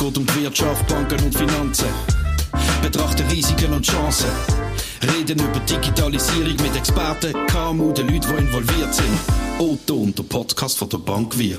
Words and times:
geht 0.00 0.16
um 0.16 0.26
Wirtschaft, 0.34 0.86
Banken 0.88 1.22
und 1.24 1.36
Finanzen. 1.36 1.88
Betrachten 2.82 3.26
Risiken 3.28 3.72
und 3.74 3.84
Chancen. 3.84 4.30
Reden 5.02 5.38
über 5.38 5.60
Digitalisierung 5.60 6.56
mit 6.56 6.74
Experten, 6.74 7.34
KMU, 7.46 7.92
den 7.92 8.08
Leuten, 8.08 8.34
die 8.36 8.42
involviert 8.42 8.94
sind. 8.94 9.18
Otto 9.58 9.96
und 9.96 10.18
der 10.18 10.22
Podcast 10.22 10.78
von 10.78 10.88
der 10.88 10.98
Bank 10.98 11.36
Wir. 11.38 11.58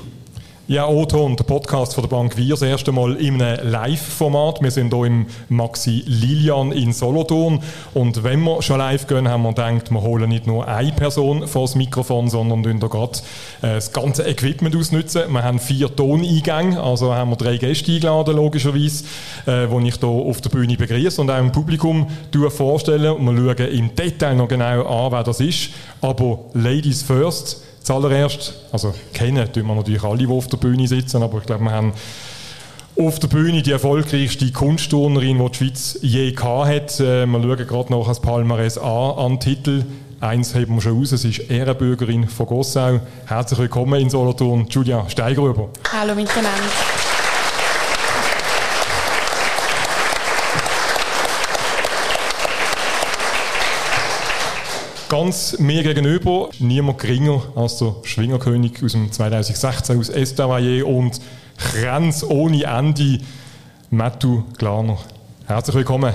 Ja, 0.68 0.88
Otto 0.88 1.26
und 1.26 1.38
der 1.38 1.44
Podcast 1.44 1.96
von 1.96 2.04
der 2.04 2.09
Bank 2.09 2.38
Wir 2.38 2.52
das 2.52 2.61
erste 2.61 2.91
Mal 2.91 3.18
einem 3.18 3.60
Live-Format. 3.64 4.61
Wir 4.61 4.70
sind 4.70 4.93
hier 4.93 5.05
im 5.05 5.25
Maxi 5.50 6.04
Lilian 6.05 6.71
in 6.71 6.93
Solothurn. 6.93 7.61
Und 7.96 8.23
wenn 8.23 8.41
wir 8.43 8.61
schon 8.61 8.78
live 8.78 9.07
gehen, 9.07 9.28
haben 9.28 9.42
wir 9.42 9.50
gedacht, 9.50 9.92
wir 9.92 10.02
holen 10.02 10.29
nicht 10.29 10.46
nur 10.46 10.68
eine 10.68 10.92
Person 10.92 11.47
vor 11.47 11.64
das 11.64 11.75
Mikrofon, 11.75 12.29
sondern 12.29 12.64
hier 12.64 12.88
gerade 12.88 13.18
äh, 13.64 13.74
das 13.74 13.92
ganze 13.92 14.24
Equipment 14.24 14.75
ausnutzen. 14.75 15.24
Wir 15.34 15.43
haben 15.43 15.60
vier 15.60 15.93
Toneingänge, 15.93 16.82
also 16.82 17.14
haben 17.14 17.32
wir 17.32 17.38
drei 17.38 17.57
Gäste 17.57 17.92
eingeladen, 17.92 18.36
logischerweise, 18.36 19.04
äh, 19.48 19.68
die 19.68 19.87
ich 19.87 19.96
hier 19.96 20.09
auf 20.09 20.42
der 20.42 20.51
Bühne 20.51 20.78
begrüße 20.78 21.20
und 21.20 21.32
auch 21.32 21.39
im 21.39 21.51
Publikum 21.51 22.07
vorstellen. 22.50 23.14
Und 23.14 23.36
wir 23.36 23.56
schauen 23.56 23.71
im 23.73 23.96
Detail 23.96 24.36
noch 24.36 24.48
genau 24.48 24.84
an, 24.84 25.12
wer 25.12 25.23
das 25.23 25.42
ist. 25.42 25.71
Aber 26.01 26.39
Ladies 26.54 27.01
first. 27.01 27.71
Zuallererst, 27.84 28.54
also 28.71 28.94
kennen 29.14 29.52
tun 29.52 29.66
wir 29.66 29.76
natürlich 29.76 30.04
alle, 30.04 30.20
die 30.20 30.28
auf 30.28 30.48
der 30.48 30.58
Bühne 30.58 30.88
sitzen, 30.88 31.24
aber 31.24 31.40
ich 31.40 31.46
glaube, 31.46 31.64
wir 31.64 31.71
haben 31.71 31.94
auf 32.98 33.20
der 33.20 33.28
Bühne 33.28 33.64
die 33.64 33.72
erfolgreichste 33.72 34.52
Kunstturnerin, 34.52 35.40
die 35.40 35.50
die 35.52 35.58
Schweiz 35.58 36.00
je 36.02 36.31
gehabt 36.31 36.67
hat. 36.67 37.00
Äh, 37.00 37.26
wir 37.26 37.42
schauen 37.42 37.67
gerade 37.67 37.92
noch 37.92 38.08
das 38.08 38.20
Palmares 38.20 38.78
an, 38.78 39.17
an 39.17 39.40
Titel. 39.40 39.84
Eins 40.20 40.54
heben 40.54 40.76
wir 40.76 40.81
schon 40.81 41.02
aus, 41.02 41.12
es 41.12 41.26
ist 41.26 41.40
Ehrenbürgerin 41.50 42.28
von 42.28 42.45
Gossau. 42.45 43.00
Herzlich 43.26 43.59
willkommen 43.59 44.00
in 44.00 44.09
Solothurn, 44.12 44.68
Julia 44.70 45.09
Steigrüber. 45.09 45.70
Hallo 45.92 46.14
miteinander. 46.14 47.00
Ganz 55.12 55.59
mir 55.59 55.84
gegenüber 55.84 56.48
niemand 56.59 57.00
geringer 57.00 57.42
als 57.54 57.80
der 57.80 57.95
Schwingerkönig 58.04 58.81
aus 58.81 58.94
dem 58.94 59.12
2016 59.12 60.00
aus 60.00 60.08
Estavayer 60.08 60.88
und 60.88 61.20
Grenz 61.58 62.23
ohne 62.23 62.64
Ende, 62.64 63.20
Mattu 63.89 64.45
Glaner. 64.58 64.98
Herzlich 65.48 65.76
willkommen. 65.76 66.14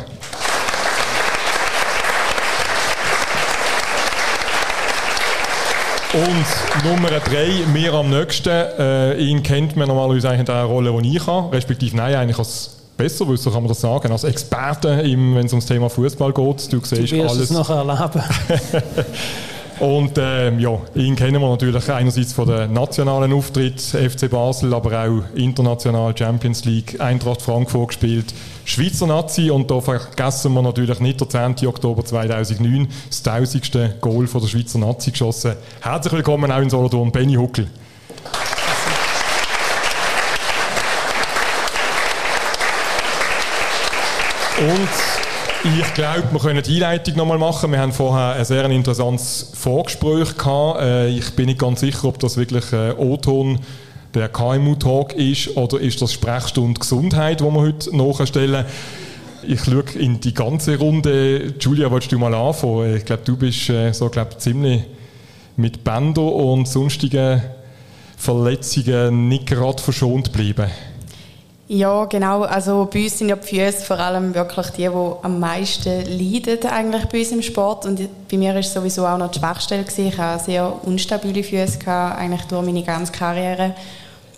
Und 6.15 6.91
Nummer 6.91 7.11
drei, 7.11 7.67
mir 7.75 7.93
am 7.93 8.09
nächsten. 8.09 8.49
Äh, 8.49 9.19
ihn 9.19 9.43
kennt 9.43 9.77
man 9.77 9.89
normalerweise 9.89 10.31
eigentlich 10.31 10.41
in 10.41 10.47
der 10.47 10.65
Rolle, 10.65 11.03
die 11.03 11.19
ich 11.19 11.27
habe, 11.27 11.55
respektive 11.55 11.95
nein, 11.95 12.15
eigentlich 12.15 12.39
als 12.39 12.76
besser 12.97 13.29
wissen, 13.29 13.53
kann 13.53 13.63
man 13.63 13.69
das 13.69 13.81
sagen, 13.81 14.11
als 14.11 14.25
Experte, 14.25 14.99
wenn 15.03 15.37
es 15.37 15.53
ums 15.53 15.67
Thema 15.67 15.89
Fußball 15.89 16.33
geht. 16.33 16.73
Du 16.73 16.81
siehst 16.83 17.13
du 17.13 17.23
alles. 17.23 17.39
es 17.39 17.51
noch 17.51 17.71
erleben. 17.71 18.23
Und 19.79 20.17
äh, 20.17 20.57
ja, 20.57 20.79
ihn 20.95 21.17
kennen 21.17 21.39
wir 21.39 21.51
natürlich 21.51 21.91
einerseits 21.91 22.33
von 22.33 22.49
den 22.49 22.73
nationalen 22.73 23.31
Auftritt 23.35 23.79
FC 23.79 24.31
Basel, 24.31 24.73
aber 24.73 25.05
auch 25.05 25.23
international 25.35 26.17
Champions 26.17 26.65
League, 26.65 26.99
Eintracht 26.99 27.43
Frankfurt 27.43 27.89
gespielt, 27.89 28.33
Schweizer 28.65 29.07
Nazi 29.07 29.51
und 29.51 29.71
da 29.71 29.83
vergessen 29.83 30.55
wir 30.55 30.63
natürlich 30.63 30.99
nicht 31.01 31.21
der 31.21 31.29
10. 31.29 31.69
Oktober 31.69 32.03
2009, 32.03 32.89
das 33.11 33.27
1000. 33.27 34.01
Goal 34.01 34.27
von 34.27 34.41
der 34.41 34.49
Schweizer 34.49 34.79
Nazi 34.79 35.11
geschossen. 35.11 35.53
Herzlich 35.83 36.15
willkommen 36.15 36.51
auch 36.51 36.63
in 36.63 36.71
Solothurn, 36.71 37.13
Benny 37.13 37.35
Huckel. 37.35 37.69
Und 44.67 45.79
ich 45.79 45.95
glaube, 45.95 46.25
wir 46.33 46.41
können 46.41 46.61
die 46.61 46.75
Einleitung 46.75 47.17
nochmal 47.17 47.39
machen. 47.39 47.71
Wir 47.71 47.79
haben 47.79 47.93
vorher 47.93 48.35
ein 48.35 48.45
sehr 48.45 48.65
interessantes 48.65 49.53
Vorgespräch 49.55 50.37
gehabt. 50.37 50.81
Äh, 50.81 51.09
ich 51.11 51.31
bin 51.37 51.47
nicht 51.47 51.61
ganz 51.61 51.81
sicher, 51.81 52.07
ob 52.07 52.19
das 52.19 52.37
wirklich 52.37 52.65
O-Ton 52.73 53.61
der 54.13 54.29
KMU-Talk 54.29 55.13
ist 55.13 55.57
oder 55.57 55.79
ist 55.79 56.03
das 56.03 56.13
Sprechstunde 56.13 56.81
Gesundheit, 56.81 57.43
wo 57.43 57.51
wir 57.53 57.61
heute 57.61 57.97
nachstellen. 57.97 58.65
Ich 59.47 59.63
schaue 59.63 59.85
in 59.95 60.19
die 60.19 60.35
ganze 60.35 60.77
Runde. 60.79 61.55
Julia, 61.61 61.93
willst 61.93 62.11
du 62.11 62.19
mal 62.19 62.35
anfangen? 62.35 62.97
Ich 62.97 63.05
glaube, 63.05 63.23
du 63.25 63.37
bist 63.37 63.71
äh, 63.71 63.93
so 63.93 64.09
glaub, 64.09 64.41
ziemlich 64.41 64.83
mit 65.57 65.85
Bändern 65.85 66.29
und 66.29 66.67
sonstigen 66.67 67.41
Verletzungen 68.17 69.29
nicht 69.29 69.47
gerade 69.47 69.81
verschont 69.81 70.33
geblieben. 70.33 70.67
Ja, 71.69 72.05
genau. 72.05 72.43
Also 72.43 72.89
bei 72.93 73.03
uns 73.03 73.19
sind 73.19 73.29
ja 73.29 73.37
die 73.37 73.47
Füße 73.47 73.85
vor 73.85 73.99
allem 73.99 74.33
wirklich 74.35 74.69
die, 74.71 74.89
die 74.89 75.13
am 75.23 75.41
meisten 75.41 76.05
leiden 76.05 76.65
eigentlich 76.71 77.07
bei 77.07 77.19
uns 77.19 77.33
im 77.33 77.43
Sport. 77.43 77.87
Und 77.87 78.01
bei 78.31 78.37
mir 78.37 78.55
es 78.55 78.73
sowieso 78.73 79.05
auch 79.05 79.19
noch 79.19 79.33
die 79.33 79.41
Schwachstelle. 79.41 79.83
Gewesen. 79.83 80.07
Ich 80.07 80.19
hatte 80.19 80.45
sehr 80.45 80.73
unstabile 80.85 81.43
Füße, 81.43 81.79
gehabt, 81.79 82.21
eigentlich 82.21 82.43
durch 82.43 82.65
meine 82.65 82.85
ganze 82.85 83.13
Karriere. 83.13 83.75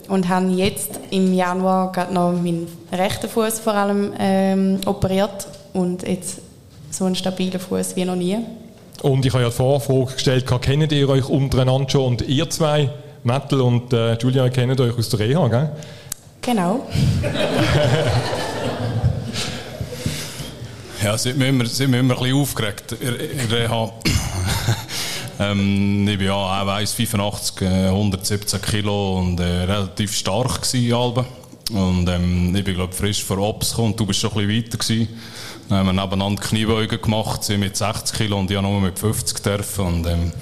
Und 0.09 0.27
habe 0.31 0.47
jetzt 0.47 1.01
im 1.11 1.35
Januar 1.35 1.93
gerade 1.93 2.15
noch 2.15 2.33
meinen 2.33 2.67
rechten 2.91 3.29
Fuß 3.29 3.61
vor 3.61 3.75
allem 3.75 4.15
ähm, 4.19 4.81
operiert. 4.87 5.49
Und 5.75 6.09
jetzt 6.09 6.41
so 6.91 7.05
einen 7.05 7.15
stabilen 7.15 7.61
Fuß 7.61 7.95
wie 7.95 8.07
noch 8.07 8.17
nie. 8.17 8.39
Und 9.03 9.27
ich 9.27 9.33
habe 9.35 9.43
ja 9.43 9.51
die 9.51 9.55
Vorfrage 9.55 10.15
gestellt, 10.15 10.47
kennt 10.63 10.93
ihr 10.93 11.09
euch 11.11 11.29
untereinander 11.29 11.91
schon? 11.91 12.07
Und 12.07 12.23
ihr 12.23 12.49
zwei, 12.49 12.89
Metal 13.23 13.61
und 13.61 13.93
äh, 13.93 14.15
Julia, 14.15 14.49
kennt 14.49 14.81
euch 14.81 14.97
aus 14.97 15.11
der 15.11 15.21
Reha, 15.21 15.47
gell? 15.49 15.71
Genau. 16.43 16.87
ja, 21.03 21.19
sind 21.19 21.39
wir 21.39 21.49
immer, 21.49 21.67
sind 21.67 21.93
wir 21.93 22.01
immer 22.01 22.15
ein 22.15 22.21
bisschen 22.21 22.37
aufgeregt. 22.37 22.97
Ich, 23.01 23.53
Reha. 23.53 23.93
ähm, 25.41 26.09
ich 26.09 26.19
bin 26.19 26.27
ja 26.27 26.35
auch 26.35 26.67
1,85, 26.67 27.89
117 27.89 28.61
Kilo 28.63 29.19
und 29.19 29.39
äh, 29.41 29.45
relativ 29.45 30.17
stark 30.17 30.63
gewesen, 30.63 31.27
Und 31.71 32.09
ähm, 32.09 32.57
ich 32.57 32.65
bin, 32.65 32.75
glaube 32.75 32.95
frisch 32.95 33.23
vor 33.23 33.39
Ops 33.39 33.71
gekommen 33.71 33.93
und 33.93 34.01
du 34.01 34.07
bist 34.07 34.21
schon 34.21 34.31
ein 34.33 34.47
bisschen 34.47 34.65
weiter 34.65 34.79
gewesen. 34.79 35.09
Dann 35.69 35.79
haben 35.79 35.87
wir 35.87 35.93
nebeneinander 35.93 36.43
Kniebeugen 36.43 37.03
gemacht, 37.03 37.45
sie 37.45 37.59
mit 37.59 37.77
60 37.77 38.17
Kilo 38.17 38.39
und 38.39 38.51
ich 38.51 38.61
nur 38.61 38.81
mit 38.81 38.99
50 38.99 39.43
dürfen. 39.43 39.85
Und 39.85 40.07
ähm, 40.07 40.33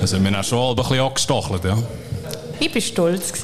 also 0.00 0.22
wir 0.22 0.30
haben 0.30 0.44
schon 0.44 0.70
ein 0.70 0.76
bisschen 0.76 1.00
angestachelt, 1.00 1.64
ja. 1.64 1.76
Ich 2.60 2.74
war 2.74 2.80
stolz. 2.80 3.32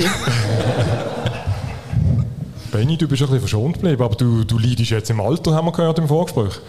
Benny, 2.76 2.98
du 2.98 3.08
bist 3.08 3.22
ein 3.22 3.28
bisschen 3.28 3.40
verschont 3.40 3.76
geblieben, 3.76 4.02
aber 4.02 4.16
du, 4.16 4.44
du 4.44 4.58
leidest 4.58 4.90
jetzt 4.90 5.08
im 5.08 5.18
Alter, 5.18 5.54
haben 5.54 5.66
wir 5.66 5.72
gehört 5.72 5.98
im 5.98 6.06
Vorgespräch. 6.06 6.60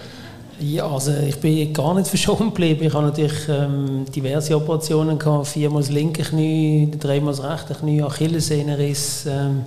Ja, 0.58 0.88
also 0.88 1.12
ich 1.12 1.36
bin 1.36 1.74
gar 1.74 1.94
nicht 1.96 2.08
verschont 2.08 2.56
geblieben. 2.56 2.86
Ich 2.86 2.94
habe 2.94 3.08
natürlich 3.08 3.34
ähm, 3.50 4.06
diverse 4.16 4.56
Operationen 4.56 5.20
gehabt, 5.20 5.48
viermal 5.48 5.82
das 5.82 5.92
linke 5.92 6.24
Knie, 6.24 6.90
dreimal 6.98 7.34
das 7.36 7.44
rechte 7.44 7.74
Knie, 7.74 8.02
Achillessehnenriss, 8.02 9.26
ähm, 9.26 9.64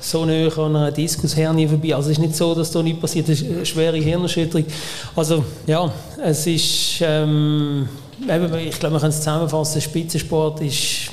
so 0.00 0.24
näher 0.24 0.58
an 0.58 0.74
einer 0.74 0.90
Diskushernie 0.90 1.68
vorbei. 1.68 1.94
Also 1.94 2.10
es 2.10 2.18
ist 2.18 2.24
nicht 2.24 2.34
so, 2.34 2.56
dass 2.56 2.72
da 2.72 2.82
nichts 2.82 3.00
passiert, 3.00 3.28
ist 3.28 3.44
eine 3.44 3.64
schwere 3.64 3.98
Hirnerschütterung. 3.98 4.66
Also 5.14 5.44
ja, 5.64 5.92
es 6.24 6.44
ist, 6.44 7.02
ähm, 7.02 7.88
ich 8.18 8.26
glaube, 8.26 8.50
wir 8.50 8.98
können 8.98 9.10
es 9.10 9.18
zusammenfassen, 9.18 9.80
Spitzensport 9.80 10.60
ist 10.60 11.12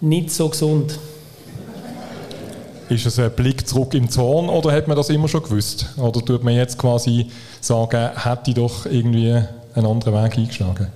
nicht 0.00 0.32
so 0.32 0.48
gesund. 0.48 0.98
Ist 2.88 3.06
es 3.06 3.18
ein 3.18 3.30
Blick 3.32 3.68
zurück 3.68 3.92
im 3.94 4.08
Zorn 4.08 4.48
oder 4.48 4.72
hat 4.72 4.88
man 4.88 4.96
das 4.96 5.10
immer 5.10 5.28
schon 5.28 5.42
gewusst? 5.42 5.86
Oder 5.98 6.24
tut 6.24 6.42
man 6.42 6.54
jetzt 6.54 6.78
quasi 6.78 7.26
sagen, 7.60 8.10
hätte 8.16 8.50
ich 8.50 8.54
doch 8.54 8.86
irgendwie 8.86 9.42
einen 9.74 9.86
anderen 9.86 10.14
Weg 10.14 10.38
eingeschlagen? 10.38 10.88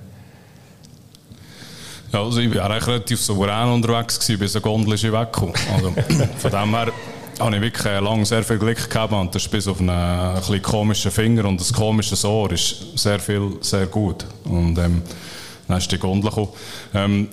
Ja, 2.11 2.23
also 2.23 2.39
ich 2.39 2.53
war 2.53 2.69
eigentlich 2.69 2.87
relativ 2.87 3.21
souverän 3.21 3.69
unterwegs, 3.69 4.19
gewesen, 4.19 4.39
bis 4.39 4.55
eine 4.55 4.61
Gondel 4.61 4.93
ist 4.93 5.03
weggekommen. 5.03 5.55
Also, 5.73 5.93
von 6.37 6.51
dem 6.51 6.75
her 6.75 6.91
habe 7.39 7.55
ich 7.55 7.61
wirklich 7.61 8.01
lange 8.01 8.25
sehr 8.25 8.43
viel 8.43 8.59
Glück 8.59 8.89
gehabt 8.89 9.13
und 9.13 9.33
das 9.33 9.47
bis 9.47 9.67
auf 9.67 9.79
einen, 9.79 9.89
ein 9.89 10.61
komischen 10.61 11.11
Finger 11.11 11.45
und 11.45 11.59
das 11.59 11.73
komische 11.73 12.15
Ohr 12.27 12.51
ist 12.51 12.97
sehr 12.97 13.19
viel, 13.19 13.57
sehr 13.61 13.87
gut. 13.87 14.25
Und 14.45 14.77
ähm, 14.77 15.01
dann 15.67 15.77
ist 15.77 15.91
die 15.91 15.97
Gondel 15.97 16.29
gekommen. 16.29 16.49
Ähm, 16.93 17.29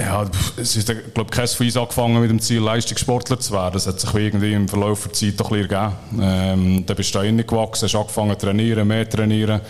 ja, 0.00 0.26
es 0.56 0.76
ist, 0.76 0.92
glaube 1.14 1.30
kein 1.30 1.48
von 1.48 1.66
uns 1.66 1.76
angefangen 1.76 2.20
mit 2.20 2.30
dem 2.30 2.40
Ziel, 2.40 2.60
Leistungssportler 2.60 3.40
zu 3.40 3.52
werden. 3.52 3.74
Das 3.74 3.86
hat 3.86 3.98
sich 3.98 4.14
irgendwie 4.14 4.52
im 4.52 4.68
Verlauf 4.68 5.04
der 5.04 5.12
Zeit 5.12 5.40
doch 5.40 5.50
ein 5.50 5.62
bisschen 5.62 5.70
ergeben. 5.70 5.96
Ähm, 6.20 6.86
dann 6.86 6.96
bist 6.96 7.14
du 7.14 7.18
da 7.18 7.42
gewachsen, 7.42 7.86
hast 7.86 7.94
angefangen 7.94 8.38
zu 8.38 8.46
trainieren, 8.46 8.86
mehr 8.86 9.08
trainieren. 9.08 9.60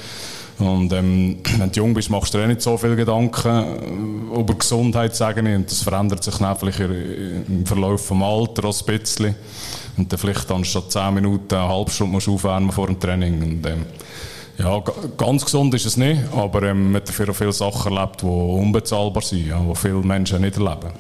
Und 0.58 0.92
ähm, 0.92 1.38
wenn 1.58 1.70
du 1.70 1.80
jung 1.80 1.94
bist, 1.94 2.10
machst 2.10 2.34
du 2.34 2.38
dir 2.38 2.46
nicht 2.48 2.62
so 2.62 2.76
viele 2.76 2.96
Gedanken 2.96 4.30
über 4.34 4.54
Gesundheit, 4.54 5.14
sagen 5.14 5.46
Und 5.46 5.70
das 5.70 5.82
verändert 5.82 6.24
sich 6.24 6.36
dann 6.36 6.56
vielleicht 6.56 6.80
im 6.80 7.64
Verlauf 7.64 8.08
des 8.08 8.22
Alters 8.22 8.86
ein 8.86 8.98
bisschen. 8.98 9.34
Und 9.96 10.12
dann 10.12 10.18
vielleicht 10.18 10.50
anstatt 10.50 10.92
10 10.92 11.14
Minuten, 11.14 11.54
eine 11.54 11.68
halbe 11.68 11.90
Stunde 11.90 12.12
musst 12.12 12.26
du 12.26 12.34
aufwärmen 12.34 12.72
vor 12.72 12.86
dem 12.86 12.98
Training. 12.98 13.42
Und, 13.42 13.66
ähm, 13.66 13.86
ja, 14.58 14.82
ganz 15.16 15.44
gesund 15.44 15.74
ist 15.74 15.86
es 15.86 15.96
nicht, 15.96 16.22
aber 16.34 16.62
ähm, 16.62 16.92
man 16.92 16.96
hat 16.96 17.08
dafür 17.08 17.34
viele 17.34 17.52
Sachen 17.52 17.92
erlebt, 17.92 18.22
die 18.22 18.26
unbezahlbar 18.26 19.22
sind, 19.22 19.46
ja, 19.46 19.60
die 19.60 19.74
viele 19.74 19.96
Menschen 19.96 20.40
nicht 20.40 20.56
erleben. 20.56 20.92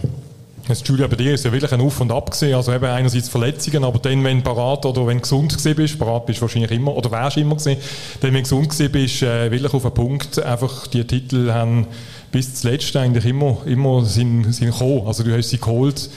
Das 0.68 0.82
Julia, 0.84 1.06
bei 1.06 1.14
dir 1.14 1.32
ist 1.32 1.44
ja 1.44 1.52
wirklich 1.52 1.72
ein 1.72 1.80
Auf 1.80 2.00
und 2.00 2.10
Ab 2.10 2.32
gewesen. 2.32 2.52
Also 2.54 2.72
eben 2.72 2.86
einerseits 2.86 3.28
Verletzungen, 3.28 3.84
aber 3.84 4.00
dann, 4.00 4.24
wenn 4.24 4.38
du 4.38 4.42
parat 4.42 4.84
oder 4.84 5.06
wenn 5.06 5.18
du 5.18 5.22
gesund 5.22 5.56
bist, 5.76 5.96
parat 5.96 6.26
bist 6.26 6.42
wahrscheinlich 6.42 6.72
immer, 6.72 6.96
oder 6.96 7.08
wärst 7.12 7.36
immer 7.36 7.54
gewesen, 7.54 7.80
dann, 8.20 8.34
wenn 8.34 8.42
du 8.42 8.66
gesund 8.66 8.92
bist, 8.92 9.22
äh, 9.22 9.48
wirklich 9.48 9.72
auf 9.72 9.84
einen 9.84 9.94
Punkt, 9.94 10.42
einfach 10.42 10.88
die 10.88 11.06
Titel 11.06 11.52
haben 11.52 11.86
bis 12.32 12.56
zuletzt 12.56 12.96
eigentlich 12.96 13.26
immer, 13.26 13.58
immer 13.64 14.04
sind, 14.04 14.52
sind 14.52 14.72
gekommen. 14.72 15.06
Also 15.06 15.22
du 15.22 15.36
hast 15.36 15.50
sie 15.50 15.58
geholt. 15.58 16.10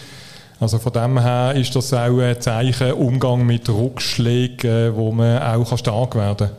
Also 0.60 0.80
von 0.80 0.94
dem 0.94 1.20
her 1.20 1.54
ist 1.56 1.76
das 1.76 1.94
auch 1.94 2.20
ein 2.20 2.42
Zeichen, 2.42 2.94
Umgang 2.94 3.46
mit 3.46 3.70
Rückschlägen, 3.70 4.70
äh, 4.70 4.96
wo 4.96 5.12
man 5.12 5.44
auch 5.44 5.78
stark 5.78 6.16
werden 6.16 6.48
kann. 6.48 6.58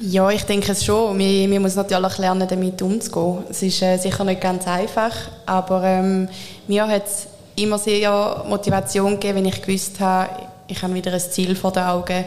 Ja, 0.00 0.30
ich 0.30 0.44
denke 0.44 0.70
es 0.72 0.84
schon. 0.84 1.18
Man, 1.18 1.50
man 1.50 1.62
muss 1.62 1.74
natürlich 1.74 2.18
lernen, 2.18 2.46
damit 2.48 2.80
umzugehen. 2.80 3.42
Es 3.50 3.62
ist 3.62 3.82
äh, 3.82 3.96
sicher 3.96 4.22
nicht 4.22 4.40
ganz 4.40 4.64
einfach, 4.68 5.12
aber 5.44 5.82
ähm, 5.82 6.28
mir 6.68 6.86
hat 6.86 7.06
es 7.06 7.26
immer 7.56 7.78
sehr 7.78 8.44
Motivation 8.48 9.14
gegeben, 9.14 9.38
wenn 9.38 9.46
ich 9.46 9.60
gewusst 9.60 9.98
habe, 9.98 10.30
ich 10.68 10.80
habe 10.82 10.94
wieder 10.94 11.12
ein 11.12 11.20
Ziel 11.20 11.56
vor 11.56 11.72
den 11.72 11.82
Augen. 11.82 12.24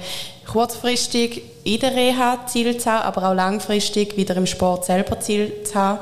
Kurzfristig 0.51 1.43
in 1.63 1.79
der 1.79 1.95
Reha 1.95 2.39
Ziel 2.45 2.77
zu 2.77 2.91
haben, 2.91 3.03
aber 3.03 3.29
auch 3.29 3.33
langfristig 3.33 4.17
wieder 4.17 4.35
im 4.35 4.47
Sport 4.47 4.83
selber 4.83 5.21
Ziel 5.21 5.63
zu 5.63 5.75
haben. 5.75 5.99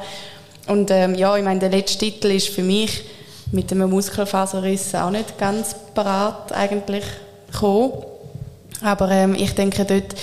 Und 0.65 0.89
ähm, 0.89 1.13
ja, 1.13 1.37
ich 1.37 1.43
meine, 1.43 1.59
der 1.59 1.69
letzte 1.69 1.99
Titel 1.99 2.31
ist 2.31 2.49
für 2.49 2.63
mich 2.63 3.03
mit 3.51 3.71
einem 3.71 3.91
Muskelfaserriss 3.91 4.95
auch 4.95 5.11
nicht 5.11 5.37
ganz 5.37 5.75
parat 5.93 6.51
eigentlich 6.51 7.03
gekommen. 7.51 7.93
Aber 8.81 9.11
ähm, 9.11 9.35
ich 9.35 9.53
denke, 9.53 9.85
dort 9.85 10.15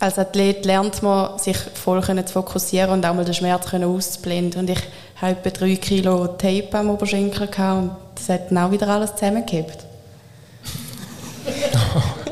als 0.00 0.18
Athlet 0.18 0.64
lernt 0.64 1.02
man, 1.02 1.38
sich 1.38 1.56
voll 1.56 2.02
zu 2.02 2.32
fokussieren 2.32 2.90
und 2.90 3.04
auch 3.04 3.14
mal 3.14 3.24
den 3.24 3.34
Schmerz 3.34 3.72
auszublenden. 3.72 4.60
Und 4.62 4.70
ich 4.70 4.80
hatte 5.16 5.48
etwa 5.48 5.50
drei 5.50 5.76
Kilo 5.76 6.28
Tape 6.28 6.68
am 6.72 6.90
Oberschenkel 6.90 7.48
und 7.48 7.90
das 8.14 8.28
hat 8.28 8.50
dann 8.50 8.58
auch 8.58 8.70
wieder 8.70 8.88
alles 8.88 9.14
zusammengehabt. 9.16 9.84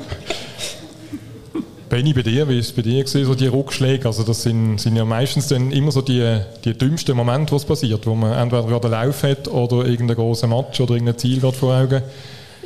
Benny, 1.89 2.13
bei 2.13 2.23
dir, 2.23 2.49
wie 2.49 2.59
ist 2.59 2.67
es 2.67 2.73
bei 2.73 2.83
dir 2.83 3.03
gewesen, 3.05 3.25
so 3.25 3.35
die 3.35 3.47
Rückschläge? 3.47 4.07
Also 4.07 4.23
das 4.25 4.43
sind, 4.43 4.79
sind 4.79 4.97
ja 4.97 5.05
meistens 5.05 5.49
dann 5.49 5.71
immer 5.71 5.93
so 5.93 6.03
die, 6.03 6.41
die 6.65 6.77
dümmsten 6.77 7.17
Momente, 7.17 7.53
was 7.55 7.65
passiert, 7.65 8.07
wo 8.07 8.15
man 8.15 8.33
entweder 8.33 8.65
gerade 8.65 8.89
Lauf 8.89 9.23
hat 9.23 9.49
oder 9.49 9.87
irgendeinen 9.87 10.17
großen 10.17 10.51
Match 10.51 10.81
oder 10.81 10.95
irgendein 10.95 11.17
Ziel 11.19 11.41
gerade 11.41 11.57
vor 11.57 11.75
Augen. 11.75 12.03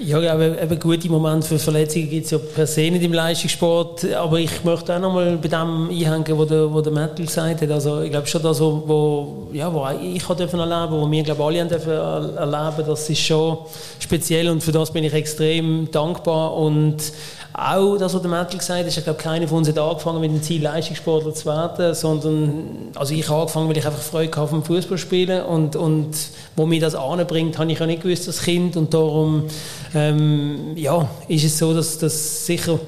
Ja, 0.03 0.33
aber 0.33 0.63
eben 0.63 0.81
gute 0.81 1.11
Momente 1.11 1.47
für 1.47 1.59
Verletzungen 1.59 2.09
gibt 2.09 2.25
es 2.25 2.31
ja 2.31 2.39
per 2.39 2.67
se 2.67 2.91
nicht 2.91 3.03
im 3.03 3.13
Leistungssport. 3.13 4.11
Aber 4.15 4.39
ich 4.39 4.65
möchte 4.65 4.95
auch 4.95 4.99
noch 4.99 5.13
mal 5.13 5.37
bei 5.37 5.49
dem 5.49 5.91
einhängen, 5.91 6.39
wo 6.39 6.45
der, 6.47 6.73
wo 6.73 6.81
der 6.81 6.93
Metal 6.93 7.27
gesagt 7.27 7.61
hat. 7.61 7.71
Also 7.71 8.01
ich 8.01 8.11
glaube 8.11 8.27
schon 8.27 8.43
das, 8.43 8.61
wo, 8.61 9.49
ja, 9.53 9.71
ich 10.03 10.23
erleben 10.23 10.37
durfte, 10.37 10.57
wo 10.57 11.11
wir 11.11 11.23
glaube 11.23 11.45
alle 11.45 11.61
haben 11.61 11.69
dürfen 11.69 11.93
erleben, 11.93 12.87
das 12.87 13.11
ist 13.11 13.21
schon 13.21 13.59
speziell 13.99 14.49
und 14.49 14.63
für 14.63 14.73
das 14.73 14.91
bin 14.91 15.05
ich 15.05 15.13
extrem 15.13 15.91
dankbar 15.91 16.57
und 16.57 16.97
auch 17.61 17.99
das, 17.99 18.15
was 18.15 18.23
der 18.23 18.31
Metal 18.31 18.59
gesagt 18.59 18.81
hat, 18.81 18.87
ist, 18.87 18.97
ich 18.97 19.05
glaube, 19.05 19.19
keiner 19.19 19.47
von 19.47 19.59
uns 19.59 19.69
hat 19.69 19.79
angefangen 19.79 20.21
mit 20.21 20.31
dem 20.31 20.43
Ziel, 20.43 20.63
Leistungssportler 20.63 21.35
zu 21.35 21.47
werden, 21.47 21.95
sondern, 21.95 22.91
also 22.95 23.13
ich 23.13 23.29
habe 23.29 23.41
angefangen, 23.41 23.69
weil 23.69 23.77
ich 23.77 23.87
einfach 23.87 24.01
Freude 24.01 24.35
hatte 24.35 24.55
am 24.55 24.65
Fußballspielen 24.65 25.45
und, 25.45 25.77
und 25.77 26.17
wo 26.57 26.65
mir 26.65 26.81
das 26.81 26.95
anbringt, 26.95 27.59
habe 27.59 27.71
ich 27.71 27.79
ja 27.79 27.87
nicht 27.87 28.03
gewusst 28.03 28.29
als 28.29 28.43
Kind 28.43 28.77
und 28.77 28.95
darum, 28.95 29.45
ähm, 29.95 30.73
ja, 30.77 31.09
ist 31.29 31.45
es 31.45 31.59
so, 31.59 31.75
dass 31.75 31.99
das 31.99 32.47
sicher 32.47 32.81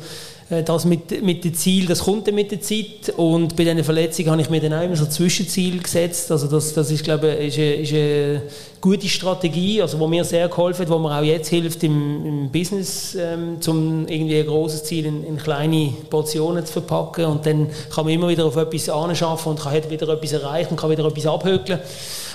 das 0.61 0.85
mit, 0.85 1.23
mit 1.23 1.45
dem 1.45 1.55
Ziel, 1.55 1.87
das 1.87 2.01
kommt 2.01 2.27
dann 2.27 2.35
mit 2.35 2.51
der 2.51 2.61
Zeit. 2.61 3.15
Und 3.17 3.57
bei 3.57 3.65
diesen 3.65 3.83
Verletzungen 3.83 4.31
habe 4.31 4.43
ich 4.43 4.51
mir 4.51 4.61
dann 4.61 4.75
auch 4.75 4.83
immer 4.83 4.97
so 4.97 5.07
Zwischenziel 5.07 5.83
gesetzt, 5.83 6.31
also 6.31 6.47
das, 6.47 6.75
das 6.75 6.91
ist 6.91 7.03
glaube 7.03 7.35
ich 7.35 7.59
eine, 7.59 7.75
ist 7.77 7.93
eine 7.93 8.43
gute 8.81 9.09
Strategie, 9.09 9.81
also 9.81 9.99
wo 9.99 10.07
mir 10.07 10.25
sehr 10.25 10.49
geholfen 10.49 10.83
hat, 10.83 10.91
wo 10.91 10.99
mir 10.99 11.17
auch 11.17 11.23
jetzt 11.23 11.49
hilft 11.49 11.83
im, 11.85 12.27
im 12.27 12.51
Business, 12.51 13.17
ähm, 13.19 13.59
um 13.67 14.07
irgendwie 14.09 14.41
ein 14.41 14.47
großes 14.47 14.85
Ziel 14.85 15.07
in, 15.07 15.25
in, 15.25 15.37
kleine 15.39 15.95
Portionen 16.11 16.67
zu 16.67 16.73
verpacken. 16.75 17.25
Und 17.25 17.47
dann 17.47 17.69
kann 17.95 18.05
man 18.05 18.13
immer 18.13 18.29
wieder 18.29 18.45
auf 18.45 18.57
etwas 18.57 18.89
anschaffen 18.89 19.51
und 19.51 19.61
kann 19.61 19.89
wieder 19.89 20.09
etwas 20.09 20.33
erreichen, 20.33 20.77
kann 20.77 20.91
wieder 20.91 21.07
etwas 21.07 21.27
abhökeln 21.27 21.81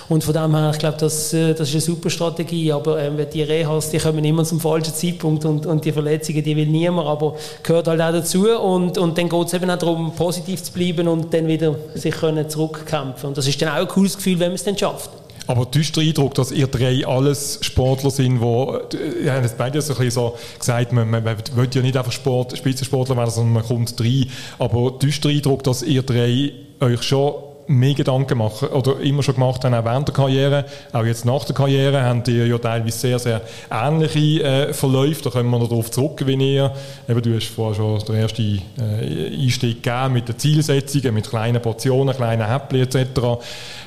und 0.08 0.24
von 0.24 0.32
dem 0.32 0.56
her, 0.56 0.70
ich 0.72 0.78
glaube, 0.78 0.96
das, 0.98 1.34
äh, 1.34 1.54
das 1.54 1.68
ist 1.68 1.74
eine 1.74 1.80
super 1.82 2.08
Strategie. 2.08 2.72
Aber 2.72 3.00
ähm, 3.00 3.18
die 3.32 3.42
Rehas, 3.42 3.90
die 3.90 3.98
kommen 3.98 4.24
immer 4.24 4.44
zum 4.44 4.58
falschen 4.58 4.94
Zeitpunkt 4.94 5.44
und, 5.44 5.66
und 5.66 5.84
die 5.84 5.92
Verletzungen, 5.92 6.42
die 6.42 6.56
will 6.56 6.66
niemand, 6.66 7.06
aber 7.06 7.36
gehört 7.62 7.88
halt 7.88 8.00
auch 8.00 8.12
dazu. 8.12 8.48
Und, 8.48 8.96
und 8.96 9.18
dann 9.18 9.28
geht 9.28 9.46
es 9.46 9.54
eben 9.54 9.70
auch 9.70 9.78
darum, 9.78 10.12
positiv 10.14 10.62
zu 10.62 10.72
bleiben 10.72 11.08
und 11.08 11.34
dann 11.34 11.46
wieder 11.46 11.74
sich 11.94 12.14
können 12.14 12.48
zurückkämpfen. 12.48 13.28
Und 13.28 13.36
das 13.36 13.46
ist 13.46 13.60
dann 13.60 13.68
auch 13.68 13.82
ein 13.82 13.88
cooles 13.88 14.16
Gefühl, 14.16 14.38
wenn 14.38 14.48
man 14.48 14.54
es 14.54 14.64
dann 14.64 14.78
schafft. 14.78 15.10
Aber 15.46 15.64
du 15.64 15.78
hast 15.78 15.92
den 15.92 16.08
Eindruck, 16.08 16.34
dass 16.34 16.52
ihr 16.52 16.66
drei 16.66 17.06
alles 17.06 17.58
Sportler 17.62 18.10
sind, 18.10 18.40
wo, 18.40 18.80
ihr 19.22 19.32
habt 19.32 19.56
beide 19.56 19.80
so 19.80 19.94
ein 19.94 19.98
bisschen 19.98 20.30
gesagt, 20.58 20.92
man, 20.92 21.08
man, 21.08 21.24
man 21.24 21.36
will 21.54 21.68
ja 21.72 21.80
nicht 21.80 21.96
einfach 21.96 22.12
Sport, 22.12 22.56
Spitzensportler 22.56 23.16
werden, 23.16 23.30
sondern 23.30 23.54
man 23.54 23.62
kommt 23.62 23.98
rein. 23.98 24.26
Aber 24.58 24.92
du 24.98 25.06
hast 25.06 25.22
den 25.22 25.36
Eindruck, 25.36 25.64
dass 25.64 25.82
ihr 25.82 26.02
drei 26.02 26.52
euch 26.80 27.02
schon 27.02 27.32
mehr 27.68 27.94
Gedanken 27.94 28.38
machen 28.38 28.68
oder 28.68 28.98
immer 29.00 29.22
schon 29.22 29.34
gemacht 29.34 29.64
haben, 29.64 29.74
auch 29.74 29.84
während 29.84 30.08
der 30.08 30.14
Karriere, 30.14 30.64
auch 30.92 31.04
jetzt 31.04 31.24
nach 31.24 31.44
der 31.44 31.54
Karriere, 31.54 32.02
haben 32.02 32.24
die 32.24 32.38
ja 32.38 32.58
teilweise 32.58 32.98
sehr, 32.98 33.18
sehr 33.18 33.42
ähnliche 33.70 34.42
äh, 34.42 34.72
Verläufe. 34.72 35.22
Da 35.22 35.30
kommen 35.30 35.50
wir 35.50 35.58
noch 35.58 35.68
darauf 35.68 35.90
zurück, 35.90 36.26
wie 36.26 36.34
ihr, 36.34 36.72
eben, 37.08 37.22
du 37.22 37.36
hast 37.36 37.48
vorher 37.48 37.76
schon 37.76 37.98
den 38.06 38.14
ersten 38.16 38.62
äh, 38.78 39.44
Einstieg 39.44 39.82
gegeben 39.82 40.14
mit 40.14 40.28
den 40.28 40.38
Zielsetzungen, 40.38 41.14
mit 41.14 41.28
kleinen 41.28 41.60
Portionen, 41.60 42.16
kleinen 42.16 42.48
Häppchen 42.48 42.80
etc. 42.80 43.20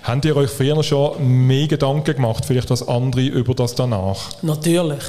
Habt 0.03 0.25
ihr 0.25 0.37
euch 0.37 0.51
früher 0.51 0.81
schon 0.83 1.47
mehr 1.47 1.67
Gedanken 1.67 2.15
gemacht, 2.15 2.45
vielleicht 2.45 2.69
als 2.69 2.87
andere, 2.87 3.25
über 3.25 3.55
das 3.55 3.73
danach? 3.73 4.29
Natürlich. 4.43 5.03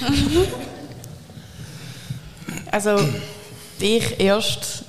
also 2.70 2.96
ich 3.80 4.20
erst 4.20 4.84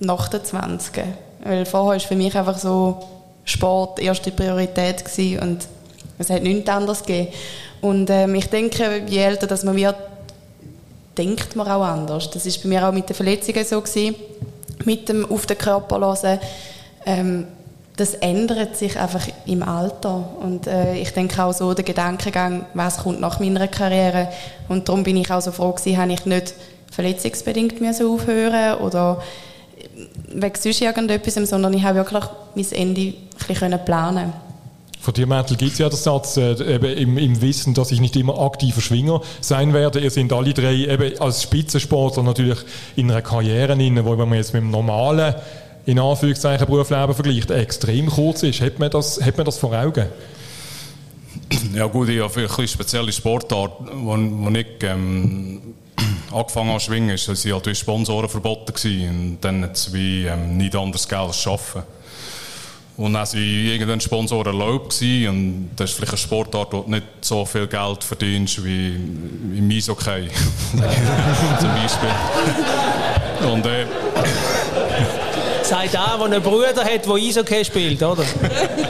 nach 0.00 0.28
den 0.28 0.42
20 0.42 1.27
weil 1.44 1.66
vorher 1.66 2.00
war 2.00 2.08
für 2.08 2.16
mich 2.16 2.36
einfach 2.36 2.58
so 2.58 2.98
Sport 3.44 4.00
erste 4.00 4.30
Priorität 4.30 5.04
gewesen 5.04 5.40
und 5.40 5.68
es 6.18 6.30
hat 6.30 6.42
nichts 6.42 6.68
anderes 6.68 7.02
gegeben. 7.02 7.32
Und 7.80 8.10
ähm, 8.10 8.34
ich 8.34 8.46
denke, 8.46 9.02
je 9.06 9.18
älter 9.18 9.46
dass 9.46 9.64
man 9.64 9.76
wird, 9.76 9.96
denkt 11.16 11.56
man 11.56 11.68
auch 11.68 11.82
anders. 11.82 12.30
Das 12.30 12.46
ist 12.46 12.62
bei 12.62 12.68
mir 12.68 12.86
auch 12.86 12.92
mit 12.92 13.08
den 13.08 13.16
Verletzungen 13.16 13.64
so 13.64 13.80
gewesen, 13.80 14.14
mit 14.84 15.08
dem 15.08 15.30
auf 15.30 15.46
den 15.46 15.58
Körper 15.58 16.00
hören. 16.00 16.38
Ähm, 17.06 17.46
das 17.96 18.14
ändert 18.14 18.76
sich 18.76 18.98
einfach 18.98 19.26
im 19.46 19.62
Alter. 19.62 20.28
Und 20.40 20.68
äh, 20.68 20.96
ich 20.96 21.10
denke 21.12 21.42
auch 21.42 21.52
so 21.52 21.74
der 21.74 21.84
Gedankengang, 21.84 22.66
was 22.74 22.98
kommt 22.98 23.20
nach 23.20 23.40
meiner 23.40 23.66
Karriere. 23.66 24.28
Und 24.68 24.88
darum 24.88 25.02
bin 25.02 25.16
ich 25.16 25.30
auch 25.32 25.40
so 25.40 25.50
froh 25.50 25.72
gewesen, 25.72 25.98
habe 25.98 26.12
ich 26.12 26.24
nicht 26.24 26.54
verletzungsbedingt 26.92 27.74
so 27.94 28.14
aufhören 28.14 28.78
oder 28.78 29.20
wegen 30.32 30.54
sonst 30.58 30.80
irgendetwas, 30.80 31.34
sondern 31.48 31.72
ich 31.74 31.82
habe 31.82 31.96
wirklich 31.96 32.24
mein 32.54 32.72
Ende 32.72 33.00
ein 33.00 33.14
bisschen 33.46 33.84
planen 33.84 34.32
von 35.00 35.14
dir, 35.14 35.26
Märtel, 35.26 35.56
gibt 35.56 35.72
es 35.72 35.78
ja 35.78 35.88
den 35.88 35.96
Satz, 35.96 36.36
äh, 36.36 36.74
eben 36.74 36.84
im, 36.84 37.18
im, 37.18 37.40
Wissen, 37.40 37.72
dass 37.72 37.92
ich 37.92 38.00
nicht 38.00 38.16
immer 38.16 38.38
aktiver 38.40 38.80
Schwinger 38.80 39.22
sein 39.40 39.72
werde. 39.72 40.00
Ihr 40.00 40.10
sind 40.10 40.32
alle 40.32 40.52
drei 40.52 40.74
eben 40.74 41.18
als 41.20 41.42
Spitzensportler 41.44 42.22
natürlich 42.24 42.58
in 42.96 43.10
einer 43.10 43.22
Karriere 43.22 43.76
drin, 43.76 44.04
wo 44.04 44.18
wenn 44.18 44.28
man 44.28 44.36
jetzt 44.38 44.52
mit 44.52 44.62
dem 44.62 44.70
normalen, 44.70 45.34
in 45.86 45.98
Anführungszeichen, 45.98 46.66
Berufsleben 46.66 47.14
vergleicht, 47.14 47.50
extrem 47.50 48.08
kurz 48.08 48.42
ist. 48.42 48.60
Hat 48.60 48.78
man 48.78 48.90
das, 48.90 49.18
hat 49.24 49.36
man 49.36 49.46
das 49.46 49.56
vor 49.56 49.72
Augen? 49.72 50.06
Ja 51.74 51.86
gut, 51.86 52.08
ich 52.08 52.20
habe 52.20 52.46
eine 52.58 52.68
spezielle 52.68 53.12
Sportart, 53.12 53.72
wo, 53.94 54.16
wo 54.16 54.50
ich 54.50 54.66
ähm, 54.82 55.60
angefangen 56.32 56.78
zu 56.78 56.86
schwingen, 56.86 57.10
ist, 57.10 57.28
dass 57.28 57.44
halt 57.44 57.76
Sponsoren 57.76 58.28
verboten 58.28 58.72
gewesen. 58.72 59.08
Und 59.08 59.38
dann 59.40 59.62
hat 59.62 59.76
es 59.76 59.92
wie 59.92 60.26
ähm, 60.26 60.56
nicht 60.56 60.74
anders 60.74 61.08
Geld 61.08 61.20
als 61.20 61.46
arbeiten. 61.46 61.82
Und 62.96 63.12
dann 63.12 63.26
waren 63.26 63.38
irgendein 63.40 64.00
Sponsor 64.00 64.44
erlaubt 64.44 64.98
gewesen, 64.98 65.28
und 65.28 65.70
das 65.76 65.90
ist 65.90 65.96
vielleicht 65.96 66.14
eine 66.14 66.18
Sportart, 66.18 66.72
wo 66.72 66.80
du 66.80 66.90
nicht 66.90 67.04
so 67.20 67.44
viel 67.44 67.68
Geld 67.68 68.02
verdienst 68.02 68.64
wie 68.64 68.88
im 68.88 69.70
Eishockey. 69.70 70.28
Zum 71.60 71.70
Beispiel. 71.74 72.10
Und, 73.48 73.64
äh, 73.66 73.86
Sagt 75.62 75.94
der, 75.94 76.16
der 76.16 76.24
einen 76.24 76.42
Bruder 76.42 76.84
hat, 76.84 77.06
der 77.06 77.14
Eishockey 77.14 77.64
spielt, 77.64 78.02
oder? 78.02 78.24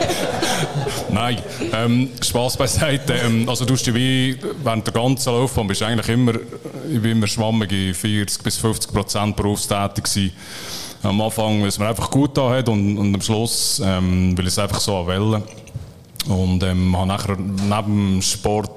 Nein, 1.19 1.43
ähm, 1.73 2.11
Spaß 2.23 2.57
beiseite. 2.57 3.13
Ähm, 3.15 3.49
also 3.49 3.65
du 3.65 3.75
hast 3.75 3.93
wie 3.93 4.39
während 4.63 4.87
der 4.87 4.95
ganzen 4.95 5.33
Laufbahn 5.33 5.67
bist 5.67 5.83
eigentlich 5.83 6.09
immer, 6.11 6.35
ich 6.89 7.03
bin 7.03 7.11
immer 7.11 7.27
schwammige 7.27 7.93
40 7.93 8.41
bis 8.45 8.57
50 8.59 8.93
Prozent 8.93 9.35
berufstätig 9.35 10.05
gewesen. 10.05 10.33
Am 11.03 11.21
Anfang, 11.21 11.61
weil 11.61 11.69
es 11.69 11.79
mir 11.81 11.89
einfach 11.89 12.09
gut 12.09 12.37
da 12.37 12.51
hat 12.51 12.69
und, 12.69 12.97
und 12.97 13.17
am 13.17 13.21
Schluss, 13.21 13.83
ähm, 13.85 14.39
weil 14.39 14.47
es 14.47 14.61
einfach 14.61 14.79
so 14.79 15.05
Wellen. 15.09 15.43
Und 16.29 16.63
ähm, 16.63 16.97
habe 16.97 17.09
nachher 17.09 17.37
neben 17.37 17.71
dem 18.13 18.23
Sport 18.23 18.71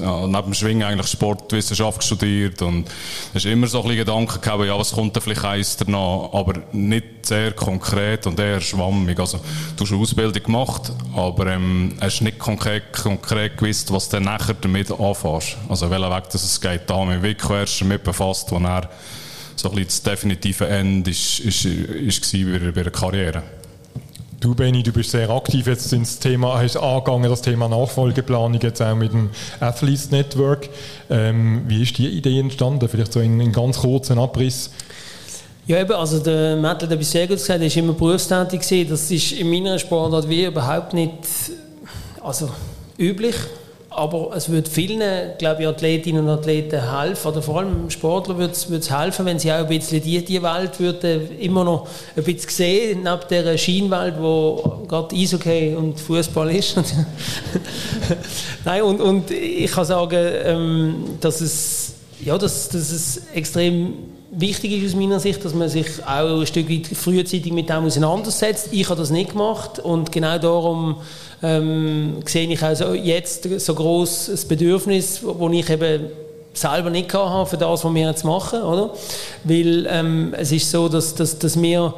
ja, 0.00 0.26
neben 0.26 0.42
dem 0.44 0.54
Schwingen 0.54 0.82
eigentlich 0.82 1.08
Sportwissenschaft 1.08 2.02
studiert 2.02 2.62
und 2.62 2.88
es 3.34 3.44
ist 3.44 3.50
immer 3.50 3.66
so 3.66 3.78
ein 3.78 3.84
bisschen 3.84 3.98
Gedanken 3.98 4.40
gehabt, 4.40 4.64
ja, 4.64 4.78
was 4.78 4.92
kommt 4.92 5.16
da 5.16 5.20
vielleicht 5.20 5.44
eins 5.44 5.76
danach, 5.76 6.32
aber 6.32 6.62
nicht 6.72 7.26
sehr 7.26 7.52
konkret 7.52 8.26
und 8.26 8.38
eher 8.38 8.60
schwammig. 8.60 9.18
Also, 9.18 9.40
du 9.76 9.84
hast 9.84 9.92
eine 9.92 10.00
Ausbildung 10.00 10.42
gemacht, 10.42 10.92
aber 11.14 11.46
ähm, 11.48 11.94
hast 12.00 12.20
nicht 12.20 12.38
konkret, 12.38 12.92
konkret 12.92 13.56
gewusst, 13.56 13.92
was 13.92 14.08
du 14.08 14.20
nachher 14.20 14.54
damit 14.60 14.90
anfängst. 14.90 15.56
Also, 15.68 15.90
welchen 15.90 16.10
Weg 16.10 16.30
dass 16.30 16.44
es 16.44 16.60
geht. 16.60 16.82
Da 16.88 16.96
haben 16.96 17.10
wir 17.10 17.22
wirklich 17.22 17.50
erst 17.50 17.80
damit 17.80 18.04
befasst, 18.04 18.50
wo 18.50 18.58
er 18.58 18.88
so 19.56 19.70
ein 19.70 19.76
bisschen 19.76 19.86
das 19.86 20.02
definitive 20.02 20.66
Ende 20.66 21.10
ist, 21.10 21.40
ist, 21.40 21.64
ist, 21.64 22.22
ist 22.22 22.32
bei, 22.32 22.72
bei 22.72 22.82
der 22.82 22.92
Karriere. 22.92 23.42
Du, 24.44 24.54
Benny, 24.54 24.82
du 24.82 24.92
bist 24.92 25.10
sehr 25.10 25.30
aktiv 25.30 25.66
jetzt 25.66 25.90
ins 25.94 26.18
Thema, 26.18 26.58
hast 26.60 26.76
angegangen, 26.76 27.30
das 27.30 27.40
Thema 27.40 27.66
Nachfolgeplanung 27.66 28.60
jetzt 28.60 28.82
auch 28.82 28.94
mit 28.94 29.10
dem 29.10 29.30
Athletes 29.58 30.10
Network. 30.10 30.68
Ähm, 31.08 31.62
wie 31.66 31.82
ist 31.82 31.96
die 31.96 32.08
Idee 32.08 32.40
entstanden? 32.40 32.86
Vielleicht 32.86 33.14
so 33.14 33.20
in, 33.20 33.40
in 33.40 33.52
ganz 33.52 33.78
kurzen 33.78 34.18
Abriss. 34.18 34.68
Ja, 35.66 35.80
eben, 35.80 35.94
also 35.94 36.18
der 36.18 36.56
Matt 36.56 36.82
hat 36.82 36.90
etwas 36.90 37.10
sehr 37.10 37.26
gut 37.26 37.38
gesagt, 37.38 37.58
er 37.58 37.68
ist 37.68 37.76
immer 37.78 37.94
berufstätig. 37.94 38.86
Das 38.86 39.10
ist 39.10 39.32
in 39.32 39.48
meiner 39.48 39.78
Sportart 39.78 40.28
wie 40.28 40.44
überhaupt 40.44 40.92
nicht 40.92 41.14
also, 42.20 42.50
üblich. 42.98 43.36
Aber 43.96 44.30
es 44.34 44.48
würde 44.48 44.68
vielen, 44.68 45.38
glaube 45.38 45.62
ich, 45.62 45.68
Athletinnen 45.68 46.24
und 46.24 46.30
Athleten 46.30 46.98
helfen, 46.98 47.28
oder 47.28 47.42
vor 47.42 47.58
allem 47.58 47.90
Sportler 47.90 48.36
würde 48.36 48.52
es 48.52 48.90
helfen, 48.90 49.26
wenn 49.26 49.38
sie 49.38 49.52
auch 49.52 49.58
ein 49.58 49.68
bisschen 49.68 50.02
die, 50.02 50.24
die 50.24 50.42
Welt 50.42 50.80
würden 50.80 51.38
immer 51.38 51.64
noch 51.64 51.86
ein 52.16 52.24
bisschen 52.24 52.50
sehen, 52.50 53.02
neben 53.04 53.20
der 53.30 53.56
Schienenwelt, 53.56 54.14
wo 54.18 54.82
gerade 54.88 55.14
Eishockey 55.14 55.74
und 55.76 56.00
Fußball 56.00 56.50
ist. 56.54 56.76
Nein, 58.64 58.82
und, 58.82 59.00
und 59.00 59.30
ich 59.30 59.70
kann 59.70 59.84
sagen, 59.84 60.28
ähm, 60.44 60.94
dass, 61.20 61.40
es, 61.40 61.94
ja, 62.20 62.36
dass, 62.36 62.68
dass 62.68 62.90
es 62.90 63.22
extrem 63.32 64.13
wichtig 64.36 64.82
ist 64.82 64.92
aus 64.92 65.00
meiner 65.00 65.20
Sicht, 65.20 65.44
dass 65.44 65.54
man 65.54 65.68
sich 65.68 65.86
auch 66.04 66.40
ein 66.40 66.46
Stück 66.46 66.70
weit 66.70 66.86
frühzeitig 66.86 67.52
mit 67.52 67.68
dem 67.68 67.84
auseinandersetzt. 67.84 68.68
Ich 68.72 68.88
habe 68.88 69.00
das 69.00 69.10
nicht 69.10 69.30
gemacht 69.30 69.78
und 69.78 70.12
genau 70.12 70.38
darum 70.38 70.96
ähm, 71.42 72.16
sehe 72.26 72.48
ich 72.48 72.62
also 72.62 72.94
jetzt 72.94 73.48
so 73.60 73.74
groß 73.74 74.26
das 74.30 74.44
Bedürfnis, 74.44 75.20
wo 75.22 75.48
ich 75.50 75.68
eben 75.70 76.06
selber 76.52 76.90
nicht 76.90 77.12
habe 77.12 77.46
für 77.48 77.56
das, 77.56 77.84
was 77.84 77.94
wir 77.94 78.06
jetzt 78.06 78.24
machen, 78.24 78.62
oder? 78.62 78.90
Weil 79.44 79.86
ähm, 79.90 80.34
es 80.36 80.52
ist 80.52 80.70
so, 80.70 80.88
dass, 80.88 81.14
dass, 81.14 81.38
dass 81.38 81.60
wir 81.60 81.94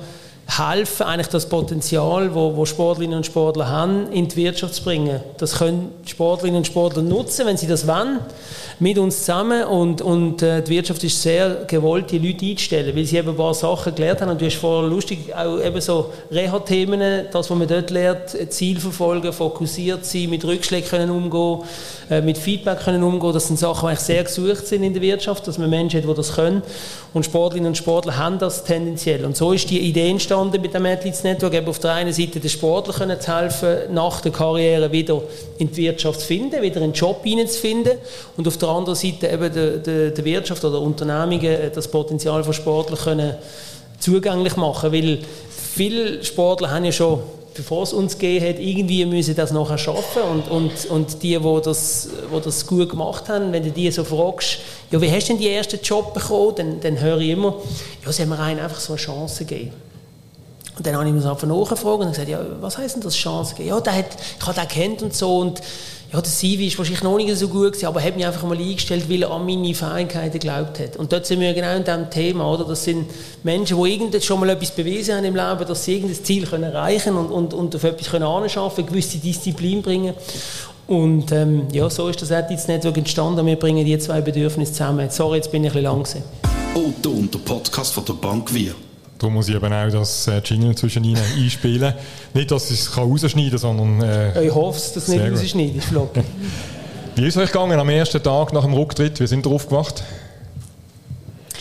helfen, 0.46 1.02
eigentlich 1.02 1.26
das 1.26 1.48
Potenzial, 1.48 2.34
wo, 2.34 2.56
wo 2.56 2.64
Sportlerinnen 2.64 3.16
und 3.16 3.26
Sportler 3.26 3.68
haben, 3.68 4.12
in 4.12 4.28
die 4.28 4.36
Wirtschaft 4.36 4.74
zu 4.74 4.84
bringen. 4.84 5.20
Das 5.38 5.58
können 5.58 5.90
Sportlerinnen 6.06 6.58
und 6.58 6.66
Sportler 6.66 7.02
nutzen, 7.02 7.46
wenn 7.46 7.56
sie 7.56 7.66
das 7.66 7.86
wollen 7.86 8.20
mit 8.78 8.96
uns 8.98 9.18
zusammen. 9.18 9.64
Und, 9.64 10.02
und 10.02 10.42
äh, 10.42 10.62
die 10.62 10.70
Wirtschaft 10.70 11.02
ist 11.02 11.20
sehr 11.20 11.64
gewollt, 11.66 12.12
die 12.12 12.18
Leute 12.18 12.46
einzustellen, 12.46 12.94
weil 12.94 13.04
sie 13.04 13.16
eben 13.16 13.30
ein 13.30 13.36
paar 13.36 13.54
Sachen 13.54 13.94
gelernt 13.94 14.20
haben. 14.20 14.30
Und 14.30 14.40
du 14.40 14.46
hast 14.46 14.56
vorher 14.56 14.88
lustig 14.88 15.34
auch 15.34 15.58
eben 15.58 15.80
so 15.80 16.12
Reha-Themen, 16.30 17.26
das, 17.32 17.50
was 17.50 17.58
man 17.58 17.66
dort 17.66 17.90
lernt, 17.90 18.36
Ziel 18.50 18.78
verfolgen, 18.78 19.32
fokussiert 19.32 20.04
sein, 20.04 20.30
mit 20.30 20.44
Rückschlägen 20.44 20.88
können 20.88 21.10
umgehen, 21.10 21.64
äh, 22.08 22.20
mit 22.20 22.38
Feedback 22.38 22.80
können 22.80 23.02
umgehen, 23.02 23.32
das 23.32 23.48
sind 23.48 23.58
Sachen, 23.58 23.80
die 23.80 23.86
eigentlich 23.88 24.00
sehr 24.00 24.22
gesucht 24.22 24.66
sind 24.66 24.84
in 24.84 24.92
der 24.92 25.02
Wirtschaft, 25.02 25.48
dass 25.48 25.58
man 25.58 25.70
Menschen 25.70 26.00
hat, 26.00 26.08
die 26.08 26.14
das 26.14 26.34
können. 26.34 26.62
Und 27.12 27.24
Sportlerinnen 27.24 27.68
und 27.68 27.76
Sportler 27.76 28.16
haben 28.16 28.38
das 28.38 28.62
tendenziell. 28.62 29.24
Und 29.24 29.36
so 29.36 29.52
ist 29.52 29.70
die 29.70 29.80
Idee 29.80 30.10
entstanden 30.10 30.35
mit 30.44 30.74
dem 30.74 30.84
Athletes 30.84 31.22
Network, 31.24 31.54
eben 31.54 31.68
auf 31.68 31.78
der 31.78 31.92
einen 31.92 32.12
Seite 32.12 32.40
den 32.40 32.50
Sportler 32.50 32.92
können 32.92 33.20
zu 33.20 33.34
helfen, 33.34 33.94
nach 33.94 34.20
der 34.20 34.32
Karriere 34.32 34.92
wieder 34.92 35.22
in 35.58 35.70
die 35.70 35.76
Wirtschaft 35.84 36.20
zu 36.20 36.26
finden, 36.26 36.60
wieder 36.60 36.82
einen 36.82 36.92
Job 36.92 37.22
hineinzufinden. 37.24 37.92
Und 38.36 38.46
auf 38.46 38.58
der 38.58 38.66
der 38.66 38.74
anderen 38.74 38.96
Seite 38.96 39.28
eben 39.28 39.52
der, 39.52 39.76
der, 39.78 40.10
der 40.10 40.24
Wirtschaft 40.24 40.64
oder 40.64 40.80
Unternehmungen 40.80 41.44
äh, 41.44 41.70
das 41.70 41.88
Potenzial 41.88 42.42
von 42.44 42.52
Sportlern 42.52 42.98
können 42.98 43.34
zugänglich 43.98 44.56
machen. 44.56 44.92
Weil 44.92 45.18
viele 45.74 46.22
Sportler 46.24 46.70
haben 46.70 46.84
ja 46.84 46.92
schon 46.92 47.20
bevor 47.54 47.84
es 47.84 47.94
uns 47.94 48.18
gegeben 48.18 48.46
hat, 48.46 48.58
irgendwie 48.58 49.06
müssen 49.06 49.34
das 49.34 49.50
nachher 49.50 49.78
schaffen 49.78 50.20
und, 50.30 50.50
und, 50.50 50.84
und 50.90 51.22
die, 51.22 51.38
die 51.38 51.60
das, 51.64 52.10
die 52.30 52.40
das 52.44 52.66
gut 52.66 52.90
gemacht 52.90 53.30
haben, 53.30 53.50
wenn 53.50 53.62
du 53.62 53.70
die 53.70 53.90
so 53.90 54.04
fragst, 54.04 54.58
ja, 54.90 55.00
wie 55.00 55.10
hast 55.10 55.28
du 55.28 55.32
denn 55.32 55.40
die 55.40 55.48
ersten 55.48 55.80
Job 55.82 56.12
bekommen, 56.12 56.52
dann, 56.54 56.80
dann 56.80 57.00
höre 57.00 57.18
ich 57.18 57.30
immer, 57.30 57.54
ja, 58.04 58.12
sie 58.12 58.24
haben 58.24 58.28
mir 58.28 58.38
einfach 58.38 58.78
so 58.78 58.92
eine 58.92 59.00
Chance 59.00 59.46
gegeben. 59.46 59.72
Und 60.76 60.86
dann 60.86 60.94
habe 60.94 61.06
ich 61.08 61.14
mir 61.14 61.30
einfach 61.30 61.46
nachgefragt 61.46 62.00
und 62.00 62.10
gesagt, 62.10 62.28
ja, 62.28 62.40
was 62.60 62.76
heisst 62.76 62.96
denn 62.96 63.02
das 63.02 63.16
Chance 63.16 63.54
gegeben? 63.54 63.76
Ja, 63.76 63.80
der 63.80 63.96
hat, 63.96 64.16
ich 64.38 64.46
habe 64.46 64.60
den 64.60 64.68
kennt 64.68 65.02
und 65.02 65.14
so 65.14 65.38
und 65.38 65.60
ja, 66.12 66.20
der 66.20 66.30
CV 66.30 66.62
ist 66.64 66.78
wahrscheinlich 66.78 67.02
noch 67.02 67.16
nicht 67.16 67.36
so 67.36 67.48
gut 67.48 67.72
gewesen, 67.72 67.86
aber 67.86 68.00
er 68.00 68.06
hat 68.06 68.16
mich 68.16 68.24
einfach 68.24 68.44
mal 68.44 68.56
eingestellt, 68.56 69.10
weil 69.10 69.22
er 69.22 69.30
an 69.32 69.44
meine 69.44 69.74
Fähigkeiten 69.74 70.32
geglaubt 70.32 70.78
hat. 70.78 70.96
Und 70.96 71.12
dort 71.12 71.26
sind 71.26 71.40
wir 71.40 71.52
genau 71.52 71.74
in 71.74 71.82
diesem 71.82 72.10
Thema, 72.10 72.52
oder? 72.52 72.64
Das 72.64 72.84
sind 72.84 73.10
Menschen, 73.42 73.82
die 73.82 73.92
irgend 73.92 74.22
schon 74.22 74.38
mal 74.38 74.48
etwas 74.50 74.70
bewiesen 74.70 75.16
haben 75.16 75.24
im 75.24 75.34
Leben, 75.34 75.66
dass 75.66 75.84
sie 75.84 75.96
irgendein 75.96 76.22
Ziel 76.22 76.46
können 76.46 76.64
erreichen 76.64 77.16
und, 77.16 77.30
und, 77.30 77.54
und 77.54 77.74
auf 77.74 77.82
etwas 77.82 78.10
können 78.10 78.24
anschaffen, 78.24 78.84
eine 78.84 78.92
gewisse 78.92 79.18
Disziplin 79.18 79.82
bringen. 79.82 80.14
Und 80.86 81.32
ähm, 81.32 81.66
ja, 81.72 81.90
so 81.90 82.08
ist 82.08 82.22
das 82.22 82.30
Edits 82.30 82.68
Network 82.68 82.98
entstanden. 82.98 83.44
Wir 83.44 83.56
bringen 83.56 83.84
die 83.84 83.98
zwei 83.98 84.20
Bedürfnisse 84.20 84.72
zusammen. 84.72 85.10
Sorry, 85.10 85.38
jetzt 85.38 85.50
bin 85.50 85.64
ich 85.64 85.70
ein 85.70 85.82
bisschen 85.82 85.92
langsam. 85.92 86.22
Und 86.74 87.34
der 87.34 87.38
Podcast 87.40 87.92
von 87.92 88.04
der 88.04 88.12
Bank 88.12 88.54
Wir. 88.54 88.85
Da 89.18 89.28
muss 89.28 89.48
ich 89.48 89.54
eben 89.54 89.72
auch 89.72 89.90
das 89.90 90.28
äh, 90.28 90.40
Jingle 90.44 90.74
zwischen 90.74 91.04
ihnen 91.04 91.22
einspielen. 91.36 91.94
Nicht, 92.34 92.50
dass 92.50 92.70
ich 92.70 92.80
es 92.80 92.96
rausschneiden 92.96 93.50
kann, 93.50 93.58
sondern... 93.58 94.02
Äh, 94.02 94.46
ich 94.46 94.54
hoffe, 94.54 94.78
dass 94.94 95.06
du 95.06 95.12
nicht 95.12 95.32
rausschneidest, 95.32 95.86
Flocken. 95.88 96.24
Wie 97.16 97.26
ist 97.26 97.36
es 97.36 97.42
euch 97.42 97.52
gegangen 97.52 97.80
am 97.80 97.88
ersten 97.88 98.22
Tag 98.22 98.52
nach 98.52 98.64
dem 98.64 98.74
Rücktritt? 98.74 99.18
Wie 99.20 99.26
sind 99.26 99.46
ihr 99.46 99.52
aufgewacht? 99.52 100.04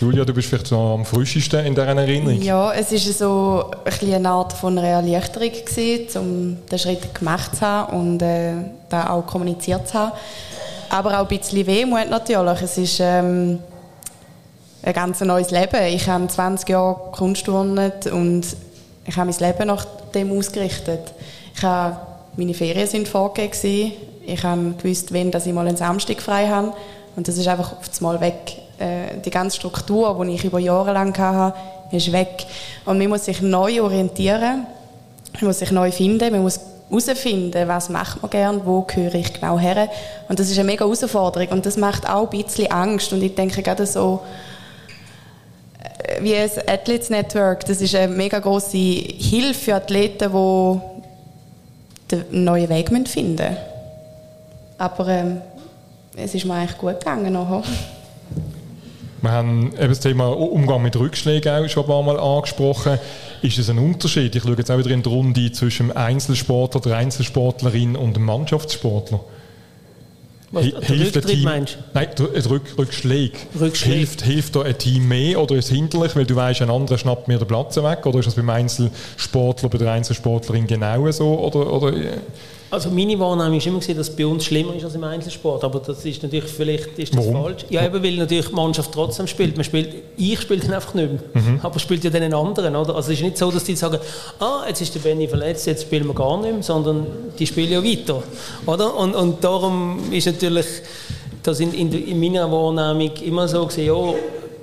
Julia, 0.02 0.26
du 0.26 0.34
bist 0.34 0.50
vielleicht 0.50 0.70
noch 0.72 0.96
am 0.96 1.06
frischesten 1.06 1.66
in 1.66 1.74
dieser 1.74 1.88
Erinnerung. 1.88 2.42
Ja, 2.42 2.74
es 2.74 2.92
war 2.92 3.00
so 3.00 3.72
ein 3.86 4.14
eine 4.14 4.30
Art 4.30 4.52
von 4.52 4.78
einer 4.78 4.86
Erleichterung, 4.86 5.52
gewesen, 5.52 6.20
um 6.20 6.58
den 6.70 6.80
Schritt 6.80 7.16
gemacht 7.16 7.56
zu 7.56 7.62
haben 7.62 7.98
und 7.98 8.22
äh, 8.22 8.56
da 8.90 9.12
auch 9.12 9.26
kommuniziert 9.26 9.88
zu 9.88 9.94
haben. 9.94 10.12
Aber 10.90 11.22
auch 11.22 11.30
ein 11.30 11.38
bisschen 11.40 11.66
Wehmut 11.66 12.10
natürlich. 12.10 12.62
Es 12.62 12.78
ist... 12.78 13.00
Ähm, 13.00 13.60
ein 14.86 14.94
ganz 14.94 15.20
neues 15.22 15.50
Leben. 15.50 15.84
Ich 15.88 16.08
habe 16.08 16.28
20 16.28 16.70
Jahre 16.70 17.12
Kunst 17.12 17.50
und 17.50 18.44
ich 19.08 19.18
habe 19.18 19.32
mein 19.32 19.40
Leben 19.40 19.68
nach 19.68 19.86
dem 20.14 20.32
ausgerichtet. 20.38 21.02
Ich 21.56 21.64
habe, 21.64 21.98
meine 22.38 22.54
Ferien 22.54 22.88
sind 22.88 23.08
vorgegeben. 23.08 23.94
Ich 24.28 24.44
habe 24.44 24.76
gewusst, 24.78 25.12
wenn 25.12 25.32
dass 25.32 25.48
ich 25.48 25.54
mal 25.54 25.68
einen 25.68 25.78
Samstag 25.78 26.22
frei 26.22 26.48
habe. 26.48 26.74
Und 27.16 27.28
das 27.28 27.38
ist 27.38 27.48
einfach 27.48 27.74
auf 27.74 27.90
einmal 27.98 28.22
weg. 28.22 28.58
Äh, 28.78 29.22
die 29.24 29.32
ganze 29.32 29.58
Struktur, 29.58 30.24
die 30.24 30.34
ich 30.34 30.44
über 30.44 30.60
Jahre 30.60 30.94
lang 30.94 31.18
hatte, 31.18 31.58
ist 31.92 32.12
weg. 32.12 32.46
Und 32.86 33.00
man 33.00 33.10
muss 33.10 33.26
sich 33.26 33.42
neu 33.42 33.82
orientieren. 33.82 34.68
Man 35.34 35.46
muss 35.46 35.60
sich 35.60 35.72
neu 35.72 35.92
finden. 35.92 36.32
Man 36.32 36.44
muss 36.44 36.60
herausfinden, 36.90 37.68
was 37.68 37.90
macht 37.90 38.22
man 38.22 38.30
gern, 38.30 38.62
wo 38.66 38.82
gehöre 38.82 39.16
ich 39.16 39.34
genau 39.34 39.58
her. 39.58 39.90
Und 40.30 40.40
das 40.40 40.52
ist 40.52 40.60
eine 40.60 40.68
mega 40.68 40.86
Herausforderung. 40.86 41.48
Und 41.50 41.66
das 41.66 41.78
macht 41.78 42.08
auch 42.08 42.32
ein 42.32 42.44
bisschen 42.44 42.72
Angst. 42.72 43.12
Und 43.14 43.24
ich 43.24 43.34
denke 43.34 43.64
gerade 43.64 43.88
so, 43.88 44.22
wie 46.22 46.34
das 46.34 46.58
Athletes 46.68 47.10
Network, 47.10 47.66
das 47.66 47.82
ist 47.82 47.96
eine 47.96 48.14
mega 48.14 48.40
große 48.40 48.78
Hilfe 48.78 49.54
für 49.54 49.76
Athleten, 49.76 50.32
die 50.32 52.16
einen 52.16 52.44
neuen 52.44 52.70
Weg 52.70 52.90
finden 53.08 53.36
müssen. 53.36 53.58
Aber 54.78 55.08
ähm, 55.08 55.42
es 56.16 56.34
ist 56.36 56.46
mir 56.46 56.54
eigentlich 56.54 56.78
gut 56.78 57.00
gegangen 57.00 57.34
nachher. 57.34 57.64
Wir 59.22 59.32
haben 59.32 59.74
eben 59.74 59.90
das 59.90 60.02
Thema 60.02 60.28
Umgang 60.28 60.84
mit 60.84 60.96
Rückschlägen 60.96 61.52
auch 61.52 61.68
schon 61.68 61.84
ein 61.84 61.88
paar 61.88 62.04
Mal 62.04 62.20
angesprochen. 62.20 63.00
Ist 63.42 63.58
es 63.58 63.70
ein 63.70 63.80
Unterschied? 63.80 64.36
Ich 64.36 64.44
schaue 64.44 64.56
jetzt 64.56 64.70
auch 64.70 64.78
wieder 64.78 64.92
in 64.92 65.02
die 65.02 65.10
Runde 65.10 65.52
zwischen 65.52 65.88
dem 65.88 65.98
Einzelsportler, 65.98 66.82
der 66.82 66.98
Einzelsportlerin 66.98 67.96
und 67.96 68.16
dem 68.16 68.24
Mannschaftssportler. 68.26 69.20
Was, 70.56 70.64
hilft 70.88 71.18
Rücktritt 71.18 71.44
meinst 71.44 71.78
Nein, 71.94 72.08
Rück, 72.50 72.78
Rückschläge. 72.78 73.38
Rückschläge. 73.60 73.98
Hilft, 73.98 74.22
hilft 74.22 74.56
da 74.56 74.62
ein 74.62 74.78
Team 74.78 75.06
mehr 75.06 75.42
oder 75.42 75.56
ist 75.56 75.66
es 75.66 75.72
hinderlich, 75.72 76.16
weil 76.16 76.26
du 76.26 76.34
weißt, 76.34 76.62
ein 76.62 76.70
anderer 76.70 76.98
schnappt 76.98 77.28
mir 77.28 77.38
den 77.38 77.48
Platz 77.48 77.76
weg? 77.76 78.06
Oder 78.06 78.20
ist 78.20 78.28
das 78.28 78.36
beim 78.36 78.50
Einzelsportler, 78.50 79.68
bei 79.68 79.78
der 79.78 79.92
Einzelsportlerin 79.92 80.66
genau 80.66 81.12
so? 81.12 81.38
Oder, 81.40 81.74
oder 81.74 81.94
also 82.76 82.90
meine 82.90 83.18
Wahrnehmung 83.20 83.58
ist 83.58 83.66
immer 83.66 83.80
gesehen, 83.80 83.98
dass 83.98 84.10
es 84.10 84.16
bei 84.16 84.26
uns 84.26 84.46
schlimmer 84.46 84.76
ist 84.76 84.84
als 84.84 84.96
im 84.96 85.04
Einzelsport, 85.04 85.64
aber 85.64 85.80
das 85.80 86.04
ist 86.06 86.22
natürlich 86.22 86.52
vielleicht 86.52 87.00
ist 87.00 87.16
das 87.16 87.26
falsch. 87.26 87.66
Ja, 87.70 87.86
eben 87.86 88.04
weil 88.04 88.16
natürlich 88.18 88.48
die 88.48 88.54
Mannschaft 88.54 88.92
trotzdem 88.92 89.28
spielt. 89.28 89.56
Man 89.56 89.64
spielt 89.64 89.90
ich 90.18 90.42
spiele 90.42 90.60
dann 90.60 90.74
einfach 90.74 90.94
nicht 90.94 91.10
mehr, 91.10 91.44
mhm. 91.44 91.60
aber 91.64 91.80
spielt 91.80 92.04
ja 92.04 92.10
dann 92.10 92.24
einen 92.24 92.34
anderen, 92.34 92.76
oder? 92.76 92.96
Also 92.96 93.12
es 93.12 93.20
ist 93.20 93.24
nicht 93.24 93.38
so, 93.38 93.50
dass 93.50 93.64
die 93.64 93.76
sagen, 93.76 94.00
ah, 94.40 94.66
jetzt 94.68 94.82
ist 94.82 94.94
der 94.94 95.00
Benny 95.00 95.28
verletzt, 95.28 95.66
jetzt 95.68 95.84
spielen 95.84 96.06
wir 96.08 96.14
gar 96.14 96.40
nicht 96.42 96.54
mehr, 96.54 96.64
sondern 96.64 97.08
die 97.40 97.48
spielen 97.48 97.72
ja 97.72 97.84
weiter, 97.84 98.22
oder? 98.66 98.96
Und, 98.96 99.16
und 99.16 99.44
darum 99.44 100.00
ist 100.12 100.28
natürlich 100.28 100.66
das 101.44 101.60
in, 101.60 101.74
in, 101.74 101.92
in 101.92 102.20
meiner 102.20 102.52
Wahrnehmung 102.52 103.16
immer 103.24 103.48
so 103.48 103.66
gesehen, 103.66 103.88
ja, 103.88 104.14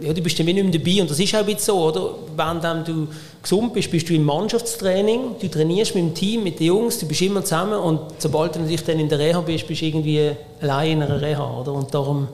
ja, 0.02 0.12
du 0.12 0.20
bist 0.20 0.38
dann 0.38 0.46
nicht 0.46 0.62
mehr 0.62 0.72
dabei 0.72 1.00
und 1.00 1.10
das 1.10 1.18
ist 1.18 1.34
auch 1.34 1.38
ein 1.38 1.46
bisschen 1.46 1.60
so, 1.60 1.78
oder? 1.78 2.14
Wenn 2.36 2.84
du 2.84 3.08
gesund 3.42 3.74
bist, 3.74 3.90
bist 3.90 4.08
du 4.08 4.14
im 4.14 4.24
Mannschaftstraining, 4.24 5.36
du 5.40 5.48
trainierst 5.48 5.94
mit 5.94 6.04
dem 6.04 6.14
Team, 6.14 6.44
mit 6.44 6.60
den 6.60 6.68
Jungs, 6.68 6.98
du 6.98 7.06
bist 7.06 7.22
immer 7.22 7.42
zusammen 7.42 7.78
und 7.78 8.00
sobald 8.18 8.54
du 8.54 8.60
natürlich 8.60 8.84
dann 8.84 8.98
in 9.00 9.08
der 9.08 9.18
Reha 9.18 9.40
bist, 9.40 9.66
bist 9.66 9.82
du 9.82 9.86
irgendwie 9.86 10.30
allein 10.60 10.92
in 10.92 11.02
einer 11.02 11.20
Reha, 11.20 11.60
oder? 11.60 11.72
Und 11.72 11.92
darum, 11.92 12.28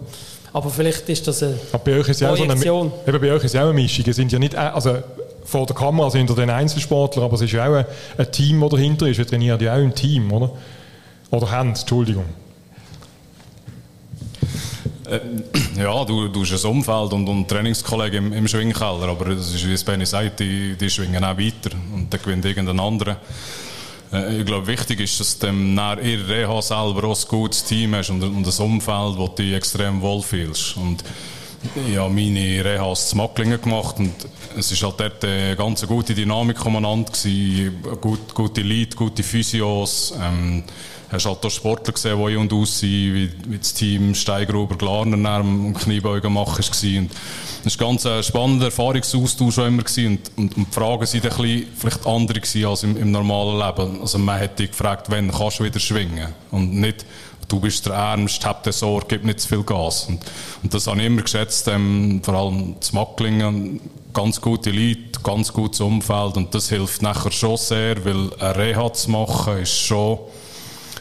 aber 0.52 0.70
vielleicht 0.70 1.08
ist 1.08 1.26
das 1.26 1.42
eine 1.42 1.58
aber 1.72 1.84
bei 1.84 1.98
euch 1.98 2.08
ist 2.08 2.20
ja 2.20 2.30
auch 2.30 2.36
so 2.36 2.42
eine, 2.42 2.54
eben 2.54 3.20
bei 3.20 3.32
euch 3.32 3.44
ist 3.44 3.54
ja 3.54 3.62
auch 3.62 3.70
eine 3.70 3.74
Mischung. 3.74 4.04
Ihr 4.06 4.14
sind 4.14 4.32
ja 4.32 4.38
nicht, 4.38 4.54
also 4.54 4.98
vor 5.44 5.66
der 5.66 5.76
Kamera 5.76 6.10
sind 6.10 6.28
ihr 6.28 6.36
den 6.36 6.50
Einzelsportler, 6.50 7.22
aber 7.22 7.34
es 7.34 7.40
ist 7.40 7.52
ja 7.52 7.68
auch 7.68 7.74
ein, 7.74 7.86
ein 8.18 8.30
Team, 8.30 8.60
das 8.60 8.70
dahinter 8.70 9.08
ist. 9.08 9.18
Wir 9.18 9.26
trainieren 9.26 9.60
ja 9.60 9.74
auch 9.74 9.78
im 9.78 9.94
Team, 9.94 10.30
oder? 10.32 10.50
Oder 11.30 11.50
haben, 11.50 11.70
Entschuldigung. 11.70 12.24
Äh, 15.08 15.20
ja, 15.76 16.04
du, 16.04 16.28
du 16.28 16.44
hast 16.44 16.64
ein 16.64 16.70
Umfeld 16.70 17.12
und, 17.12 17.28
und 17.28 17.48
Trainingskollegen 17.48 18.26
im, 18.26 18.32
im 18.32 18.48
Schwingkeller, 18.48 19.08
aber 19.08 19.34
das 19.34 19.54
ist, 19.54 19.66
wie 19.66 19.72
es 19.72 19.84
Benny 19.84 20.06
sagt, 20.06 20.40
die, 20.40 20.76
die 20.76 20.90
schwingen 20.90 21.24
auch 21.24 21.38
weiter 21.38 21.70
und 21.94 22.12
dann 22.12 22.20
gewinnt 22.22 22.44
irgendein 22.44 22.80
anderer. 22.80 23.16
Äh, 24.12 24.40
ich 24.40 24.46
glaube, 24.46 24.66
wichtig 24.66 25.00
ist, 25.00 25.20
dass 25.20 25.38
du 25.38 25.52
nach 25.52 25.98
ihrer 25.98 26.28
Reha 26.28 26.62
selber 26.62 27.04
auch 27.04 27.18
ein 27.18 27.28
gutes 27.28 27.64
Team 27.64 27.94
hast 27.94 28.10
und, 28.10 28.22
und 28.22 28.46
ein 28.46 28.64
Umfeld, 28.64 29.18
wo 29.18 29.28
du 29.28 29.42
dich 29.42 29.54
extrem 29.54 30.00
wohlfühlst. 30.00 30.76
Und 30.76 31.04
ich 31.88 31.96
habe 31.96 32.12
meine 32.12 32.64
Rehas 32.64 33.08
zu 33.08 33.16
Macklingen 33.16 33.60
gemacht 33.60 33.98
und 33.98 34.12
es 34.56 34.82
war 34.82 34.90
halt 34.90 35.00
dort 35.00 35.24
eine 35.24 35.56
ganz 35.56 35.86
gute 35.86 36.14
Dynamik 36.14 36.64
umeinander 36.64 37.12
gut, 38.00 38.32
gute 38.34 38.62
Leute, 38.62 38.96
gute 38.96 39.22
Physios, 39.22 40.14
ähm, 40.20 40.62
hast 41.10 41.26
halt 41.26 41.44
auch 41.44 41.50
Sportler 41.50 41.94
gesehen, 41.94 42.18
die 42.26 42.36
und 42.36 42.52
aus 42.52 42.80
sind, 42.80 42.90
wie, 42.90 43.30
wie 43.46 43.58
das 43.58 43.72
Team 43.74 44.14
Steigruber 44.14 44.76
Glarner 44.76 45.30
am 45.30 45.74
Kniebeugen 45.74 46.32
machen. 46.32 46.64
Und 46.64 47.10
das 47.64 47.80
war 47.80 47.88
ein 47.88 47.96
ganz 47.96 48.26
spannender 48.26 48.66
Erfahrungsaustausch 48.66 49.58
immer 49.58 49.82
und, 49.82 50.30
und, 50.36 50.56
und, 50.56 50.56
die 50.56 50.74
Fragen 50.74 51.00
waren 51.00 51.40
ein 51.40 51.66
vielleicht 51.76 52.06
andere 52.06 52.68
als 52.68 52.82
im, 52.82 52.96
im 52.96 53.10
normalen 53.10 53.58
Leben. 53.58 54.00
Also 54.00 54.18
man 54.18 54.38
hätte 54.38 54.68
gefragt, 54.68 55.06
wann 55.10 55.30
kannst 55.30 55.60
du 55.60 55.64
wieder 55.64 55.80
schwingen? 55.80 56.32
Und 56.50 56.74
nicht, 56.74 57.06
du 57.48 57.58
bist 57.60 57.86
der 57.86 57.94
Ernst, 57.94 58.44
hab 58.44 58.62
den 58.62 58.72
Sorge, 58.72 59.06
gib 59.08 59.24
nicht 59.24 59.40
zu 59.40 59.48
viel 59.48 59.62
Gas. 59.62 60.04
Und, 60.08 60.20
und 60.62 60.74
das 60.74 60.86
habe 60.86 61.00
ich 61.00 61.06
immer 61.06 61.22
geschätzt, 61.22 61.68
ähm, 61.68 62.20
vor 62.22 62.34
allem 62.34 62.80
zu 62.80 62.94
Macklingen, 62.94 63.80
ganz 64.12 64.40
gute 64.40 64.70
Leute, 64.70 65.20
ganz 65.22 65.52
gutes 65.52 65.80
Umfeld 65.80 66.36
und 66.36 66.54
das 66.54 66.68
hilft 66.68 67.02
nachher 67.02 67.30
schon 67.30 67.56
sehr, 67.56 68.04
weil 68.04 68.32
eine 68.38 68.56
Reha 68.56 68.92
zu 68.92 69.10
machen 69.10 69.58
ist 69.58 69.78
schon 69.78 70.18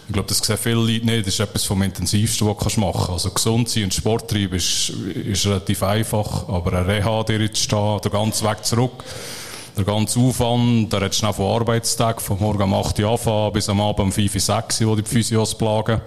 ich 0.08 0.14
glaube, 0.14 0.30
das 0.30 0.38
sehen 0.38 0.58
viele 0.58 0.76
Leute 0.76 1.06
nicht. 1.06 1.28
Das 1.28 1.34
ist 1.34 1.40
etwas 1.42 1.66
vom 1.66 1.82
Intensivsten, 1.82 2.48
was 2.48 2.76
du 2.76 2.80
machen 2.80 2.94
kannst. 2.94 3.10
Also 3.10 3.32
gesund 3.32 3.68
sein 3.70 3.86
und 3.86 3.94
Sport 3.94 4.30
treiben 4.30 4.56
ist, 4.56 4.90
ist 4.90 5.46
relativ 5.46 5.84
einfach, 5.84 6.48
aber 6.48 6.74
eine 6.74 6.88
Reha 6.88 7.24
dir 7.24 7.42
jetzt 7.42 7.60
stehen, 7.60 8.00
der 8.02 8.12
ganze 8.12 8.46
Weg 8.46 8.64
zurück, 8.64 9.04
der 9.76 9.84
ganze 9.84 10.20
Aufwand, 10.22 10.94
der 10.94 11.02
hat 11.02 11.14
schnell 11.14 11.34
von 11.34 11.54
Arbeitstag, 11.54 12.22
von 12.22 12.40
morgen 12.40 12.64
um 12.64 12.74
8 12.74 13.00
Uhr 13.00 13.12
anfangen 13.12 13.52
bis 13.52 13.68
am 13.68 13.82
Abend 13.82 14.00
um 14.00 14.12
5 14.14 14.34
Uhr, 14.34 14.40
6 14.40 14.82
Uhr, 14.82 14.92
wo 14.92 14.96
die 14.96 15.04
Physios 15.04 15.58
plagen. 15.58 16.02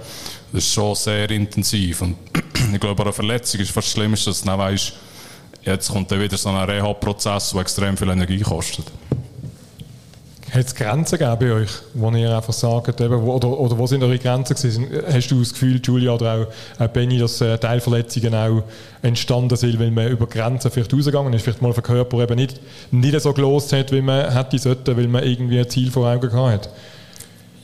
Das 0.51 0.65
ist 0.65 0.73
schon 0.73 0.95
sehr 0.95 1.31
intensiv. 1.31 2.01
Und 2.01 2.17
ich 2.73 2.81
glaube, 2.81 3.03
eine 3.03 3.13
Verletzung 3.13 3.61
ist 3.61 3.71
fast 3.71 3.89
das 3.89 3.93
Schlimmste, 3.93 4.31
dass 4.31 4.41
du 4.41 4.49
nicht 4.49 4.59
weißt, 4.59 4.93
jetzt 5.63 5.93
kommt 5.93 6.11
dann 6.11 6.21
wieder 6.21 6.39
so 6.39 6.49
ein 6.49 6.57
Reha-Prozess, 6.57 7.51
der 7.51 7.61
extrem 7.61 7.99
viel 7.99 8.09
Energie 8.09 8.41
kostet. 8.41 8.87
Hat 10.53 10.67
es 10.67 10.75
Grenzen 10.75 11.17
gegeben 11.17 11.37
bei 11.39 11.53
euch, 11.53 11.71
wo 11.95 12.11
ihr 12.11 12.35
einfach 12.35 12.53
sagt, 12.53 13.01
eben, 13.01 13.23
oder, 13.23 13.49
oder 13.49 13.79
wo 13.79 13.87
sind 13.87 14.03
eure 14.03 14.19
Grenzen 14.19 14.57
gewesen? 14.57 14.89
Hast 15.13 15.31
du 15.31 15.39
das 15.39 15.53
Gefühl, 15.53 15.81
Julia 15.83 16.13
oder 16.13 16.49
auch, 16.79 16.87
Benny, 16.89 17.19
dass 17.19 17.41
äh, 17.41 17.57
Teilverletzungen 17.57 18.35
auch 18.35 18.65
entstanden 19.01 19.57
sind, 19.57 19.79
weil 19.79 19.93
man 19.93 20.09
über 20.09 20.27
Grenzen 20.27 20.71
vielleicht 20.73 20.93
rausgegangen 20.93 21.33
ist, 21.35 21.43
vielleicht 21.43 21.63
mal 21.63 21.69
auf 21.69 21.77
den 21.77 21.85
Körper 21.85 22.21
eben 22.21 22.35
nicht, 22.35 22.61
nicht 22.91 23.21
so 23.21 23.33
gelost 23.33 23.73
hat, 23.73 23.93
wie 23.93 24.03
man 24.03 24.33
hätte 24.33 24.59
sollte, 24.59 24.97
weil 24.97 25.07
man 25.07 25.23
irgendwie 25.23 25.61
ein 25.61 25.69
Ziel 25.69 25.91
vor 25.91 26.11
Augen 26.11 26.29
gehabt 26.29 26.67
hat? 26.67 26.71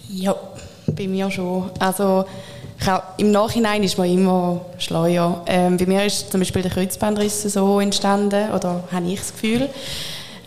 Ja, 0.09 0.37
bei 0.87 1.09
mir 1.09 1.29
schon. 1.31 1.71
Also 1.81 2.25
im 3.17 3.33
Nachhinein 3.33 3.83
ist 3.83 3.99
man 3.99 4.09
immer 4.09 4.61
schleuer. 4.79 5.43
Ähm, 5.47 5.77
bei 5.77 5.87
mir 5.87 6.05
ist 6.05 6.31
zum 6.31 6.41
Beispiel 6.41 6.63
der 6.63 6.71
Kreuzbandriss 6.71 7.43
so 7.43 7.81
entstanden, 7.81 8.53
oder 8.53 8.85
habe 8.93 9.07
ich 9.07 9.19
das 9.19 9.33
Gefühl. 9.33 9.69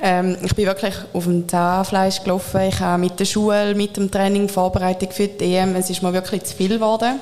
Ähm, 0.01 0.37
ich 0.43 0.55
bin 0.55 0.65
wirklich 0.65 0.95
auf 1.13 1.25
dem 1.25 1.47
Zahnfleisch 1.47 2.23
gelaufen. 2.23 2.61
Ich 2.61 2.79
habe 2.79 3.01
mit 3.01 3.19
der 3.19 3.25
Schule, 3.25 3.75
mit 3.75 3.97
dem 3.97 4.09
Training 4.09 4.47
Vorbereitung 4.47 5.11
für 5.11 5.27
die 5.27 5.55
EM. 5.55 5.75
Es 5.75 5.89
ist 5.89 6.01
mir 6.01 6.13
wirklich 6.13 6.43
zu 6.43 6.55
viel 6.55 6.69
geworden. 6.69 7.19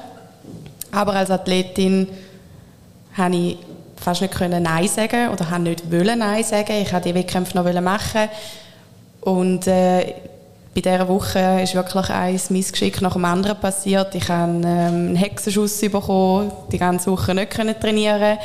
Aber 0.92 1.14
als 1.14 1.32
Athletin 1.32 2.08
habe 3.18 3.36
ich 3.36 3.58
fast 3.96 4.22
nicht 4.22 4.34
können 4.34 4.64
Nein 4.64 4.88
sagen 4.88 5.30
oder 5.30 5.50
habe 5.50 5.64
nicht 5.64 5.92
wollen 5.92 6.20
Nein 6.20 6.44
sagen. 6.44 6.74
Ich 6.82 6.94
wollte 6.94 7.10
die 7.10 7.16
Wettkämpfe 7.16 7.58
noch 7.58 7.82
machen 7.82 8.30
und 9.22 9.68
äh, 9.68 10.14
bei 10.76 10.82
dieser 10.82 11.08
Woche 11.08 11.62
ist 11.64 11.74
wirklich 11.74 12.10
ein 12.12 12.40
Missgeschick 12.50 13.02
nach 13.02 13.14
dem 13.14 13.26
anderen 13.26 13.60
passiert. 13.60 14.14
Ich 14.14 14.30
habe 14.30 14.52
ähm, 14.52 14.64
einen 14.64 15.16
Hexenschuss 15.16 15.82
bekommen, 15.82 16.52
die 16.72 16.78
ganze 16.78 17.12
Woche 17.12 17.34
nicht 17.34 17.52
trainieren 17.82 18.38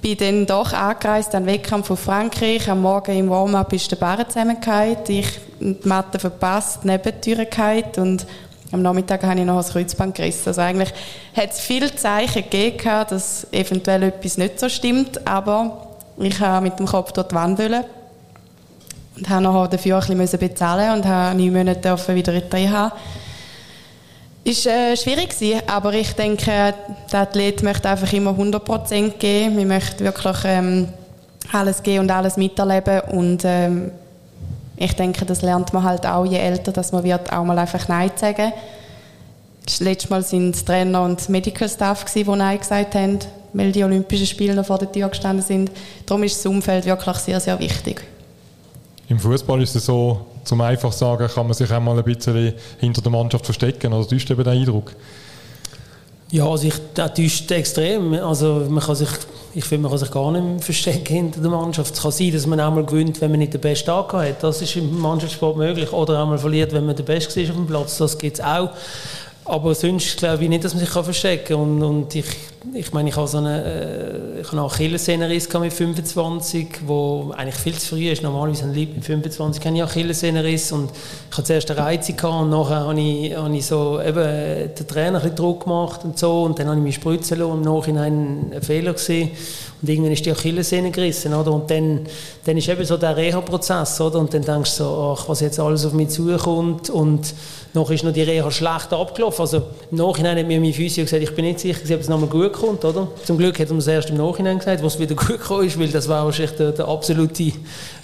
bin 0.00 0.16
dann 0.16 0.46
doch 0.46 0.72
angereist 0.72 1.34
an 1.34 1.46
Wettkampf 1.46 1.88
von 1.88 1.96
Frankreich. 1.96 2.68
Am 2.70 2.82
Morgen 2.82 3.16
im 3.16 3.28
Warm-up 3.28 3.72
ist 3.72 3.90
der 3.90 3.96
Barren 3.96 4.26
zusammengefallen. 4.26 4.96
Ich 5.08 5.40
die 5.60 5.76
Matte 5.84 6.18
verpasst, 6.18 6.80
die 6.84 7.12
Tür 7.20 7.46
und 7.98 8.26
am 8.72 8.82
Nachmittag 8.82 9.22
habe 9.24 9.40
ich 9.40 9.44
noch 9.44 9.56
das 9.56 9.72
Kreuzband 9.72 10.14
gerissen. 10.14 10.48
Also 10.48 10.60
eigentlich 10.60 10.92
hat 11.36 11.50
es 11.50 11.60
viele 11.60 11.94
Zeichen 11.94 12.44
gegeben, 12.48 13.04
dass 13.10 13.46
eventuell 13.52 14.04
etwas 14.04 14.38
nicht 14.38 14.60
so 14.60 14.68
stimmt, 14.68 15.26
aber 15.26 15.88
ich 16.18 16.38
habe 16.40 16.64
mit 16.64 16.78
dem 16.78 16.86
Kopf 16.86 17.12
dort 17.12 17.32
die 17.32 17.34
Wand 17.34 17.58
und 17.58 19.28
habe 19.28 19.42
noch 19.42 19.66
dafür 19.66 20.02
ein 20.02 20.18
bisschen 20.18 20.38
bezahlen 20.38 20.92
und 20.98 21.04
habe 21.04 21.36
neun 21.36 21.52
Monate 21.52 21.98
wieder 22.14 22.32
in 22.32 22.48
die 22.48 22.56
Reha 22.56 22.92
ist 24.44 24.66
äh, 24.66 24.96
schwierig 24.96 25.30
gewesen, 25.30 25.62
aber 25.66 25.92
ich 25.92 26.12
denke, 26.14 26.74
der 27.12 27.20
Athlet 27.20 27.62
möchte 27.62 27.88
einfach 27.88 28.12
immer 28.12 28.30
100% 28.30 29.10
geben. 29.18 29.56
Wir 29.56 29.66
möchten 29.66 30.04
wirklich 30.04 30.36
ähm, 30.44 30.88
alles 31.52 31.82
geben 31.82 32.00
und 32.04 32.10
alles 32.10 32.36
miterleben 32.36 33.00
und 33.12 33.42
ähm, 33.44 33.90
ich 34.76 34.94
denke, 34.94 35.26
das 35.26 35.42
lernt 35.42 35.74
man 35.74 35.84
halt 35.84 36.06
auch, 36.06 36.24
je 36.24 36.38
älter 36.38 36.72
dass 36.72 36.90
man 36.90 37.04
wird, 37.04 37.30
auch 37.30 37.44
mal 37.44 37.58
einfach 37.58 37.86
Nein 37.88 38.12
sagen. 38.16 38.52
Das 39.66 39.80
letzte 39.80 40.08
Mal 40.08 40.22
sind 40.22 40.54
es 40.54 40.64
Trainer 40.64 41.02
und 41.02 41.28
Medical 41.28 41.68
Staff 41.68 42.06
gewesen, 42.06 42.32
die 42.32 42.38
Nein 42.38 42.58
gesagt 42.58 42.94
haben, 42.94 43.18
weil 43.52 43.72
die 43.72 43.84
Olympischen 43.84 44.26
Spiele 44.26 44.54
noch 44.54 44.64
vor 44.64 44.78
der 44.78 44.90
Tür 44.90 45.08
gestanden 45.10 45.44
sind. 45.44 45.70
Darum 46.06 46.22
ist 46.22 46.38
das 46.38 46.46
Umfeld 46.46 46.86
wirklich 46.86 47.16
sehr, 47.18 47.38
sehr 47.40 47.58
wichtig. 47.58 48.02
Im 49.08 49.18
Fußball 49.18 49.60
ist 49.60 49.76
es 49.76 49.84
so, 49.84 50.24
zum 50.44 50.60
einfach 50.60 50.92
sagen, 50.92 51.28
kann 51.28 51.46
man 51.46 51.54
sich 51.54 51.70
auch 51.72 51.80
mal 51.80 51.98
ein 51.98 52.04
bisschen 52.04 52.54
hinter 52.78 53.02
der 53.02 53.10
Mannschaft 53.12 53.44
verstecken. 53.44 53.92
Oder 53.92 54.06
täuscht 54.06 54.30
eben 54.30 54.44
den 54.44 54.60
Eindruck? 54.60 54.92
Ja, 56.32 56.46
also 56.46 56.68
ich, 56.68 56.74
das 56.94 57.14
täuscht 57.14 57.50
extrem. 57.50 58.14
Also 58.14 58.66
man 58.68 58.82
kann 58.82 58.94
sich, 58.94 59.08
ich 59.52 59.64
finde, 59.64 59.82
man 59.82 59.90
kann 59.90 59.98
sich 59.98 60.10
gar 60.12 60.30
nicht 60.30 60.64
verstecken 60.64 61.12
hinter 61.12 61.40
der 61.40 61.50
Mannschaft. 61.50 61.94
Es 61.94 62.02
kann 62.02 62.12
sein, 62.12 62.32
dass 62.32 62.46
man 62.46 62.60
einmal 62.60 62.84
gewinnt, 62.84 63.20
wenn 63.20 63.30
man 63.30 63.40
nicht 63.40 63.52
den 63.52 63.60
besten 63.60 63.86
Tag 63.86 64.12
hat. 64.12 64.42
Das 64.42 64.62
ist 64.62 64.76
im 64.76 65.00
Mannschaftssport 65.00 65.56
möglich. 65.56 65.92
Oder 65.92 66.22
einmal 66.22 66.38
verliert, 66.38 66.72
wenn 66.72 66.86
man 66.86 66.94
der 66.94 67.02
Beste 67.02 67.40
ist 67.40 67.50
auf 67.50 67.56
dem 67.56 67.66
Platz. 67.66 67.98
Das 67.98 68.16
gibt 68.16 68.38
es 68.38 68.44
auch. 68.44 68.70
Aber 69.44 69.74
sonst 69.74 70.18
glaube 70.18 70.44
ich 70.44 70.48
nicht, 70.48 70.64
dass 70.64 70.74
man 70.74 70.84
sich 70.84 70.90
verstecken 70.90 71.56
kann. 71.56 71.56
Und, 71.56 71.82
und 71.82 72.14
ich, 72.14 72.26
ich 72.74 72.92
meine, 72.92 73.08
ich 73.08 73.16
habe 73.16 73.26
so 73.26 73.38
eine, 73.38 73.64
äh, 73.64 74.40
ich 74.40 74.46
habe 74.46 74.58
einen 74.58 74.66
Achillessehnenriss 74.66 75.52
mit 75.54 75.72
25, 75.72 76.68
wo 76.86 77.32
eigentlich 77.36 77.56
viel 77.56 77.74
zu 77.74 77.96
früh 77.96 78.10
ist. 78.10 78.22
Normalerweise 78.22 78.64
ein 78.64 78.74
Leib 78.74 78.94
mit 78.94 79.04
25 79.04 79.64
habe 79.64 79.76
ich 79.76 79.82
Achillessehnenriss 79.82 80.72
und 80.72 80.90
ich 81.30 81.36
hatte 81.36 81.46
zuerst 81.46 81.70
eine 81.70 81.80
Reizung 81.80 82.40
und 82.40 82.50
nachher 82.50 82.80
habe 82.80 83.00
ich, 83.00 83.34
habe 83.34 83.56
ich 83.56 83.66
so 83.66 84.00
eben 84.00 84.74
den 84.74 84.86
Trainer 84.86 85.18
ein 85.18 85.22
bisschen 85.22 85.36
Druck 85.36 85.64
gemacht 85.64 86.04
und 86.04 86.18
so 86.18 86.42
und 86.42 86.58
dann 86.58 86.68
habe 86.68 86.76
ich 86.76 86.84
mich 86.84 86.94
spritzen 86.96 87.38
lassen 87.38 87.50
und 87.50 87.66
im 87.66 87.74
Nachhinein 87.74 88.52
ein 88.54 88.62
Fehler 88.62 88.92
gesehen 88.92 89.30
und 89.82 89.88
irgendwann 89.88 90.12
ist 90.12 90.26
die 90.26 90.32
Achillessehne 90.32 90.90
gerissen, 90.90 91.32
oder? 91.32 91.52
Und 91.52 91.70
dann, 91.70 92.00
dann 92.44 92.56
ist 92.58 92.68
eben 92.68 92.84
so 92.84 92.98
der 92.98 93.16
Reha-Prozess, 93.16 94.00
oder? 94.00 94.18
Und 94.18 94.34
dann 94.34 94.42
denkst 94.42 94.76
du 94.76 94.84
so, 94.84 95.16
ach, 95.16 95.28
was 95.28 95.40
jetzt 95.40 95.58
alles 95.58 95.86
auf 95.86 95.94
mich 95.94 96.10
zukommt 96.10 96.90
und 96.90 97.32
noch 97.72 97.90
ist 97.90 98.02
noch 98.02 98.12
die 98.12 98.22
Reha 98.22 98.50
schlecht 98.50 98.92
abgelaufen. 98.92 99.40
Also 99.40 99.62
im 99.90 99.98
Nachhinein 99.98 100.38
hat 100.38 100.46
mir 100.46 100.60
mein 100.60 100.72
Physio 100.72 101.04
gesagt, 101.04 101.22
ich 101.22 101.34
bin 101.34 101.44
nicht 101.44 101.60
sicher, 101.60 101.80
ob 101.94 102.00
es 102.00 102.08
nochmal 102.08 102.28
gut 102.28 102.52
kommt, 102.52 102.84
oder? 102.84 103.08
Zum 103.24 103.38
Glück 103.38 103.58
hat 103.58 103.68
er 103.68 103.74
mir 103.74 103.78
es 103.78 103.86
erst 103.86 104.10
im 104.10 104.16
Nachhinein 104.16 104.58
gesagt, 104.58 104.82
was 104.82 104.98
wieder 104.98 105.14
gut 105.16 105.28
gekommen 105.28 105.66
ist, 105.66 105.78
weil 105.78 105.88
das 105.88 106.08
war 106.08 106.24
wahrscheinlich 106.24 106.56
der, 106.56 106.72
der 106.72 106.88
absolute 106.88 107.52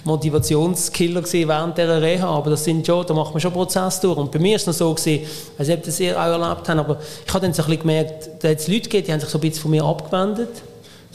Motivationskiller 0.03 1.21
gewesen 1.21 1.49
während 1.49 1.77
dieser 1.77 2.01
Reha. 2.01 2.27
Aber 2.27 2.51
das 2.51 2.63
sind 2.63 2.85
schon, 2.85 3.05
da 3.05 3.13
macht 3.13 3.33
man 3.33 3.41
schon 3.41 3.51
Prozess 3.53 3.99
durch. 3.99 4.17
Und 4.17 4.31
bei 4.31 4.39
mir 4.39 4.55
ist 4.55 4.61
es 4.61 4.67
noch 4.67 4.73
so 4.73 4.93
gewesen, 4.93 5.25
als 5.57 5.69
ob 5.69 5.83
das 5.83 5.99
auch 5.99 6.03
erlebt 6.03 6.69
habt, 6.69 6.69
aber 6.69 6.97
ich 7.25 7.33
habe 7.33 7.45
dann 7.45 7.53
so 7.53 7.63
ein 7.63 7.69
bisschen 7.69 7.81
gemerkt, 7.81 8.29
da 8.39 8.49
hat 8.49 8.59
es 8.59 8.67
Leute 8.67 8.81
gegeben, 8.81 9.05
die 9.05 9.11
haben 9.13 9.19
sich 9.19 9.29
so 9.29 9.37
ein 9.37 9.41
bisschen 9.41 9.61
von 9.61 9.71
mir 9.71 9.83
abgewendet 9.83 10.49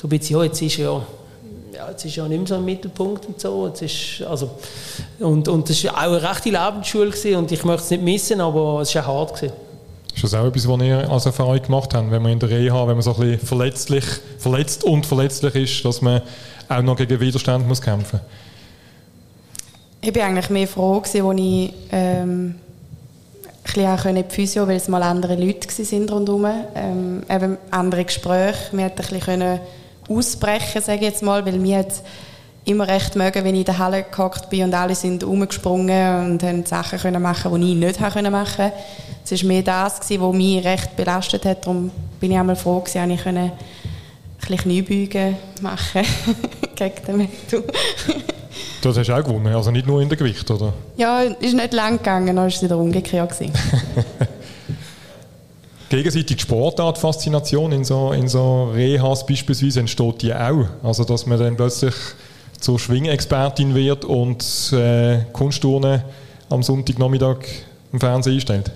so 0.03 0.09
ein 0.09 0.19
bisschen, 0.19 0.37
ja, 0.37 0.45
jetzt 0.45 0.61
ist 0.61 0.77
ja, 0.79 1.01
ja, 1.83 1.91
jetzt 1.91 2.05
ist 2.05 2.17
ja 2.17 2.29
nicht 2.29 2.39
mehr 2.39 2.47
so 2.47 2.55
im 2.57 2.65
Mittelpunkt 2.65 3.27
und 3.27 3.41
so. 3.41 3.67
Jetzt 3.67 3.83
ist, 3.83 4.27
also, 4.27 4.51
und, 5.19 5.49
und 5.49 5.69
das 5.69 5.83
war 5.85 5.95
auch 5.95 6.13
eine 6.13 6.23
rechte 6.23 6.51
Lebensschule 6.51 7.11
gewesen, 7.11 7.37
und 7.37 7.53
ich 7.53 7.65
möchte 7.65 7.83
es 7.83 7.91
nicht 7.91 8.03
missen, 8.03 8.41
aber 8.41 8.81
es 8.81 8.95
war 8.95 9.09
auch 9.09 9.29
hart. 9.29 9.35
Gewesen. 9.35 9.53
Ist 10.15 10.25
das 10.25 10.35
auch 10.35 10.47
etwas, 10.47 10.69
was 10.69 10.83
ihr 10.83 11.11
als 11.11 11.27
Erfahrung 11.27 11.63
gemacht 11.63 11.95
habt, 11.95 12.11
wenn 12.11 12.23
man 12.23 12.33
in 12.33 12.39
der 12.39 12.51
Reha, 12.51 12.87
wenn 12.87 12.95
man 12.95 13.03
so 13.03 13.15
ein 13.15 13.21
bisschen 13.21 13.47
verletzlich, 13.47 14.05
verletzt 14.39 14.85
und 14.85 15.07
verletzlich 15.07 15.55
ist, 15.55 15.85
dass 15.85 16.03
man 16.03 16.23
auch 16.69 16.83
noch 16.83 16.97
gegen 16.97 17.19
Widerstand 17.19 17.67
muss 17.67 17.81
kämpfen 17.81 18.21
Ich 20.01 20.13
bin 20.13 20.23
eigentlich 20.23 20.51
mehr 20.51 20.69
froh, 20.69 21.01
gewesen, 21.01 21.27
als 21.27 21.41
ich 21.41 21.75
ähm, 21.91 22.55
ein 23.65 23.97
bisschen 23.97 24.21
auch 24.21 24.33
Physio, 24.33 24.69
weil 24.69 24.77
es 24.77 24.89
mal 24.89 25.03
andere 25.03 25.35
Leute 25.35 25.69
waren 25.69 26.09
rundherum. 26.09 26.47
Ähm, 26.75 27.23
eben 27.31 27.57
andere 27.71 28.05
Gespräche. 28.05 28.77
Wir 28.77 28.91
konnten 28.91 29.15
ein 29.15 29.19
bisschen 29.19 29.61
ausbrechen, 30.09 30.83
sage 30.83 30.99
ich 30.99 31.03
jetzt 31.03 31.23
mal, 31.23 31.45
weil 31.45 31.59
mir 31.59 31.79
hat 31.79 32.03
immer 32.65 32.87
recht 32.87 33.17
mögen, 33.17 33.45
wenn 33.45 33.55
ich 33.55 33.61
in 33.61 33.65
der 33.65 33.79
Halle 33.79 34.05
gehockt 34.05 34.49
bin 34.51 34.65
und 34.65 34.75
alle 34.75 34.95
sind 34.95 35.25
rumgesprungen 35.25 36.33
und 36.33 36.43
haben 36.43 36.65
Sachen 36.65 36.99
können 36.99 37.23
machen, 37.23 37.61
die 37.61 37.73
ich 37.73 37.77
nicht 37.77 38.01
machen 38.01 38.25
konnte. 38.25 38.73
Es 39.25 39.43
war 39.43 39.49
mehr 39.49 39.63
das, 39.63 40.01
was 40.01 40.33
mich 40.35 40.65
recht 40.65 40.97
belastet 40.97 41.45
hat. 41.45 41.65
Darum 41.65 41.91
bin 42.21 42.31
ich 42.31 42.39
einmal 42.39 42.57
froh, 42.57 42.81
dass 42.85 42.95
ich 42.95 43.01
ein 43.01 43.09
bisschen 43.09 43.51
Kniebeugen 44.59 45.37
machen 45.61 46.03
gegen 46.77 47.05
den 47.07 47.17
Metal. 47.17 47.65
Das 48.83 48.99
hast 48.99 49.09
du 49.09 49.13
auch 49.13 49.25
gewonnen, 49.25 49.55
also 49.55 49.71
nicht 49.71 49.87
nur 49.87 50.03
in 50.03 50.09
der 50.09 50.19
Gewicht, 50.19 50.51
oder? 50.51 50.73
Ja, 50.97 51.21
ist 51.21 51.55
nicht 51.55 51.73
lang 51.73 51.99
gegangen, 51.99 52.27
dann 52.27 52.37
war 52.37 52.47
es 52.47 52.63
wieder 52.63 52.77
umgekehrt. 52.77 53.33
Gegenseitig 55.93 56.41
Sportart-Faszination 56.41 57.71
in 57.71 57.85
so, 57.85 58.13
in 58.13 58.27
so 58.27 58.71
Rehas 58.71 59.27
beispielsweise 59.27 59.81
entsteht 59.81 60.23
die 60.23 60.33
auch. 60.33 60.65
Also, 60.83 61.05
dass 61.05 61.27
man 61.27 61.39
dann 61.39 61.55
plötzlich 61.55 61.93
zur 62.59 62.79
Schwingexpertin 62.79 63.75
wird 63.75 64.07
und 64.07 64.43
äh, 64.73 65.19
Kunstturnen 65.35 66.03
am 66.49 66.63
Sonntagnachmittag 66.63 67.37
im 67.93 68.01
Fernsehen 68.01 68.37
einstellt. 68.37 68.71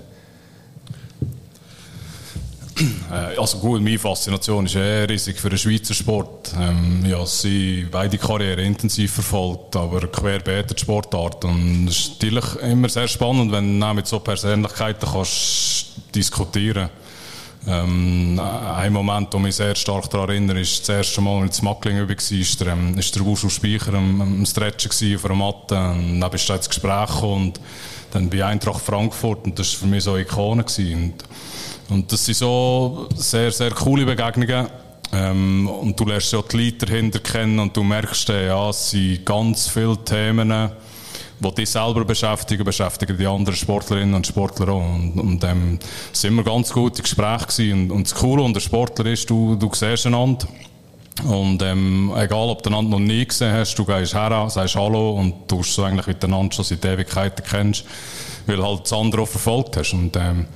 Äh, 3.10 3.38
also 3.40 3.60
gut, 3.60 3.80
meine 3.80 3.98
Faszination 3.98 4.66
ist 4.66 4.74
eher 4.74 5.08
riesig 5.08 5.38
für 5.38 5.48
den 5.48 5.56
Schweizer 5.56 5.94
Sport. 5.94 6.52
Ähm, 6.60 7.02
ja, 7.08 7.24
sie 7.24 7.86
beide 7.90 8.18
Karriere 8.18 8.60
intensiv 8.60 9.14
verfolgt, 9.14 9.74
aber 9.74 10.06
querbeet 10.08 10.76
die 10.76 10.82
Sportart. 10.82 11.46
Und 11.46 11.88
es 11.88 11.96
ist 11.96 12.10
natürlich 12.10 12.56
immer 12.56 12.90
sehr 12.90 13.08
spannend, 13.08 13.52
wenn 13.52 13.80
du 13.80 13.94
mit 13.94 14.06
so 14.06 14.20
Persönlichkeiten 14.20 15.08
kannst 15.10 15.86
diskutieren 16.14 16.90
ähm, 17.66 18.40
ein 18.40 18.92
Moment, 18.92 19.32
der 19.32 19.40
mich 19.40 19.56
sehr 19.56 19.74
stark 19.74 20.08
daran 20.10 20.30
erinnert, 20.30 20.58
ist 20.58 20.88
das 20.88 20.96
erste 20.96 21.20
Mal, 21.20 21.42
als 21.42 21.58
in 21.58 21.64
Mackling 21.64 21.98
war, 21.98 22.10
ist 22.10 22.60
der, 22.60 22.68
ähm, 22.68 22.96
ist 22.96 23.14
der 23.14 23.24
Wuschel 23.24 23.50
Speicher 23.50 23.94
am, 23.94 24.20
am 24.20 24.46
Stretchen 24.46 25.16
auf 25.16 25.24
einer 25.24 25.34
Matte. 25.34 25.76
Und 25.76 26.20
dann 26.20 26.30
bist 26.30 26.48
du 26.48 26.52
ins 26.52 26.68
Gespräch 26.68 27.22
und 27.22 27.60
dann 28.12 28.30
bei 28.30 28.44
Eintracht 28.44 28.82
Frankfurt 28.84 29.44
und 29.44 29.58
das 29.58 29.72
war 29.72 29.80
für 29.80 29.86
mich 29.86 30.04
so 30.04 30.12
eine 30.12 30.22
Ikone. 30.22 30.62
Gewesen. 30.62 30.94
Und 30.94 31.24
und 31.88 32.10
das 32.10 32.24
sind 32.24 32.36
so 32.36 33.08
sehr, 33.14 33.50
sehr 33.52 33.70
coole 33.70 34.04
Begegnungen. 34.04 34.66
Ähm, 35.12 35.68
und 35.68 35.98
du 35.98 36.04
lernst 36.04 36.32
ja 36.32 36.42
die 36.42 36.64
Leute 36.64 36.86
dahinter 36.86 37.20
kennen 37.20 37.58
und 37.60 37.76
du 37.76 37.84
merkst, 37.84 38.28
ja, 38.28 38.70
es 38.70 38.90
sind 38.90 39.24
ganz 39.24 39.68
viele 39.68 39.96
Themen, 40.04 40.50
die 41.38 41.54
dich 41.54 41.70
selber 41.70 42.04
beschäftigen, 42.04 42.64
beschäftigen 42.64 43.16
die 43.18 43.26
anderen 43.26 43.56
Sportlerinnen 43.56 44.14
und 44.14 44.26
Sportler 44.26 44.68
auch. 44.68 44.94
Und, 44.94 45.18
und 45.18 45.44
ähm, 45.44 45.78
waren 45.78 46.30
immer 46.30 46.42
ganz 46.42 46.72
gute 46.72 47.02
Gespräche 47.02 47.46
gewesen. 47.46 47.82
Und, 47.82 47.90
und 47.90 48.06
das 48.06 48.14
Coole 48.14 48.44
an 48.44 48.54
der 48.54 48.60
Sportler 48.60 49.06
ist, 49.06 49.28
du, 49.28 49.56
du 49.56 49.70
siehst 49.72 50.06
einander. 50.06 50.46
Und 51.24 51.62
ähm, 51.62 52.12
egal, 52.16 52.48
ob 52.50 52.62
du 52.62 52.70
einander 52.70 52.90
noch 52.90 52.98
nie 52.98 53.24
gesehen 53.24 53.52
hast, 53.52 53.74
du 53.76 53.84
gehst 53.84 54.14
her, 54.14 54.46
sagst 54.50 54.76
Hallo 54.76 55.12
und 55.12 55.50
du 55.50 55.62
so 55.62 55.82
eigentlich 55.82 56.06
miteinander 56.06 56.54
schon 56.54 56.64
seit 56.64 56.84
Ewigkeiten 56.84 57.44
kennst, 57.48 57.84
weil 58.46 58.62
halt 58.62 58.82
das 58.82 58.92
andere 58.92 59.22
auch 59.22 59.28
verfolgt 59.28 59.76
hast. 59.76 59.94
Und, 59.94 60.16
ähm, 60.16 60.46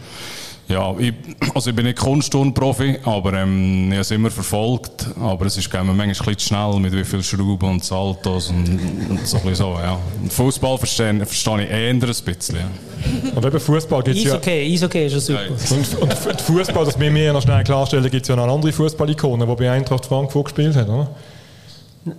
ja, 0.70 0.94
ich, 0.98 1.12
also 1.54 1.70
ich 1.70 1.76
bin 1.76 1.84
nicht 1.84 1.98
Kunstturnprofi, 1.98 3.00
aber 3.04 3.34
ähm, 3.34 3.88
ich 3.88 3.92
habe 3.92 4.00
es 4.00 4.10
immer 4.10 4.30
verfolgt. 4.30 5.06
Aber 5.20 5.46
es 5.46 5.56
ist 5.56 5.72
manchmal 5.72 6.00
ein 6.00 6.08
bisschen 6.08 6.38
schnell 6.38 6.80
mit 6.80 6.92
wie 6.94 7.04
viel 7.04 7.22
Schrauben 7.22 7.68
und 7.68 7.84
Saltos 7.84 8.50
und, 8.50 8.80
und 9.10 9.26
so 9.26 9.38
ein 9.44 9.54
so, 9.54 9.78
ja. 9.82 9.98
Fußball 10.28 10.78
verstehe, 10.78 11.26
verstehe 11.26 11.64
ich 11.64 11.70
eher 11.70 11.90
ein 11.90 12.00
bisschen. 12.00 12.56
Ja. 12.56 13.32
Und 13.34 13.44
eben 13.44 13.60
Fußball 13.60 14.02
gibt 14.02 14.16
es 14.16 14.24
ja... 14.24 14.36
okay, 14.36 14.72
Eishockey 14.72 15.06
ist 15.06 15.12
ja 15.12 15.20
super. 15.20 15.40
Und, 15.48 16.02
und 16.02 16.40
Fußball, 16.40 16.84
das 16.84 16.98
wir 16.98 17.10
mir 17.10 17.32
noch 17.32 17.42
schnell 17.42 17.64
klarstellen, 17.64 18.10
gibt 18.10 18.22
es 18.22 18.28
ja 18.28 18.36
noch 18.36 18.44
eine 18.44 18.52
andere 18.52 18.72
Fußball-Ikone, 18.72 19.46
die 19.46 19.54
bei 19.54 19.70
Eintracht 19.70 20.06
Frankfurt 20.06 20.46
gespielt 20.46 20.76
hat, 20.76 20.88
oder? 20.88 21.10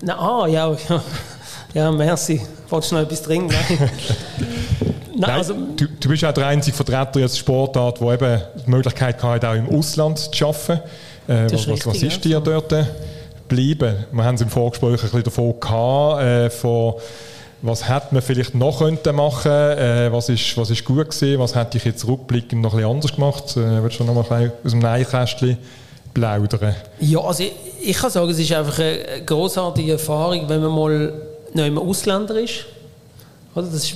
Na, 0.01 0.19
ah, 0.19 0.47
ja, 0.47 0.75
ja. 0.89 1.03
Ja, 1.73 1.89
merci. 1.89 2.41
Wolltest 2.69 2.91
du 2.91 2.95
noch 2.95 3.03
etwas 3.03 3.21
trinken? 3.21 3.55
Nein, 5.21 5.38
also, 5.38 5.53
du, 5.53 5.86
du, 5.88 6.10
bist 6.10 6.25
auch 6.25 6.34
der 6.34 6.47
einzige 6.47 6.75
Vertreter 6.75 7.19
jetzt 7.19 7.38
Sportart, 7.38 8.01
der 8.01 8.13
eben 8.13 8.41
die 8.65 8.69
Möglichkeit 8.69 9.21
hat, 9.21 9.45
auch 9.45 9.53
im 9.53 9.69
Ausland 9.69 10.17
zu 10.17 10.47
arbeiten. 10.47 10.81
Äh, 11.27 11.43
was, 11.51 11.67
richtig, 11.67 11.86
was, 11.86 12.01
ist 12.01 12.25
dir 12.25 12.39
dort 12.39 12.73
geblieben? 13.47 13.95
Wir 14.12 14.23
haben 14.23 14.36
es 14.36 14.41
im 14.41 14.49
Vorgespräch 14.49 14.93
ein 14.93 14.99
bisschen 14.99 15.23
davon 15.23 15.60
gehabt, 15.60 16.21
äh, 16.23 16.49
von 16.49 16.95
was 17.62 17.88
hätte 17.88 18.07
man 18.10 18.23
vielleicht 18.23 18.55
noch 18.55 18.79
könnte 18.79 19.13
machen 19.13 19.51
äh, 19.51 20.12
was, 20.12 20.29
ist, 20.29 20.57
was 20.57 20.71
ist 20.71 20.84
gut 20.84 21.12
gewesen, 21.12 21.39
was 21.39 21.53
hätte 21.53 21.77
ich 21.77 21.86
jetzt 21.86 22.07
rückblickend 22.07 22.60
noch 22.60 22.73
ein 22.73 22.77
bisschen 22.77 22.91
anders 22.91 23.13
gemacht? 23.13 23.57
Äh, 23.57 23.84
willst 23.84 23.99
du 23.99 24.03
noch 24.03 24.15
mal 24.15 24.51
aus 24.63 24.71
dem 24.71 24.79
Neinkästchen 24.79 25.60
plaudern? 26.15 26.75
Ja, 26.99 27.19
also 27.19 27.43
ich, 27.43 27.53
ich 27.84 27.95
kann 27.95 28.10
sagen, 28.10 28.31
es 28.31 28.39
ist 28.39 28.51
einfach 28.51 28.79
eine 28.79 29.23
großartige 29.23 29.91
Erfahrung, 29.91 30.49
wenn 30.49 30.62
man 30.63 30.71
mal 30.71 31.13
noch 31.53 31.65
im 31.65 31.77
Ausländer 31.77 32.39
ist 32.39 32.65
oder, 33.53 33.67
das 33.67 33.83
ist, 33.83 33.95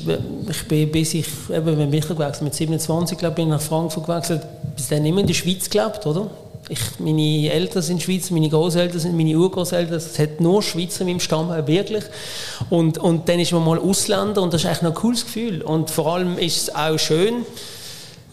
ich 0.50 0.68
bin, 0.68 0.92
bis 0.92 1.14
ich, 1.14 1.28
eben, 1.50 1.78
wenn 1.78 1.94
ich 1.94 2.08
gewechselt 2.08 2.42
mit 2.42 2.54
27, 2.54 3.18
glaube 3.18 3.42
ich, 3.42 3.48
nach 3.48 3.62
Frankfurt 3.62 4.06
gewechselt, 4.06 4.42
bis 4.76 4.90
dann 4.90 5.06
immer 5.06 5.22
in 5.22 5.28
der 5.28 5.34
Schweiz 5.34 5.70
gelebt, 5.70 6.06
oder? 6.06 6.30
Ich, 6.68 6.80
meine 7.00 7.52
Eltern 7.52 7.84
sind 7.84 8.02
Schweizer, 8.02 8.34
meine 8.34 8.50
Großeltern 8.50 9.00
sind 9.00 9.16
meine 9.16 9.38
Urgroßeltern. 9.38 9.98
Es 9.98 10.18
hat 10.18 10.42
nur 10.42 10.64
Schweizer 10.64 11.02
in 11.02 11.08
meinem 11.08 11.20
Stamm, 11.20 11.50
wirklich. 11.68 12.04
Und, 12.72 12.98
und 12.98 13.30
dann 13.30 13.40
ist 13.40 13.52
man 13.52 13.64
mal 13.64 13.78
Ausländer 13.78 14.42
und 14.42 14.52
das 14.52 14.62
ist 14.62 14.68
eigentlich 14.68 14.82
noch 14.82 14.90
ein 14.90 14.96
cooles 14.96 15.26
Gefühl. 15.26 15.62
Und 15.62 15.92
vor 15.92 16.14
allem 16.14 16.40
ist 16.40 16.58
es 16.58 16.76
auch 16.76 16.98
schön 16.98 17.46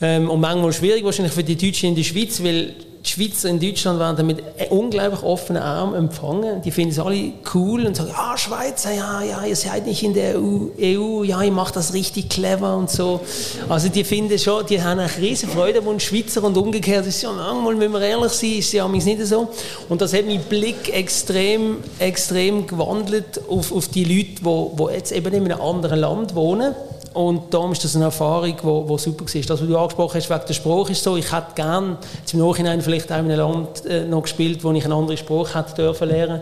ähm, 0.01 0.31
und 0.31 0.41
manchmal 0.41 0.73
schwierig 0.73 1.05
wahrscheinlich 1.05 1.35
für 1.35 1.45
die 1.45 1.57
Deutschen 1.57 1.91
in 1.91 1.95
der 1.95 2.05
Schweiz, 2.05 2.43
weil 2.43 2.75
die 3.05 3.11
Schweizer 3.11 3.49
in 3.49 3.59
Deutschland 3.59 3.99
werden 3.99 4.27
mit 4.27 4.43
unglaublich 4.71 5.23
offenen 5.23 5.63
Armen 5.63 5.95
empfangen. 5.95 6.63
Die 6.63 6.71
finden 6.71 6.93
es 6.93 7.01
alle 7.01 7.33
cool 7.53 7.87
und 7.87 7.97
sagen, 7.97 8.11
ja, 8.11 8.39
Schweizer, 8.39 8.93
ja, 8.93 9.23
ja, 9.23 9.45
ihr 9.45 9.57
seid 9.57 9.87
nicht 9.87 10.03
in 10.05 10.15
der 10.15 10.39
EU, 10.39 10.69
EU 10.81 11.25
ja, 11.25 11.43
ihr 11.43 11.51
macht 11.51 11.75
das 11.75 11.95
richtig 11.95 12.29
clever 12.29 12.77
und 12.77 12.91
so. 12.91 13.21
Also 13.69 13.89
die 13.89 14.05
finden 14.05 14.39
schon, 14.39 14.67
die 14.67 14.81
haben 14.81 15.01
eine 15.01 15.11
riesen 15.19 15.49
Freude 15.49 15.83
an 15.87 15.99
Schweizer 15.99 16.45
und 16.45 16.57
umgekehrt 16.57 17.07
ist 17.07 17.23
ja 17.23 17.33
manchmal, 17.33 17.81
wenn 17.81 17.93
wir 17.93 18.01
ehrlich 18.01 18.33
sind, 18.33 18.59
ist 18.59 18.73
ja 18.73 18.87
nicht 18.87 19.27
so. 19.27 19.49
Und 19.89 20.01
das 20.01 20.13
hat 20.13 20.27
meinen 20.27 20.45
Blick 20.45 20.95
extrem, 20.95 21.79
extrem 21.99 22.67
gewandelt 22.69 23.41
auf, 23.49 23.73
auf 23.73 23.89
die 23.89 24.05
Leute, 24.05 24.43
die 24.43 24.95
jetzt 24.95 25.11
eben 25.11 25.35
in 25.35 25.45
einem 25.51 25.61
anderen 25.61 25.99
Land 25.99 26.35
wohnen 26.37 26.75
und 27.15 27.53
darum 27.53 27.73
ist 27.73 27.85
das 27.85 27.95
eine 27.97 28.07
Erfahrung, 28.07 28.57
die, 28.57 28.99
super 28.99 29.25
war. 29.25 29.43
Das, 29.43 29.51
was 29.51 29.61
du 29.61 29.79
angesprochen 29.79 30.17
hast, 30.17 30.31
wegen 30.31 30.41
der 30.47 30.55
Spruch 30.55 30.91
ist 30.91 31.03
so, 31.03 31.17
ich 31.17 31.33
hätte 31.33 31.55
gerne 31.55 31.97
im 32.33 32.39
Nachhinein 32.39 32.81
vielleicht 32.81 33.13
auch 33.13 33.19
in 33.19 33.31
einem 33.31 33.39
Land 33.39 33.85
äh, 33.87 34.05
noch 34.05 34.23
gespielt, 34.23 34.65
wo 34.65 34.73
ich 34.73 34.85
einen 34.85 34.93
anderen 34.93 35.17
Spruch 35.17 35.55
hätte 35.55 35.75
dürfen 35.75 36.09
lernen. 36.09 36.41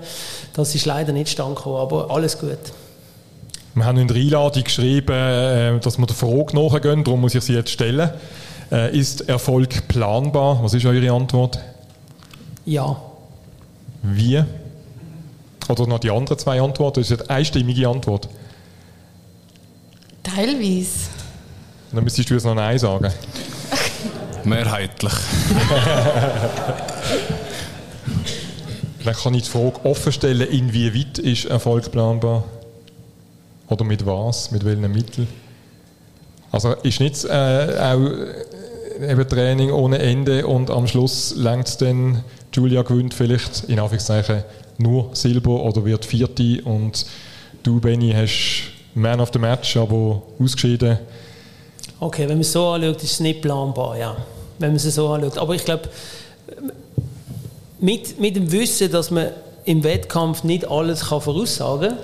Das 0.54 0.74
ist 0.74 0.86
leider 0.86 1.12
nicht 1.12 1.30
stand 1.30 1.58
aber 1.66 2.10
alles 2.10 2.38
gut. 2.38 2.58
Wir 3.74 3.84
haben 3.84 3.98
in 3.98 4.08
der 4.08 4.16
Einladung 4.16 4.64
geschrieben, 4.64 5.12
äh, 5.12 5.78
dass 5.78 5.98
wir 5.98 6.06
der 6.06 6.16
Frage 6.16 6.54
nachgehen, 6.54 7.04
darum 7.04 7.20
muss 7.20 7.34
ich 7.34 7.42
sie 7.42 7.54
jetzt 7.54 7.70
stellen. 7.70 8.10
Äh, 8.70 8.96
ist 8.96 9.28
Erfolg 9.28 9.88
planbar? 9.88 10.60
Was 10.62 10.74
ist 10.74 10.86
eure 10.86 11.12
Antwort? 11.12 11.58
Ja. 12.64 12.96
Wie? 14.02 14.42
Oder 15.68 15.86
noch 15.86 15.98
die 15.98 16.10
anderen 16.10 16.38
zwei 16.38 16.60
Antworten? 16.60 17.00
Das 17.00 17.10
ist 17.10 17.20
eine 17.20 17.30
einstimmige 17.30 17.88
Antwort. 17.88 18.28
Teilweise. 20.22 21.10
Dann 21.92 22.04
müsstest 22.04 22.30
du 22.30 22.34
jetzt 22.34 22.44
noch 22.44 22.54
Nein 22.54 22.78
sagen. 22.78 23.12
Mehrheitlich. 24.44 25.12
Dann 29.04 29.14
kann 29.14 29.34
ich 29.34 29.44
die 29.44 29.50
Frage 29.50 29.84
offen 29.84 30.12
stellen, 30.12 30.48
inwieweit 30.48 31.18
ist 31.18 31.46
Erfolg 31.46 31.90
planbar? 31.90 32.44
Oder 33.68 33.84
mit 33.84 34.04
was? 34.04 34.50
Mit 34.50 34.64
welchen 34.64 34.92
Mitteln? 34.92 35.28
Also 36.52 36.72
ist 36.82 37.00
nicht 37.00 37.24
äh, 37.24 37.28
auch 37.78 38.00
äh, 38.00 39.12
eben 39.12 39.28
Training 39.28 39.70
ohne 39.70 39.98
Ende 39.98 40.46
und 40.46 40.70
am 40.70 40.86
Schluss 40.86 41.34
längt 41.36 41.68
es 41.68 41.76
dann, 41.76 42.24
Julia 42.52 42.82
gewinnt 42.82 43.14
vielleicht 43.14 43.64
in 43.64 43.78
Anführungszeichen 43.78 44.42
nur 44.78 45.10
Silber 45.14 45.62
oder 45.62 45.84
wird 45.84 46.04
Vierte 46.04 46.62
und 46.64 47.06
du, 47.62 47.80
Benny, 47.80 48.12
hast 48.12 48.72
Man 48.94 49.20
of 49.20 49.30
the 49.32 49.38
Match, 49.38 49.76
aber 49.76 50.22
ausgeschieden. 50.38 50.98
Okay, 51.98 52.22
wenn 52.22 52.36
man 52.36 52.40
es 52.40 52.52
so 52.52 52.68
anschaut, 52.68 53.02
ist 53.02 53.12
es 53.12 53.20
nicht 53.20 53.42
planbar, 53.42 53.96
ja. 53.96 54.16
Wenn 54.58 54.70
man 54.70 54.76
es 54.76 54.82
so 54.82 55.08
anschaut. 55.08 55.38
Aber 55.38 55.54
ich 55.54 55.64
glaube, 55.64 55.88
mit, 57.78 58.18
mit 58.18 58.36
dem 58.36 58.50
Wissen, 58.50 58.90
dass 58.90 59.10
man 59.10 59.28
im 59.64 59.84
Wettkampf 59.84 60.44
nicht 60.44 60.68
alles 60.68 61.08
kann 61.08 61.20
voraussagen 61.20 61.90
kann, 61.90 61.98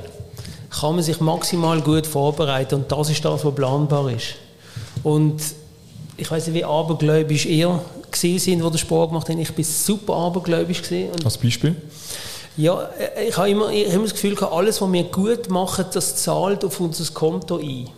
kann 0.81 0.95
man 0.95 1.05
sich 1.05 1.21
maximal 1.21 1.81
gut 1.81 2.07
vorbereiten 2.07 2.77
und 2.77 2.93
das 2.93 3.11
ist 3.11 3.25
das, 3.25 3.45
was 3.45 3.55
planbar 3.55 4.11
ist. 4.11 4.35
Und 5.03 5.41
ich 6.17 6.31
weiß 6.31 6.47
nicht, 6.47 6.57
wie 6.57 6.65
abergläubisch 6.65 7.47
ihr 7.47 7.81
gesehen 8.11 8.39
sind, 8.39 8.65
wo 8.65 8.71
der 8.71 8.79
Sport 8.79 9.11
gemacht 9.11 9.29
haben. 9.29 9.39
Ich 9.39 9.53
bin 9.53 9.65
super 9.65 10.15
abergläubisch 10.15 10.83
gesehen. 10.83 11.11
Als 11.25 11.39
Beispiel? 11.39 11.77
Ja, 12.57 12.89
äh, 12.99 13.29
ich 13.29 13.37
habe 13.37 13.51
immer, 13.51 13.71
ich 13.71 13.93
habe 13.93 14.03
das 14.03 14.13
Gefühl, 14.13 14.37
alles, 14.45 14.81
was 14.81 14.93
wir 14.93 15.05
gut 15.05 15.51
machen, 15.51 15.85
das 15.93 16.17
zahlt 16.17 16.65
auf 16.65 16.81
unser 16.81 17.13
Konto 17.13 17.59
ein. 17.59 17.89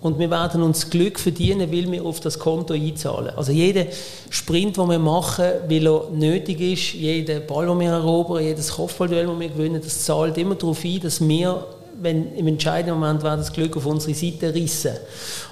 Und 0.00 0.18
wir 0.18 0.30
werden 0.30 0.62
uns 0.62 0.90
Glück 0.90 1.18
verdienen, 1.18 1.72
weil 1.72 1.90
wir 1.90 2.04
auf 2.04 2.20
das 2.20 2.38
Konto 2.38 2.74
einzahlen. 2.74 3.32
Also 3.36 3.52
jeder 3.52 3.86
Sprint, 4.28 4.76
den 4.76 4.88
wir 4.90 4.98
machen, 4.98 5.46
weil 5.66 5.86
er 5.86 6.10
nötig 6.12 6.60
ist, 6.60 6.92
jeder 6.92 7.40
Ball, 7.40 7.66
den 7.66 7.80
wir 7.80 7.90
erobern, 7.90 8.44
jedes 8.44 8.70
Kopfballduell, 8.72 9.26
das 9.26 9.40
wir 9.40 9.48
gewinnen, 9.48 9.80
das 9.82 10.04
zahlt 10.04 10.36
immer 10.36 10.56
darauf 10.56 10.84
ein, 10.84 11.00
dass 11.00 11.26
wir 11.26 11.64
wenn 12.00 12.34
im 12.34 12.48
entscheidenden 12.48 12.98
Moment 12.98 13.22
wäre 13.22 13.36
das 13.36 13.52
Glück 13.52 13.76
auf 13.76 13.86
unsere 13.86 14.14
Seite 14.14 14.52
rissen. 14.52 14.94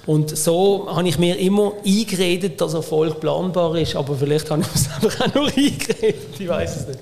Und 0.07 0.37
so 0.37 0.89
habe 0.91 1.09
ich 1.09 1.19
mir 1.19 1.39
immer 1.39 1.73
eingeredet, 1.87 2.61
dass 2.61 2.75
Erfolg 2.75 3.21
planbar 3.21 3.77
ist, 3.77 3.95
aber 3.97 4.17
vielleicht 4.17 4.51
habe 4.51 4.63
ich 4.63 4.69
es 4.75 4.89
einfach 4.91 5.29
auch 5.29 5.35
nur 5.35 5.47
eingeredet, 5.57 6.17
ich 6.39 6.49
weiß 6.49 6.77
es 6.77 6.87
nicht. 6.89 6.99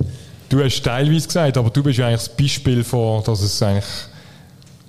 Du 0.50 0.62
hast 0.62 0.82
teilweise 0.82 1.26
gesagt, 1.26 1.56
aber 1.56 1.70
du 1.70 1.82
bist 1.82 1.98
ja 1.98 2.08
eigentlich 2.08 2.22
das 2.22 2.36
Beispiel 2.36 2.82
von, 2.82 3.22
dass 3.22 3.40
es 3.40 3.62
eigentlich 3.62 3.84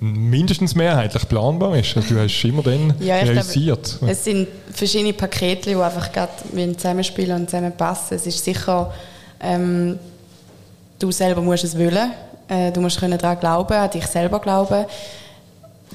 mindestens 0.00 0.74
mehrheitlich 0.74 1.28
planbar 1.28 1.76
ist. 1.76 1.94
Du 1.94 2.18
hast 2.18 2.44
immer 2.44 2.62
dann 2.62 2.92
ja, 3.00 3.18
realisiert. 3.18 3.98
Glaube, 3.98 4.12
es 4.12 4.24
sind 4.24 4.48
verschiedene 4.72 5.12
Pakete, 5.12 5.70
die 5.70 5.76
einfach 5.76 6.10
gerade 6.10 6.32
zusammenspielen 6.76 7.42
und 7.42 7.48
zusammenpassen. 7.48 8.16
Es 8.16 8.26
ist 8.26 8.44
sicher, 8.44 8.92
ähm, 9.40 10.00
du 10.98 11.12
selber 11.12 11.40
musst 11.40 11.62
es 11.62 11.78
wollen. 11.78 12.10
Äh, 12.48 12.72
du 12.72 12.80
musst 12.80 13.00
daran 13.00 13.38
glauben, 13.38 13.74
an 13.74 13.90
dich 13.90 14.06
selber 14.06 14.40
glauben. 14.40 14.84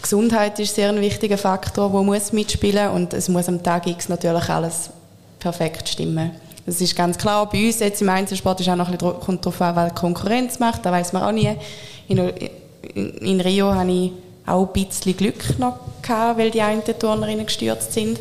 Gesundheit 0.02 0.58
ist 0.60 0.76
sehr 0.76 0.90
ein 0.90 1.02
wichtiger 1.02 1.38
Faktor, 1.38 1.92
der 1.92 2.02
muss 2.04 2.32
mitspielen 2.32 2.90
und 2.92 3.14
es 3.14 3.28
muss 3.28 3.50
am 3.50 3.62
Tag 3.62 3.88
X 3.88 4.08
natürlich 4.08 4.48
alles 4.48 4.92
perfekt 5.40 5.90
stimmen. 5.90 6.32
Das 6.68 6.82
ist 6.82 6.98
ganz 6.98 7.18
klar. 7.18 7.50
Bei 7.50 7.66
uns 7.66 7.80
jetzt 7.80 8.02
im 8.02 8.10
Einzelsport 8.10 8.60
ist 8.60 8.68
auch 8.68 8.76
noch 8.76 8.90
ein 8.90 8.98
bisschen, 8.98 9.20
kommt 9.22 9.46
darauf 9.46 9.62
an, 9.62 9.76
weil 9.78 9.92
Konkurrenz 9.92 10.60
macht. 10.60 10.86
Da 10.86 10.92
weiß 10.92 11.14
man 11.14 11.24
auch 11.24 11.32
nie. 11.32 11.56
In, 12.10 12.18
in, 12.94 13.14
in, 13.20 13.42
Rio 13.42 13.74
hatte 13.74 13.90
ich 13.90 14.12
auch 14.46 14.68
ein 14.68 14.74
bisschen 14.74 15.16
Glück 15.16 15.58
noch 15.60 15.80
gehabt, 16.02 16.38
weil 16.38 16.52
die 16.52 16.62
einen 16.62 16.84
Turnerinnen 16.84 17.46
gestürzt 17.46 17.94
sind. 17.94 18.20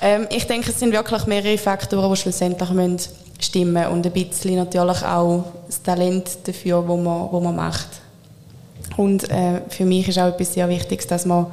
Ähm, 0.00 0.26
ich 0.30 0.44
denke, 0.48 0.70
es 0.70 0.80
sind 0.80 0.92
wirklich 0.92 1.24
mehrere 1.26 1.56
Faktoren, 1.56 2.10
die 2.12 2.16
schlussendlich 2.16 2.70
müssen 2.70 2.98
stimmen 3.38 3.86
und 3.86 4.04
ein 4.04 4.12
bisschen 4.12 4.56
natürlich 4.56 5.04
auch 5.04 5.44
das 5.66 5.80
Talent 5.82 6.38
dafür, 6.44 6.86
wo 6.86 6.96
man, 6.96 7.30
wo 7.30 7.38
man 7.38 7.54
macht. 7.54 7.88
Und 8.96 9.30
äh, 9.30 9.60
für 9.68 9.84
mich 9.84 10.08
ist 10.08 10.18
auch 10.18 10.26
etwas 10.26 10.54
sehr 10.54 10.68
Wichtiges, 10.68 11.06
dass 11.06 11.26
man 11.26 11.46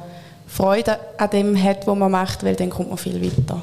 Freude 0.48 0.98
an 1.18 1.30
dem 1.30 1.62
hat, 1.62 1.86
was 1.86 1.96
man 1.96 2.10
macht, 2.10 2.44
weil 2.44 2.56
dann 2.56 2.70
kommt 2.70 2.88
man 2.88 2.98
viel 2.98 3.22
weiter. 3.22 3.62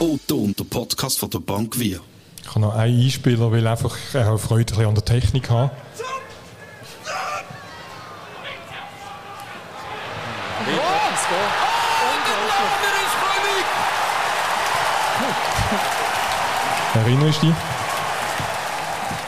Otto 0.00 0.48
der 0.56 0.62
Podcast 0.62 1.18
von 1.18 1.28
der 1.28 1.40
Bank 1.40 1.76
Wir. 1.76 1.98
Ich 2.40 2.48
habe 2.50 2.60
noch 2.60 2.76
einen 2.76 3.02
Einspieler, 3.02 3.50
weil 3.50 3.66
einfach 3.66 3.96
auch 4.14 4.38
Freude 4.38 4.86
an 4.86 4.94
der 4.94 5.04
Technik 5.04 5.50
haben. 5.50 5.72
Erinnerst 16.94 17.42
du 17.42 17.46
dich? 17.46 17.54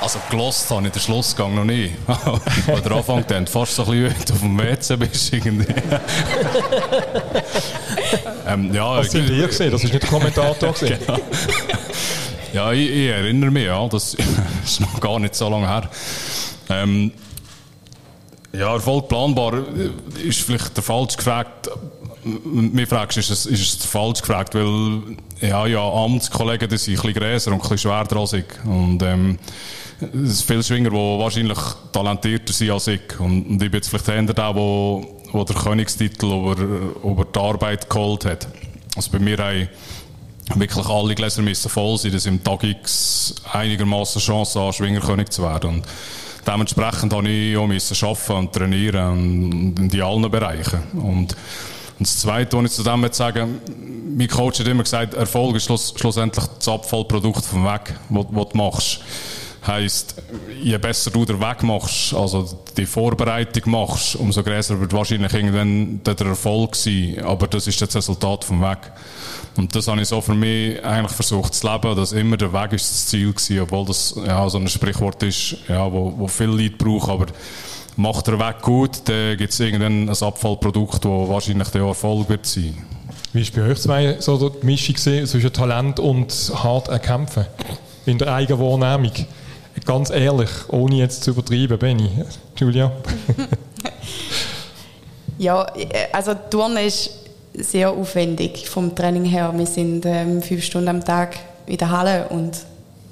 Also 0.00 0.18
gelost 0.30 0.70
habe 0.70 0.86
ich 0.86 0.92
den 0.92 1.02
Schlussgang 1.02 1.54
noch 1.54 1.64
nie. 1.64 1.94
Weil 2.66 2.80
der 2.80 2.92
Anfang 2.92 3.24
dann 3.26 3.46
fast 3.46 3.76
so 3.76 3.84
ein 3.84 4.02
bisschen 4.02 4.34
auf 4.34 4.40
dem 4.40 4.58
WC 4.58 4.96
bist 4.96 5.32
irgendwie. 5.32 5.66
ähm, 8.54 8.74
ja, 8.74 8.96
das 8.96 9.10
sind 9.10 9.28
wir 9.28 9.46
gesehen, 9.46 9.70
das 9.70 9.84
ist 9.84 9.92
nicht 9.92 10.02
der 10.02 10.10
Kommentator 10.10 10.72
gesehen. 10.72 10.98
genau. 11.06 11.18
Ja, 12.52 12.72
ich, 12.72 12.90
ich, 12.90 13.08
erinnere 13.08 13.50
mich, 13.50 13.66
ja, 13.66 13.86
das 13.88 14.16
ist 14.64 14.80
noch 14.80 15.00
gar 15.00 15.18
nicht 15.18 15.34
so 15.34 15.48
lange 15.48 15.68
her. 15.68 15.88
Ähm, 16.68 17.12
ja, 18.52 18.72
Erfolg 18.72 19.08
planbar 19.08 19.62
ist 20.24 20.42
vielleicht 20.42 20.76
der 20.76 20.82
falsch 20.82 21.16
gefragt. 21.16 21.70
Mir 22.24 22.86
fragst, 22.86 23.16
ist 23.18 23.30
es, 23.30 23.46
ist 23.46 23.80
es 23.80 23.86
falsch 23.86 24.20
gefragt, 24.20 24.54
weil 24.54 25.16
ja, 25.40 25.66
ja, 25.66 25.80
Amtskollegen, 25.80 26.68
die 26.68 26.76
sind 26.76 26.98
ein 26.98 27.02
bisschen 27.02 27.22
größer 27.22 27.50
und 27.52 27.56
ein 27.56 27.60
bisschen 27.60 27.78
schwerer 27.78 28.16
als 28.16 28.32
ich. 28.32 28.44
Und 28.64 29.02
ähm, 29.02 29.38
es 30.00 30.38
sind 30.38 30.46
viele 30.46 30.62
Schwinger, 30.62 30.90
die 30.90 30.96
wahrscheinlich 30.96 31.58
talentierter 31.92 32.52
sind 32.52 32.70
als 32.70 32.88
ich. 32.88 33.20
Und, 33.20 33.46
und 33.46 33.62
ich 33.62 33.70
bin 33.70 33.78
jetzt 33.78 33.88
vielleicht 33.88 34.08
der, 34.08 34.22
der, 34.22 34.52
der 35.32 35.44
den 35.44 35.56
Königstitel 35.56 36.26
über, 36.26 36.56
über 36.56 37.24
die 37.24 37.38
Arbeit 37.38 37.88
geholt 37.88 38.24
hat. 38.24 38.48
Also 38.96 39.10
bei 39.12 39.18
mir 39.18 39.38
haben 39.38 39.68
wirklich 40.56 40.86
alle 40.86 41.14
Gläser 41.14 41.42
müssen 41.42 41.68
voll 41.68 41.96
sein, 41.98 42.12
dass 42.12 42.26
im 42.26 42.42
Tag 42.42 42.64
X 42.64 43.34
einigermaßen 43.52 44.20
Chance 44.20 44.60
haben, 44.60 44.72
Schwingerkönig 44.72 45.30
zu 45.30 45.42
werden. 45.42 45.70
Und 45.70 45.84
dementsprechend 46.46 47.12
habe 47.12 47.28
ich 47.28 47.56
auch 47.56 47.66
müssen 47.66 48.04
arbeiten 48.04 48.32
und 48.32 48.52
trainieren 48.52 49.74
und 49.78 49.94
in 49.94 50.02
allen 50.02 50.30
Bereichen. 50.30 50.80
Und, 50.94 51.02
und 51.02 51.36
das 52.00 52.18
Zweite, 52.18 52.56
was 52.56 52.64
ich 52.64 52.72
zu 52.72 52.82
dem 52.82 53.06
sagen 53.12 53.60
mein 54.16 54.28
Coach 54.28 54.60
hat 54.60 54.66
immer 54.66 54.82
gesagt, 54.82 55.14
Erfolg 55.14 55.56
ist 55.56 55.64
schluss, 55.64 55.94
schlussendlich 55.96 56.44
das 56.58 56.68
Abfallprodukt 56.68 57.44
vom 57.44 57.64
Weg, 57.64 57.94
was 58.08 58.26
du 58.48 58.56
machst. 58.56 59.00
Heißt, 59.66 60.14
je 60.62 60.78
besser 60.78 61.10
du 61.10 61.24
den 61.26 61.38
Weg 61.38 61.62
machst, 61.62 62.14
also 62.14 62.58
die 62.76 62.86
Vorbereitung 62.86 63.70
machst, 63.70 64.16
umso 64.16 64.42
größer 64.42 64.80
wird 64.80 64.92
wahrscheinlich 64.92 65.34
irgendwann 65.34 66.02
der 66.02 66.18
Erfolg 66.26 66.74
sein. 66.74 67.18
Aber 67.22 67.46
das 67.46 67.66
ist 67.66 67.80
das 67.82 67.94
Resultat 67.94 68.44
vom 68.44 68.62
Weg. 68.62 68.78
Und 69.56 69.74
das 69.74 69.88
habe 69.88 70.00
ich 70.00 70.08
so 70.08 70.20
für 70.20 70.34
mich 70.34 70.82
eigentlich 70.82 71.12
versucht 71.12 71.54
zu 71.54 71.70
leben, 71.70 71.94
dass 71.94 72.12
immer 72.12 72.36
der 72.38 72.52
Weg 72.52 72.72
ist 72.72 72.90
das 72.90 73.06
Ziel 73.08 73.32
gewesen, 73.32 73.60
obwohl 73.60 73.84
das 73.84 74.14
ja, 74.26 74.48
so 74.48 74.58
ein 74.58 74.68
Sprichwort 74.68 75.22
ist, 75.22 75.56
ja, 75.68 75.92
wo, 75.92 76.14
wo 76.16 76.26
viele 76.28 76.52
Leute 76.52 76.76
brauchen, 76.76 77.10
aber 77.10 77.26
macht 77.96 78.28
der 78.28 78.38
Weg 78.38 78.62
gut, 78.62 79.02
dann 79.04 79.36
gibt 79.36 79.52
es 79.52 79.60
irgendwann 79.60 80.08
ein 80.08 80.22
Abfallprodukt, 80.22 81.04
das 81.04 81.28
wahrscheinlich 81.28 81.68
der 81.68 81.82
Erfolg 81.82 82.28
wird 82.28 82.46
sein. 82.46 82.78
Wie 83.32 83.56
war 83.56 83.64
bei 83.64 83.70
euch 83.70 83.78
zwei 83.80 84.16
so 84.20 84.48
die 84.48 84.66
Mischung 84.66 84.96
zwischen 84.96 85.52
Talent 85.52 86.00
und 86.00 86.52
hart 86.54 86.88
erkämpfen 86.88 87.46
in 88.06 88.18
der 88.18 88.32
eigenen 88.34 88.60
Wahrnehmung? 88.60 89.12
Ganz 89.84 90.10
ehrlich, 90.10 90.50
ohne 90.68 90.96
jetzt 90.96 91.24
zu 91.24 91.30
übertreiben, 91.30 91.78
Benny. 91.78 92.10
Julia? 92.56 92.92
ja, 95.38 95.66
also 96.12 96.34
Turnen 96.50 96.86
ist 96.86 97.10
sehr 97.54 97.90
aufwendig 97.90 98.68
vom 98.68 98.94
Training 98.94 99.24
her. 99.24 99.52
Wir 99.56 99.66
sind 99.66 100.04
ähm, 100.06 100.42
fünf 100.42 100.64
Stunden 100.64 100.88
am 100.88 101.04
Tag 101.04 101.36
in 101.66 101.78
der 101.78 101.90
Halle 101.90 102.28
und 102.28 102.58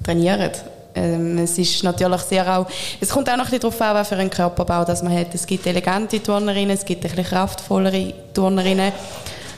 trainieren. 0.03 0.51
Ähm, 0.95 1.37
es 1.39 1.57
ist 1.57 1.83
natürlich 1.83 2.21
sehr 2.21 2.57
auch, 2.57 2.67
es 2.99 3.09
kommt 3.09 3.29
auch 3.29 3.37
noch 3.37 3.45
ein 3.45 3.51
bisschen 3.51 3.61
darauf 3.61 3.81
an, 3.81 3.95
was 3.95 4.09
für 4.09 4.15
einen 4.15 4.29
Körperbau 4.29 4.83
das 4.85 5.03
man 5.03 5.17
hat. 5.17 5.33
Es 5.33 5.45
gibt 5.45 5.65
elegante 5.65 6.21
Turnerinnen, 6.21 6.71
es 6.71 6.85
gibt 6.85 7.03
ein 7.03 7.11
bisschen 7.11 7.25
kraftvollere 7.25 8.13
Turnerinnen. 8.33 8.91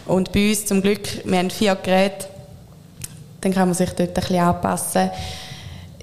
Und 0.06 0.32
bei 0.32 0.50
uns 0.50 0.66
zum 0.66 0.82
Glück, 0.82 1.26
wir 1.26 1.38
haben 1.38 1.50
vier 1.50 1.76
Geräte, 1.76 2.28
dann 3.42 3.54
kann 3.54 3.70
man 3.70 3.76
sich 3.76 3.90
dort 3.92 4.10
ein 4.10 4.14
bisschen 4.14 4.40
anpassen. 4.40 5.10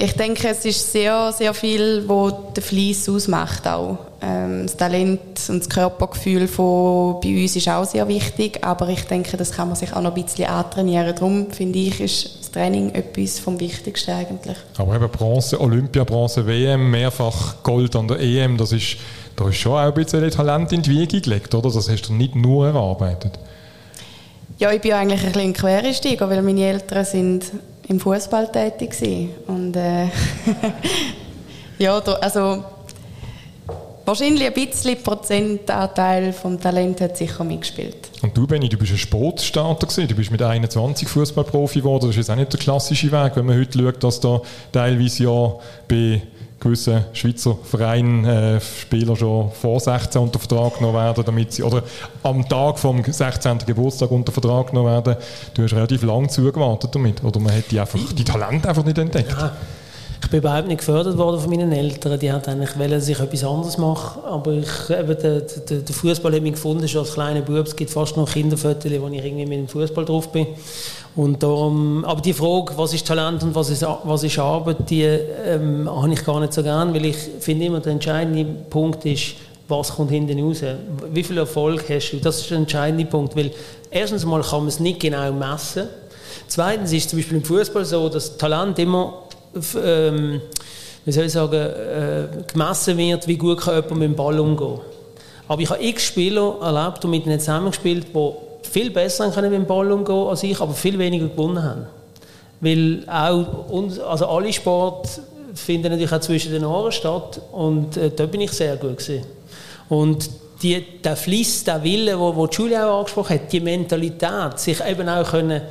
Ich 0.00 0.12
denke, 0.12 0.48
es 0.48 0.64
ist 0.64 0.92
sehr, 0.92 1.32
sehr 1.32 1.52
viel, 1.52 2.04
was 2.06 2.32
den 2.54 2.62
Fleiss 2.62 3.08
ausmacht 3.08 3.66
auch. 3.66 3.98
Ähm, 4.22 4.62
das 4.62 4.76
Talent 4.76 5.20
und 5.48 5.58
das 5.58 5.68
Körpergefühl 5.68 6.46
von 6.46 7.20
bei 7.20 7.42
uns 7.42 7.56
ist 7.56 7.68
auch 7.68 7.84
sehr 7.84 8.06
wichtig, 8.06 8.64
aber 8.64 8.88
ich 8.90 9.02
denke, 9.06 9.36
das 9.36 9.50
kann 9.50 9.66
man 9.66 9.76
sich 9.76 9.92
auch 9.92 10.00
noch 10.00 10.14
ein 10.14 10.22
bisschen 10.22 10.46
antrainieren. 10.46 11.14
Darum 11.16 11.50
finde 11.50 11.80
ich, 11.80 12.00
ist 12.00 12.38
das 12.40 12.52
Training 12.52 12.90
etwas 12.94 13.40
vom 13.40 13.58
Wichtigsten 13.58 14.12
eigentlich. 14.12 14.56
Aber 14.76 14.94
eben 14.94 15.08
Bronze, 15.08 15.60
Olympia, 15.60 16.04
Bronze, 16.04 16.46
WM, 16.46 16.92
mehrfach 16.92 17.60
Gold 17.64 17.96
an 17.96 18.06
der 18.06 18.20
EM, 18.20 18.56
das 18.56 18.70
ist, 18.70 18.98
da 19.34 19.48
ist 19.48 19.56
schon 19.56 19.72
auch 19.72 19.78
ein 19.78 19.94
bisschen 19.94 20.30
Talent 20.30 20.72
in 20.72 20.82
die 20.82 20.90
Wiege 20.90 21.20
gelegt, 21.20 21.56
oder? 21.56 21.72
Das 21.72 21.88
hast 21.88 22.02
du 22.08 22.12
nicht 22.12 22.36
nur 22.36 22.68
erarbeitet. 22.68 23.32
Ja, 24.58 24.72
ich 24.72 24.80
bin 24.80 24.92
eigentlich 24.92 25.24
ein 25.24 25.32
bisschen 25.32 25.52
Quereinsteiger, 25.54 26.30
weil 26.30 26.42
meine 26.42 26.64
Eltern 26.64 27.04
sind 27.04 27.44
im 27.88 28.00
Fußball 28.00 28.50
tätig 28.52 29.00
waren. 29.00 29.30
Und 29.46 29.76
äh, 29.76 30.06
ja, 31.78 32.00
da, 32.00 32.12
also 32.14 32.64
wahrscheinlich 34.04 34.46
ein 34.46 34.52
bisschen 34.54 35.02
Prozentanteil 35.02 36.32
vom 36.32 36.60
Talent 36.60 37.00
hat 37.00 37.16
sicher 37.16 37.44
mitgespielt. 37.44 38.10
Und 38.22 38.36
du, 38.36 38.46
Benni, 38.46 38.68
du 38.68 38.76
bist 38.76 38.92
ein 38.92 38.98
Sportstarter 38.98 39.86
gewesen. 39.86 40.08
Du 40.08 40.14
bist 40.14 40.30
mit 40.30 40.42
21 40.42 41.08
Fußballprofi 41.08 41.80
geworden. 41.80 42.06
Das 42.06 42.10
ist 42.10 42.16
jetzt 42.16 42.30
auch 42.30 42.36
nicht 42.36 42.52
der 42.52 42.60
klassische 42.60 43.10
Weg, 43.10 43.32
wenn 43.36 43.46
man 43.46 43.58
heute 43.58 43.78
schaut, 43.78 44.02
dass 44.02 44.20
da 44.20 44.40
teilweise 44.72 45.24
ja 45.24 45.54
bei 45.88 46.22
gewissen 46.60 47.04
Schweizer 47.12 47.56
Vereinen 47.62 48.24
äh, 48.24 48.60
Spieler 48.60 49.16
schon 49.16 49.50
vor 49.52 49.80
16 49.80 50.20
unter 50.20 50.38
Vertrag 50.38 50.78
genommen 50.78 50.96
werden, 50.96 51.24
damit 51.24 51.52
sie, 51.52 51.62
oder 51.62 51.82
am 52.22 52.48
Tag 52.48 52.78
vom 52.78 53.02
16. 53.04 53.58
Geburtstag 53.66 54.10
unter 54.10 54.32
Vertrag 54.32 54.68
genommen 54.68 54.90
werden. 54.90 55.16
Du 55.54 55.62
hast 55.62 55.72
relativ 55.72 56.02
lange 56.02 56.28
zugewartet 56.28 56.94
damit, 56.94 57.22
oder 57.22 57.40
man 57.40 57.54
hat 57.54 57.70
die, 57.70 57.78
einfach, 57.78 58.00
die 58.12 58.24
Talente 58.24 58.68
einfach 58.68 58.84
nicht 58.84 58.98
entdeckt. 58.98 59.32
Ja. 59.32 59.52
Ich 60.22 60.30
bin 60.30 60.40
überhaupt 60.40 60.68
nicht 60.68 60.78
gefördert 60.78 61.16
worden 61.16 61.40
von 61.40 61.48
meinen 61.48 61.72
Eltern. 61.72 62.18
Die 62.18 62.30
wollten 62.30 62.50
eigentlich 62.50 62.78
wollen, 62.78 62.90
dass 62.90 63.08
ich 63.08 63.18
etwas 63.18 63.44
anderes 63.44 63.78
mache. 63.78 64.22
Aber 64.24 64.52
ich, 64.52 64.90
eben, 64.90 65.16
der, 65.18 65.40
der, 65.40 65.78
der 65.78 65.94
Fußball 65.94 66.34
hat 66.34 66.42
mich 66.42 66.52
gefunden, 66.52 66.86
schon 66.86 67.00
als 67.00 67.14
kleiner 67.14 67.40
Bub. 67.40 67.66
Es 67.66 67.74
gibt 67.74 67.90
fast 67.90 68.16
noch 68.16 68.30
Kinderfotos, 68.30 68.92
wo 69.00 69.08
ich 69.08 69.24
irgendwie 69.24 69.46
mit 69.46 69.58
dem 69.58 69.68
Fußball 69.68 70.04
drauf 70.04 70.30
bin. 70.30 70.48
Und 71.16 71.42
darum, 71.42 72.04
aber 72.04 72.20
die 72.20 72.32
Frage, 72.32 72.74
was 72.76 72.94
ist 72.94 73.06
Talent 73.06 73.42
und 73.42 73.54
was 73.54 73.70
ist, 73.70 73.84
was 74.04 74.22
ist 74.22 74.38
Arbeit, 74.38 74.88
die 74.88 75.02
ähm, 75.02 75.88
habe 75.90 76.12
ich 76.12 76.24
gar 76.24 76.38
nicht 76.40 76.52
so 76.52 76.62
gern, 76.62 76.94
weil 76.94 77.06
ich 77.06 77.16
finde 77.40 77.66
immer, 77.66 77.80
der 77.80 77.92
entscheidende 77.92 78.44
Punkt 78.70 79.04
ist, 79.04 79.34
was 79.66 79.94
kommt 79.94 80.10
hinten 80.10 80.40
raus? 80.40 80.62
Wie 81.10 81.24
viel 81.24 81.38
Erfolg 81.38 81.84
hast 81.88 82.12
du? 82.12 82.18
Das 82.18 82.40
ist 82.40 82.50
der 82.50 82.58
entscheidende 82.58 83.04
Punkt, 83.04 83.34
weil 83.34 83.50
erstens 83.90 84.24
mal 84.24 84.42
kann 84.42 84.60
man 84.60 84.68
es 84.68 84.78
nicht 84.78 85.00
genau 85.00 85.32
messen. 85.32 85.88
Zweitens 86.46 86.92
ist 86.92 87.10
zum 87.10 87.18
Beispiel 87.18 87.38
im 87.38 87.44
Fußball 87.44 87.84
so, 87.84 88.08
dass 88.08 88.36
Talent 88.36 88.78
immer 88.78 89.24
ähm, 89.82 90.40
wie 91.04 91.12
soll 91.12 91.24
ich 91.24 91.32
sagen, 91.32 91.54
äh, 91.54 92.26
gemessen 92.52 92.96
wird, 92.98 93.26
wie 93.26 93.36
gut 93.36 93.60
kann 93.60 93.76
jemand 93.76 93.92
mit 93.92 94.02
dem 94.02 94.14
Ball 94.16 94.38
umgehen. 94.38 94.80
Aber 95.48 95.62
ich 95.62 95.70
habe 95.70 95.82
x 95.82 96.04
Spieler 96.04 96.56
erlebt 96.60 97.04
und 97.04 97.10
mit 97.10 97.24
ihnen 97.24 97.40
zusammengespielt, 97.40 98.08
die 98.14 98.32
viel 98.70 98.90
besser 98.90 99.30
können 99.30 99.50
mit 99.50 99.60
dem 99.60 99.66
Ball 99.66 99.90
umgehen 99.90 100.28
als 100.28 100.42
ich, 100.42 100.60
aber 100.60 100.74
viel 100.74 100.98
weniger 100.98 101.28
gewonnen 101.28 101.62
haben. 101.62 101.86
Weil 102.60 103.04
auch 103.08 103.70
uns, 103.70 103.98
also 103.98 104.26
alle 104.26 104.52
Sport 104.52 105.08
finden 105.54 105.90
natürlich 105.90 106.12
auch 106.12 106.20
zwischen 106.20 106.52
den 106.52 106.64
Ohren 106.64 106.92
statt 106.92 107.40
und 107.52 107.96
äh, 107.96 108.10
da 108.10 108.26
bin 108.26 108.42
ich 108.42 108.52
sehr 108.52 108.76
gut 108.76 108.98
gewesen. 108.98 109.24
Und 109.88 110.28
die, 110.62 110.84
der 111.02 111.16
Fliss, 111.16 111.64
der 111.64 111.82
Wille, 111.82 112.18
wo, 112.18 112.34
wo 112.34 112.46
Julia 112.46 112.90
auch 112.90 112.98
angesprochen 112.98 113.34
hat, 113.34 113.52
die 113.52 113.60
Mentalität, 113.60 114.58
sich 114.58 114.84
eben 114.84 115.08
auch 115.08 115.30
können 115.30 115.62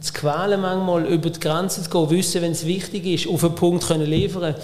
zu 0.00 0.12
quälen 0.12 0.60
manchmal, 0.60 1.06
über 1.06 1.30
die 1.30 1.40
Grenzen 1.40 1.84
zu 1.84 1.90
gehen, 1.90 2.10
wissen, 2.10 2.42
wenn 2.42 2.52
es 2.52 2.66
wichtig 2.66 3.06
ist, 3.06 3.28
auf 3.28 3.44
einen 3.44 3.54
Punkt 3.54 3.86
können 3.86 4.06
liefern 4.06 4.54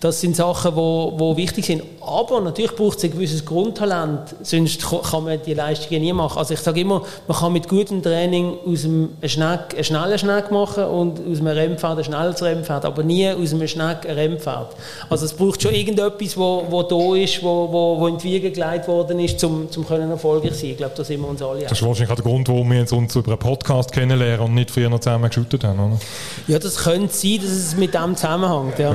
das 0.00 0.20
sind 0.20 0.36
Sachen, 0.36 0.72
die 0.72 0.76
wo, 0.76 1.12
wo 1.16 1.36
wichtig 1.36 1.66
sind. 1.66 1.82
Aber 2.00 2.40
natürlich 2.40 2.74
braucht 2.74 2.98
es 2.98 3.04
ein 3.04 3.10
gewisses 3.10 3.44
Grundtalent, 3.44 4.34
sonst 4.42 4.82
kann 4.88 5.24
man 5.24 5.40
die 5.44 5.54
Leistungen 5.54 6.00
nie 6.00 6.12
machen. 6.12 6.38
Also 6.38 6.54
ich 6.54 6.60
sage 6.60 6.80
immer, 6.80 7.02
man 7.26 7.36
kann 7.36 7.52
mit 7.52 7.68
gutem 7.68 8.02
Training 8.02 8.54
aus 8.66 8.84
einem 8.84 9.10
Schneck 9.24 9.74
einen 9.74 9.84
schnellen 9.84 10.18
Schneck 10.18 10.50
machen 10.50 10.84
und 10.84 11.20
aus 11.20 11.40
einem 11.40 11.48
Rennpferd 11.48 11.98
ein 11.98 12.04
schnelles 12.04 12.42
Rennpferd, 12.42 12.84
aber 12.84 13.02
nie 13.02 13.28
aus 13.28 13.52
einem 13.52 13.68
Schneck 13.68 14.08
ein 14.08 14.14
Rennpferd. 14.14 14.68
Also 15.10 15.26
es 15.26 15.34
braucht 15.34 15.62
schon 15.62 15.74
irgendetwas, 15.74 16.36
wo, 16.36 16.64
wo 16.70 16.82
da 16.82 17.16
ist, 17.16 17.42
wo, 17.42 17.68
wo, 17.70 18.00
wo 18.00 18.06
in 18.06 18.16
die 18.16 18.24
Wiege 18.24 18.52
gelegt 18.52 18.88
worden 18.88 19.18
ist, 19.18 19.42
um 19.44 19.70
zum 19.70 19.86
können 19.86 20.10
erfolgreich 20.10 20.54
sein. 20.54 20.70
Ich 20.70 20.76
glaube, 20.76 20.94
da 20.96 21.04
sind 21.04 21.20
wir 21.20 21.28
uns 21.28 21.42
alle 21.42 21.62
Das 21.62 21.72
ist 21.72 21.82
wahrscheinlich 21.82 22.10
auch 22.10 22.16
der 22.16 22.24
Grund, 22.24 22.48
warum 22.48 22.70
wir 22.70 22.80
uns 22.80 23.16
über 23.16 23.32
einen 23.32 23.38
Podcast 23.38 23.92
kennenlernen 23.92 24.46
und 24.46 24.54
nicht 24.54 24.70
früher 24.70 24.88
noch 24.88 25.00
zusammen 25.00 25.28
geshootet 25.28 25.64
haben, 25.64 25.78
oder? 25.78 25.98
Ja, 26.46 26.58
das 26.58 26.76
könnte 26.76 27.12
sein, 27.12 27.38
dass 27.42 27.50
es 27.50 27.76
mit 27.76 27.92
dem 27.92 28.16
zusammenhängt, 28.16 28.78
ja. 28.78 28.94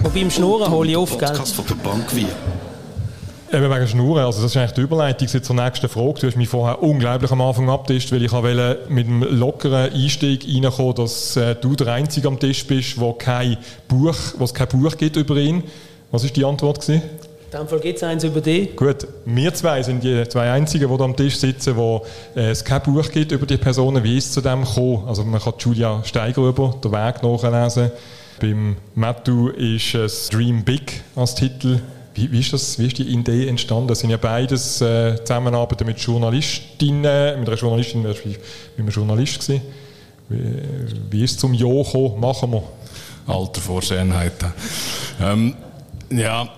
Wobei 0.00 0.20
im 0.20 0.30
Schnurren 0.36 0.70
hole 0.70 0.90
ich 0.90 0.94
gell? 0.94 1.06
Podcast 1.06 1.54
von 1.54 1.64
der 1.66 1.76
Bank 1.76 2.14
wir. 2.14 2.28
Eben 3.58 3.74
wegen 3.74 3.88
Schnurren, 3.88 4.24
also 4.26 4.42
das 4.42 4.50
ist 4.50 4.56
eigentlich 4.58 4.72
die 4.72 4.80
Überleitung 4.82 5.28
zur 5.28 5.56
nächsten 5.56 5.88
Frage. 5.88 6.20
Du 6.20 6.26
hast 6.26 6.36
mich 6.36 6.50
vorher 6.50 6.82
unglaublich 6.82 7.30
am 7.30 7.40
Anfang 7.40 7.70
abtischt, 7.70 8.12
weil 8.12 8.22
ich 8.22 8.32
wollte 8.32 8.80
mit 8.90 9.06
einem 9.06 9.22
lockeren 9.22 9.90
Einstieg 9.94 10.44
reinkommen, 10.46 10.94
dass 10.94 11.38
äh, 11.38 11.54
du 11.54 11.74
der 11.74 11.86
Einzige 11.94 12.28
am 12.28 12.38
Tisch 12.38 12.66
bist, 12.66 13.00
wo 13.00 13.14
kein 13.14 13.56
Buch, 13.88 14.14
was 14.36 14.52
kein 14.52 14.68
Buch 14.68 14.98
gibt 14.98 15.16
über 15.16 15.36
ihn. 15.36 15.62
Was 16.10 16.22
ist 16.22 16.36
die 16.36 16.44
Antwort 16.44 16.82
gewesen? 16.82 17.00
In 17.50 17.58
dem 17.58 17.68
Fall 17.68 17.80
gibt 17.80 17.96
es 17.96 18.02
eins 18.02 18.22
über 18.22 18.42
dich. 18.42 18.76
Gut, 18.76 19.08
wir 19.24 19.54
zwei 19.54 19.82
sind 19.82 20.04
die 20.04 20.28
zwei 20.28 20.50
Einzigen, 20.50 20.94
die 20.94 21.02
am 21.02 21.16
Tisch 21.16 21.38
sitzen, 21.38 21.76
wo 21.76 22.04
äh, 22.34 22.50
es 22.50 22.62
kein 22.62 22.82
Buch 22.82 23.10
gibt 23.10 23.32
über 23.32 23.46
die 23.46 23.56
Personen. 23.56 24.04
Wie 24.04 24.18
ist 24.18 24.26
es 24.26 24.32
zu 24.32 24.42
dem 24.42 24.66
gekommen? 24.66 25.04
Also 25.08 25.24
man 25.24 25.40
kann 25.40 25.54
Julia 25.58 26.04
Steigrüber, 26.04 26.74
den 26.84 26.92
Weg 26.92 27.22
nachlesen. 27.22 27.90
Beim 28.40 28.76
Matthew 28.94 29.48
ist 29.50 29.94
es 29.94 30.28
Dream 30.28 30.62
Big 30.62 31.02
als 31.14 31.34
Titel. 31.34 31.80
Wie, 32.14 32.30
wie, 32.32 32.40
ist 32.40 32.52
das, 32.52 32.78
wie 32.78 32.86
ist 32.86 32.98
die 32.98 33.08
Idee 33.08 33.48
entstanden? 33.48 33.88
Das 33.88 34.00
sind 34.00 34.10
ja 34.10 34.16
beides 34.16 34.80
äh, 34.80 35.16
Zusammenarbeiten 35.24 35.86
mit 35.86 35.98
Journalistinnen, 35.98 37.40
mit 37.40 37.48
einer 37.48 37.56
Journalistin, 37.56 38.02
mit 38.02 38.16
einem 38.78 38.88
Journalist 38.88 39.40
gewesen. 39.40 39.62
Wie, 40.28 40.52
wie 41.10 41.24
ist 41.24 41.32
es 41.32 41.38
zum 41.38 41.54
Jo 41.54 41.82
gekommen? 41.82 42.20
Machen 42.20 42.52
wir. 42.52 42.62
Alter 43.26 43.60
Vorschönheiten. 43.60 44.52
Ähm, 45.20 45.54
ja, 46.10 46.48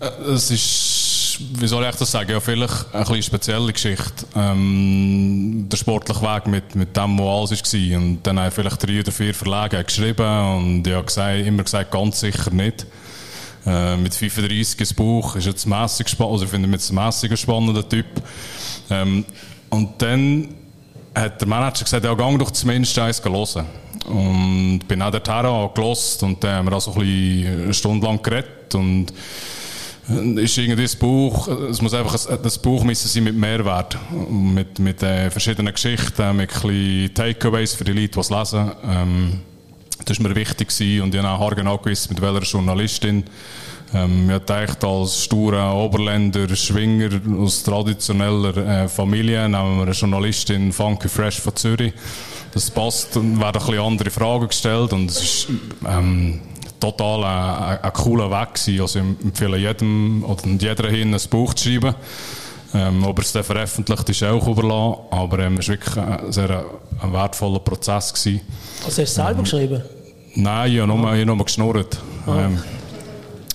es 0.34 0.50
ist, 0.50 0.91
wie 1.40 1.66
soll 1.66 1.84
ich 1.84 1.96
das 1.96 2.10
sagen, 2.10 2.30
ja, 2.30 2.40
vielleicht 2.40 2.86
eine 2.92 3.04
bisschen 3.04 3.22
spezielle 3.22 3.72
Geschichte. 3.72 4.26
Ähm, 4.34 5.66
der 5.70 5.76
sportliche 5.76 6.22
Weg 6.22 6.46
mit, 6.46 6.74
mit 6.74 6.96
dem, 6.96 7.18
was 7.18 7.52
alles 7.52 7.72
war. 7.72 7.98
Und 7.98 8.22
dann 8.22 8.38
habe 8.38 8.48
ich 8.48 8.54
vielleicht 8.54 8.82
drei 8.82 9.00
oder 9.00 9.12
vier 9.12 9.34
Verlage 9.34 9.82
geschrieben 9.84 10.56
und 10.56 10.88
habe 10.88 11.04
gesagt, 11.04 11.46
immer 11.46 11.62
gesagt, 11.62 11.90
ganz 11.90 12.20
sicher 12.20 12.50
nicht. 12.50 12.86
Äh, 13.64 13.96
mit 13.96 14.14
35 14.14 14.80
ins 14.80 14.94
Buch 14.94 15.36
ist 15.36 15.46
jetzt 15.46 15.66
mässig 15.66 16.08
spannend, 16.08 16.32
also 16.32 16.44
ich 16.44 16.50
finde 16.50 16.68
mit 16.68 16.92
mässig 16.92 17.38
spannender 17.38 17.88
Typ. 17.88 18.06
Ähm, 18.90 19.24
und 19.70 20.02
dann 20.02 20.48
hat 21.14 21.40
der 21.40 21.48
Manager 21.48 21.84
gesagt, 21.84 22.04
ja, 22.04 22.14
gang 22.14 22.38
doch 22.38 22.50
zumindest 22.50 22.98
eins 22.98 23.22
hören. 23.24 23.66
Und 24.06 24.80
bin 24.88 25.00
auch 25.00 25.12
dorthin 25.12 25.70
gelost 25.74 26.22
und 26.24 26.42
dann 26.42 26.56
haben 26.56 26.70
wir 26.70 26.76
auch 26.76 26.80
so 26.80 26.92
ein 26.92 26.98
bisschen 26.98 27.62
eine 27.62 27.74
Stunde 27.74 28.06
lang 28.06 28.20
geredet 28.20 28.74
und 28.74 29.12
ist 30.38 30.58
irgendwie 30.58 30.82
das 30.82 30.96
Buch, 30.96 31.48
es 31.48 31.80
muss 31.80 31.94
einfach, 31.94 32.16
das 32.42 32.58
Buch 32.58 32.84
müssen 32.84 33.08
sein 33.08 33.24
mit 33.24 33.36
Mehrwert, 33.36 33.98
mit, 34.30 34.78
mit 34.78 35.02
äh, 35.02 35.30
verschiedenen 35.30 35.72
Geschichten, 35.72 36.36
mit 36.36 36.50
ein 36.64 37.10
Takeaways 37.14 37.74
für 37.74 37.84
die 37.84 37.92
Leute, 37.92 38.08
die 38.08 38.20
es 38.20 38.30
lesen. 38.30 38.72
Ähm, 38.84 39.40
das 40.04 40.18
war 40.18 40.28
mir 40.28 40.36
wichtig 40.36 40.68
gewesen 40.68 41.02
und 41.02 41.14
ich 41.14 41.22
habe 41.22 41.42
auch 41.42 41.54
genau 41.54 41.78
gewusst, 41.78 42.10
mit 42.10 42.20
welcher 42.20 42.42
Journalistin. 42.42 43.24
Ähm, 43.94 44.30
ich 44.30 44.38
dachte, 44.40 44.86
als 44.86 45.24
sturer 45.24 45.74
Oberländer, 45.74 46.54
Schwinger 46.56 47.20
aus 47.38 47.62
traditioneller 47.62 48.56
äh, 48.56 48.88
Familie, 48.88 49.48
nehmen 49.48 49.76
wir 49.76 49.82
eine 49.82 49.92
Journalistin 49.92 50.72
Funky 50.72 51.08
Fresh 51.08 51.40
von 51.40 51.54
Zürich. 51.56 51.92
Das 52.52 52.70
passt, 52.70 53.16
werden 53.16 53.38
ein 53.38 53.52
bisschen 53.52 53.78
andere 53.78 54.10
Fragen 54.10 54.48
gestellt 54.48 54.92
und 54.92 55.10
es 55.10 55.22
ist 55.22 55.48
ähm, 55.86 56.40
total 56.82 57.24
ein, 57.24 57.78
ein, 57.82 57.92
cooler 57.92 58.30
Weg 58.30 58.54
gewesen. 58.54 58.80
Also 58.80 58.98
ich 58.98 59.24
empfehle 59.24 59.56
jedem 59.56 60.24
oder 60.24 60.46
jeder 60.46 60.88
hin, 60.88 61.14
ein 61.14 61.20
Buch 61.30 61.54
zu 61.54 61.68
schreiben. 61.68 61.94
Ähm, 62.74 63.04
ob 63.04 63.18
er 63.18 63.24
es 63.24 63.32
dann 63.32 63.44
veröffentlicht, 63.44 64.08
ist 64.08 64.24
auch 64.24 64.46
überlassen. 64.46 65.00
Aber 65.10 65.38
ähm, 65.38 65.58
es 65.58 65.68
war 65.68 65.76
wirklich 65.76 65.96
ein 65.96 66.32
sehr 66.32 66.64
ein 67.02 67.12
wertvoller 67.12 67.60
Prozess. 67.60 68.12
Gewesen. 68.12 68.40
Also 68.84 69.02
hast 69.02 69.12
du 69.12 69.22
selber 69.22 69.38
ähm, 69.38 69.44
geschrieben? 69.44 69.82
Nein, 70.34 70.72
ich 70.72 70.80
habe 70.80 70.94
nur, 70.94 71.14
ich 71.14 71.26
nur 71.26 71.44
geschnurrt. 71.44 71.98
Ah. 72.26 72.46
Ähm, 72.46 72.62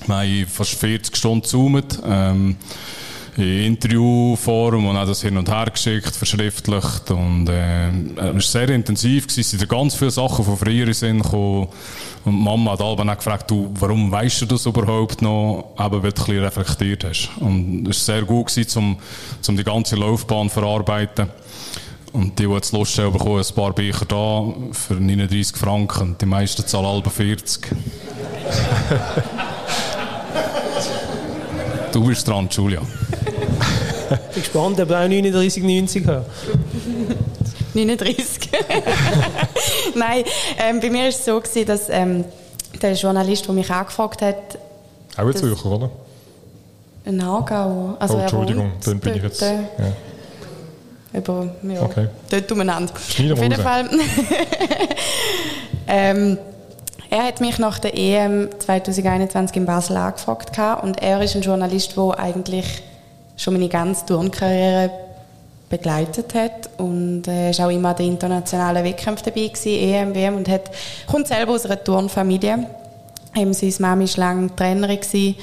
wir 0.06 0.16
haben 0.16 0.48
fast 0.48 0.76
40 0.76 1.16
Stunden 1.16 1.42
gezoomt. 1.42 2.00
Ähm, 2.06 2.56
in 3.38 3.66
Interviewform 3.66 4.88
und 4.88 4.98
auch 4.98 5.06
das 5.06 5.22
hin 5.22 5.38
und 5.38 5.48
her 5.48 5.68
geschickt, 5.72 6.16
verschriftlicht 6.16 7.12
und 7.12 7.48
äh, 7.48 7.90
es 7.90 8.18
war 8.18 8.42
sehr 8.42 8.70
intensiv 8.70 9.28
gewesen. 9.28 9.42
Es 9.42 9.52
sind 9.52 9.70
ganz 9.70 9.94
viele 9.94 10.10
Sachen 10.10 10.44
von 10.44 10.58
früher 10.58 10.92
sind 10.94 11.22
gekommen. 11.22 11.68
Und 12.28 12.40
Mama 12.40 12.72
hat 12.72 12.82
Alban 12.82 13.10
auch 13.10 13.18
gefragt, 13.18 13.50
du, 13.50 13.72
warum 13.80 14.12
weißt 14.12 14.42
du 14.42 14.46
das 14.48 14.66
überhaupt 14.66 15.22
noch, 15.22 15.74
eben 15.80 15.80
weil 15.80 15.90
du 15.90 16.08
ein 16.08 16.12
bisschen 16.12 16.44
reflektiert 16.44 17.04
hast 17.06 17.30
und 17.40 17.88
es 17.88 18.08
war 18.08 18.16
sehr 18.16 18.24
gut 18.24 18.48
gewesen, 18.48 18.80
um, 18.80 18.98
um 19.48 19.58
die 19.58 19.63
ganze 19.63 19.96
Laufbahn 19.96 20.50
zu 20.50 20.56
verarbeiten 20.56 21.30
und 22.13 22.38
die, 22.40 22.46
die 22.46 22.54
jetzt 22.54 22.74
Lust 22.74 22.98
haben, 22.98 23.13
bekommen 23.13 23.40
ein 23.40 23.56
paar 23.56 23.74
Bücher 23.74 24.06
da 24.06 24.54
für 24.72 24.96
39 24.96 25.56
Franken. 25.56 26.16
Die 26.20 26.26
meisten 26.26 26.66
zahlen 26.66 26.88
halb 26.88 27.12
40. 27.12 27.68
du 31.92 32.06
bist 32.06 32.28
dran, 32.28 32.50
Julia. 32.50 32.82
Ich 32.82 34.34
bin 34.34 34.42
gespannt, 34.42 34.80
ob 34.80 34.90
ich 34.90 34.96
auch 34.96 35.02
39,90 35.02 36.08
habe. 36.08 36.26
39. 37.86 38.50
Nein, 39.96 40.24
ähm, 40.60 40.80
bei 40.80 40.90
mir 40.90 41.02
war 41.02 41.08
es 41.08 41.24
so, 41.24 41.40
gewesen, 41.40 41.66
dass 41.66 41.90
ähm, 41.90 42.26
der 42.82 42.94
Journalist, 42.94 43.46
der 43.48 43.54
mich 43.54 43.70
angefragt 43.70 44.22
hat... 44.22 44.58
Auch 45.16 45.26
ein 45.26 45.36
Zürcher, 45.36 45.72
oder? 45.72 45.90
Ein 47.06 47.22
Aargau. 47.22 47.96
Also 48.00 48.18
oh, 48.18 48.20
Entschuldigung, 48.20 48.72
dann 48.84 49.00
bin 49.00 49.16
ich 49.16 49.24
jetzt... 49.24 49.42
Ja. 49.42 49.60
Aber 51.13 51.48
ja, 51.63 51.82
okay. 51.82 52.08
dort 52.30 52.52
umeinander. 52.52 52.94
Auf 52.94 53.18
jeden 53.18 53.54
Fall. 53.54 53.90
ähm, 55.88 56.38
er 57.10 57.24
hat 57.24 57.40
mich 57.40 57.58
nach 57.58 57.80
der 57.80 57.98
EM 57.98 58.50
2021 58.60 59.58
in 59.58 59.66
Basel 59.66 59.98
angefragt 59.98 60.52
und 60.84 61.02
er 61.02 61.22
ist 61.22 61.36
ein 61.36 61.42
Journalist, 61.42 61.96
der 61.96 62.20
eigentlich 62.20 62.84
schon 63.38 63.54
meine 63.54 63.70
ganze 63.70 64.06
Turnkarriere 64.06 64.92
begleitet 65.69 66.34
hat 66.34 66.69
und 66.77 67.27
er 67.27 67.49
ist 67.49 67.60
auch 67.60 67.69
immer 67.69 67.89
an 67.89 67.95
den 67.97 68.12
internationalen 68.12 68.84
Wettkämpfen 68.84 69.25
dabei 69.25 69.47
gewesen, 69.47 70.15
EM, 70.15 70.36
und 70.36 70.47
hat, 70.47 70.71
kommt 71.06 71.27
selber 71.27 71.53
aus 71.53 71.65
einer 71.65 71.84
Turnfamilie. 71.84 72.67
Eben, 73.36 73.53
seine 73.53 73.73
Mama 73.80 74.01
war 74.01 74.17
lange 74.17 74.56
Trainerin 74.56 74.99
gewesen 75.01 75.36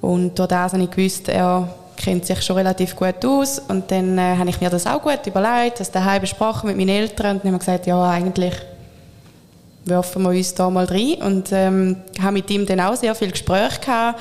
und 0.00 0.38
durch 0.38 0.48
das 0.48 0.72
habe 0.72 0.82
ich 0.82 0.90
gewusst, 0.90 1.28
er 1.28 1.68
kennt 1.96 2.26
sich 2.26 2.42
schon 2.42 2.56
relativ 2.56 2.94
gut 2.94 3.24
aus 3.24 3.58
und 3.58 3.90
dann 3.90 4.18
äh, 4.18 4.36
habe 4.36 4.50
ich 4.50 4.60
mir 4.60 4.68
das 4.68 4.86
auch 4.86 5.00
gut 5.00 5.26
überlegt, 5.26 5.80
das 5.80 5.90
daheim 5.90 6.20
besprochen 6.20 6.68
mit 6.68 6.76
meinen 6.76 6.90
Eltern 6.90 7.36
und 7.36 7.44
dann 7.44 7.52
haben 7.52 7.58
gesagt, 7.58 7.86
ja 7.86 8.10
eigentlich 8.10 8.54
werfen 9.86 10.22
wir 10.22 10.30
uns 10.30 10.54
da 10.54 10.68
mal 10.68 10.84
rein. 10.84 11.14
Und 11.22 11.52
ähm, 11.52 11.96
habe 12.20 12.32
mit 12.32 12.50
ihm 12.50 12.66
dann 12.66 12.80
auch 12.80 12.96
sehr 12.96 13.14
viel 13.14 13.30
Gespräche 13.30 13.80
gehabt. 13.80 14.20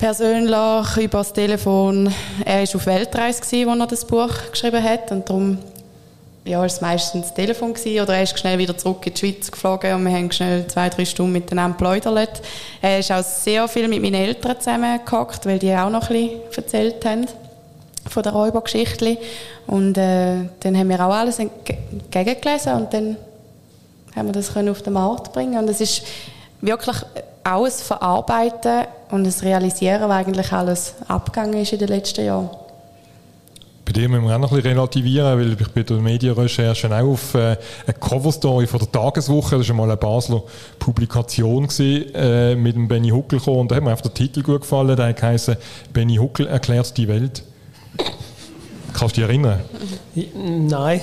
Persönlich, 0.00 0.96
über 0.96 1.18
das 1.18 1.34
Telefon. 1.34 2.10
Er 2.46 2.62
war 2.62 2.74
auf 2.74 2.86
Weltreise, 2.86 3.42
als 3.42 3.52
er 3.52 3.86
das 3.86 4.06
Buch 4.06 4.30
geschrieben 4.50 4.82
hat. 4.82 5.12
Und 5.12 5.28
darum 5.28 5.58
ja, 6.42 6.64
es 6.64 6.80
meistens 6.80 7.26
das 7.26 7.34
Telefon 7.34 7.74
gewesen, 7.74 8.00
oder 8.00 8.14
er 8.14 8.22
ist 8.22 8.38
schnell 8.38 8.58
wieder 8.58 8.78
zurück 8.78 9.06
in 9.06 9.12
die 9.12 9.20
Schweiz 9.20 9.50
geflogen 9.50 9.92
und 9.92 10.06
wir 10.06 10.12
haben 10.12 10.32
schnell 10.32 10.66
zwei, 10.68 10.88
drei 10.88 11.04
Stunden 11.04 11.32
miteinander 11.32 11.76
geplaudert. 11.76 12.40
Er 12.80 13.00
ist 13.00 13.12
auch 13.12 13.22
sehr 13.22 13.68
viel 13.68 13.88
mit 13.88 14.00
meinen 14.00 14.14
Eltern 14.14 14.56
zusammengehockt, 14.58 15.44
weil 15.44 15.58
die 15.58 15.74
auch 15.74 15.90
noch 15.90 16.08
ein 16.08 16.30
bisschen 16.30 16.40
erzählt 16.56 17.04
haben 17.04 17.26
von 18.08 18.22
der 18.22 18.32
Räubergeschichte. 18.32 19.18
Und 19.66 19.98
äh, 19.98 20.36
dann 20.60 20.78
haben 20.78 20.88
wir 20.88 21.06
auch 21.06 21.12
alles 21.12 21.36
gegengelesen 21.36 22.72
und 22.72 22.94
dann 22.94 23.18
haben 24.16 24.28
wir 24.28 24.32
das 24.32 24.54
können 24.54 24.70
auf 24.70 24.80
den 24.80 24.94
Markt 24.94 25.34
bringen 25.34 25.58
und 25.58 25.68
es 25.68 25.82
ist 25.82 26.04
wirklich 26.62 26.96
ein 27.44 27.70
Verarbeiten 27.70 28.86
und 29.10 29.24
das 29.24 29.42
Realisieren, 29.42 30.08
was 30.08 30.10
eigentlich 30.10 30.52
alles 30.52 30.94
abgegangen 31.08 31.54
ist 31.54 31.72
in 31.72 31.78
den 31.78 31.88
letzten 31.88 32.24
Jahren. 32.24 32.50
Bei 33.84 33.92
dir 33.92 34.08
müssen 34.08 34.24
wir 34.24 34.36
auch 34.36 34.38
noch 34.38 34.52
ein 34.52 34.56
bisschen 34.56 34.76
relativieren, 34.76 35.38
weil 35.38 35.52
ich 35.52 35.68
bei 35.68 35.82
der 35.82 35.96
Medienrecherche 35.96 36.94
auch 36.94 37.12
auf 37.12 37.34
äh, 37.34 37.56
eine 37.86 37.94
Coverstory 37.98 38.68
von 38.68 38.78
der 38.78 38.92
Tageswoche, 38.92 39.58
das 39.58 39.68
war 39.68 39.74
mal 39.74 39.84
eine 39.84 39.96
Basler 39.96 40.44
Publikation 40.78 41.66
gewesen, 41.66 42.14
äh, 42.14 42.54
mit 42.54 42.76
dem 42.76 42.86
Benny 42.86 43.08
Huckel 43.08 43.40
gekommen 43.40 43.60
und 43.60 43.70
da 43.70 43.76
hat 43.76 43.82
mir 43.82 43.90
einfach 43.90 44.02
der 44.02 44.14
Titel 44.14 44.42
gut 44.42 44.60
gefallen, 44.60 44.94
der 44.94 45.12
heisst 45.20 45.56
«Benny 45.92 46.16
Huckel 46.16 46.46
erklärt 46.46 46.96
die 46.96 47.08
Welt». 47.08 47.42
Kannst 48.92 49.16
du 49.16 49.22
dich 49.22 49.28
erinnern? 49.28 49.60
Nein. 50.34 51.00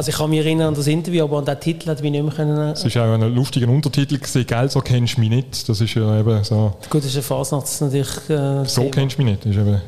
Also 0.00 0.08
ich 0.08 0.16
kann 0.16 0.30
mich 0.30 0.38
erinnern 0.38 0.68
an 0.68 0.74
das 0.74 0.86
Interview, 0.86 1.24
aber 1.24 1.36
an 1.36 1.44
den 1.44 1.60
Titel 1.60 1.90
hat 1.90 2.00
mich 2.00 2.10
nicht 2.10 2.22
mehr 2.22 2.32
können. 2.32 2.72
Es 2.72 2.96
war 2.96 3.06
auch 3.06 3.12
ein 3.12 3.34
lustiger 3.34 3.68
Untertitel 3.68 4.16
gewesen, 4.16 4.46
«Gell, 4.46 4.70
so 4.70 4.80
kennst 4.80 5.18
du 5.18 5.20
mich 5.20 5.28
nicht». 5.28 5.68
Das 5.68 5.78
ist 5.78 5.92
ja 5.92 6.18
eben 6.18 6.42
so... 6.42 6.72
Gut, 6.88 7.02
das 7.02 7.10
ist 7.10 7.18
ein 7.18 7.22
Fasnachts 7.22 7.82
natürlich... 7.82 8.08
Äh, 8.30 8.64
«So 8.64 8.80
Thema. 8.80 8.92
kennst 8.92 9.18
du 9.18 9.22
mich 9.22 9.32
nicht» 9.32 9.44
ist 9.44 9.60
eben... 9.60 9.78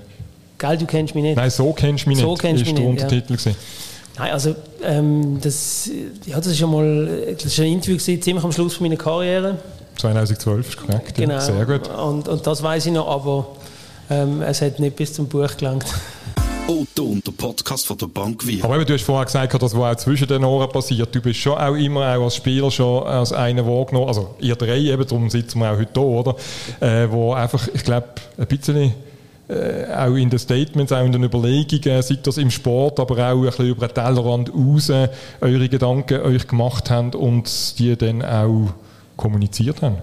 «Gell, 0.58 0.76
du 0.76 0.84
kennst 0.84 1.14
mich 1.14 1.24
nicht». 1.24 1.36
Nein, 1.38 1.48
«So 1.48 1.72
kennst 1.72 2.04
du 2.04 2.10
mich 2.10 2.18
so 2.18 2.32
nicht» 2.32 2.42
kennst 2.42 2.62
ist 2.62 2.76
der 2.76 2.84
nicht, 2.84 3.02
Untertitel 3.02 3.38
ja. 3.48 3.54
Nein, 4.18 4.32
also 4.32 4.54
ähm, 4.84 5.38
das, 5.40 5.88
ja, 6.26 6.36
das 6.36 6.48
ist 6.48 6.60
ja 6.60 6.66
mal 6.66 7.32
das 7.32 7.46
ist 7.46 7.60
ein 7.60 7.68
Interview 7.68 7.96
gewesen, 7.96 8.20
ziemlich 8.20 8.44
am 8.44 8.52
Schluss 8.52 8.78
meiner 8.80 8.96
Karriere. 8.96 9.56
2012 9.96 10.68
ist 10.68 10.76
korrekt, 10.76 11.14
genau. 11.14 11.40
Sehr 11.40 11.64
gut. 11.64 11.88
Und, 11.88 12.28
und 12.28 12.46
das 12.46 12.62
weiß 12.62 12.84
ich 12.84 12.92
noch, 12.92 13.08
aber 13.08 13.46
ähm, 14.10 14.42
es 14.42 14.60
hat 14.60 14.78
nicht 14.78 14.94
bis 14.94 15.14
zum 15.14 15.26
Buch 15.26 15.56
gelangt. 15.56 15.86
Otto 16.68 17.04
und 17.04 17.26
der 17.26 17.32
Podcast 17.32 17.86
von 17.86 17.98
der 17.98 18.06
Bank 18.06 18.46
Wir. 18.46 18.64
Aber 18.64 18.76
eben, 18.76 18.86
du 18.86 18.94
hast 18.94 19.02
vorher 19.02 19.24
gesagt, 19.24 19.54
dass 19.54 19.76
was 19.76 19.96
auch 19.96 19.96
zwischen 19.96 20.28
den 20.28 20.44
Ohren 20.44 20.70
passiert. 20.70 21.14
Du 21.14 21.20
bist 21.20 21.40
schon 21.40 21.58
auch 21.58 21.74
immer 21.74 22.00
auch 22.16 22.24
als 22.24 22.36
Spieler 22.36 22.70
schon 22.70 23.04
als 23.04 23.32
einer 23.32 23.66
wahrgenommen. 23.66 24.08
Also 24.08 24.34
ihr 24.40 24.54
drei 24.54 24.78
eben, 24.78 25.06
darum 25.06 25.28
sitzen 25.28 25.58
wir 25.58 25.72
auch 25.72 25.78
heute 25.78 26.00
hier, 26.00 26.02
oder? 26.02 26.36
Äh, 26.80 27.10
wo 27.10 27.32
einfach, 27.32 27.68
ich 27.74 27.82
glaube, 27.82 28.08
ein 28.38 28.46
bisschen 28.46 28.94
äh, 29.48 29.92
auch 29.92 30.14
in 30.14 30.30
den 30.30 30.38
Statements, 30.38 30.92
auch 30.92 31.04
in 31.04 31.12
den 31.12 31.24
Überlegungen, 31.24 32.00
sei 32.00 32.18
das 32.22 32.38
im 32.38 32.50
Sport, 32.50 33.00
aber 33.00 33.14
auch 33.14 33.38
ein 33.38 33.42
bisschen 33.42 33.66
über 33.66 33.88
den 33.88 33.94
Tellerrand 33.94 34.52
raus, 34.54 34.90
eure 35.40 35.68
Gedanken 35.68 36.20
euch 36.22 36.46
gemacht 36.46 36.90
haben 36.90 37.10
und 37.10 37.78
die 37.78 37.96
dann 37.96 38.22
auch 38.22 38.72
kommuniziert 39.16 39.82
haben. 39.82 39.98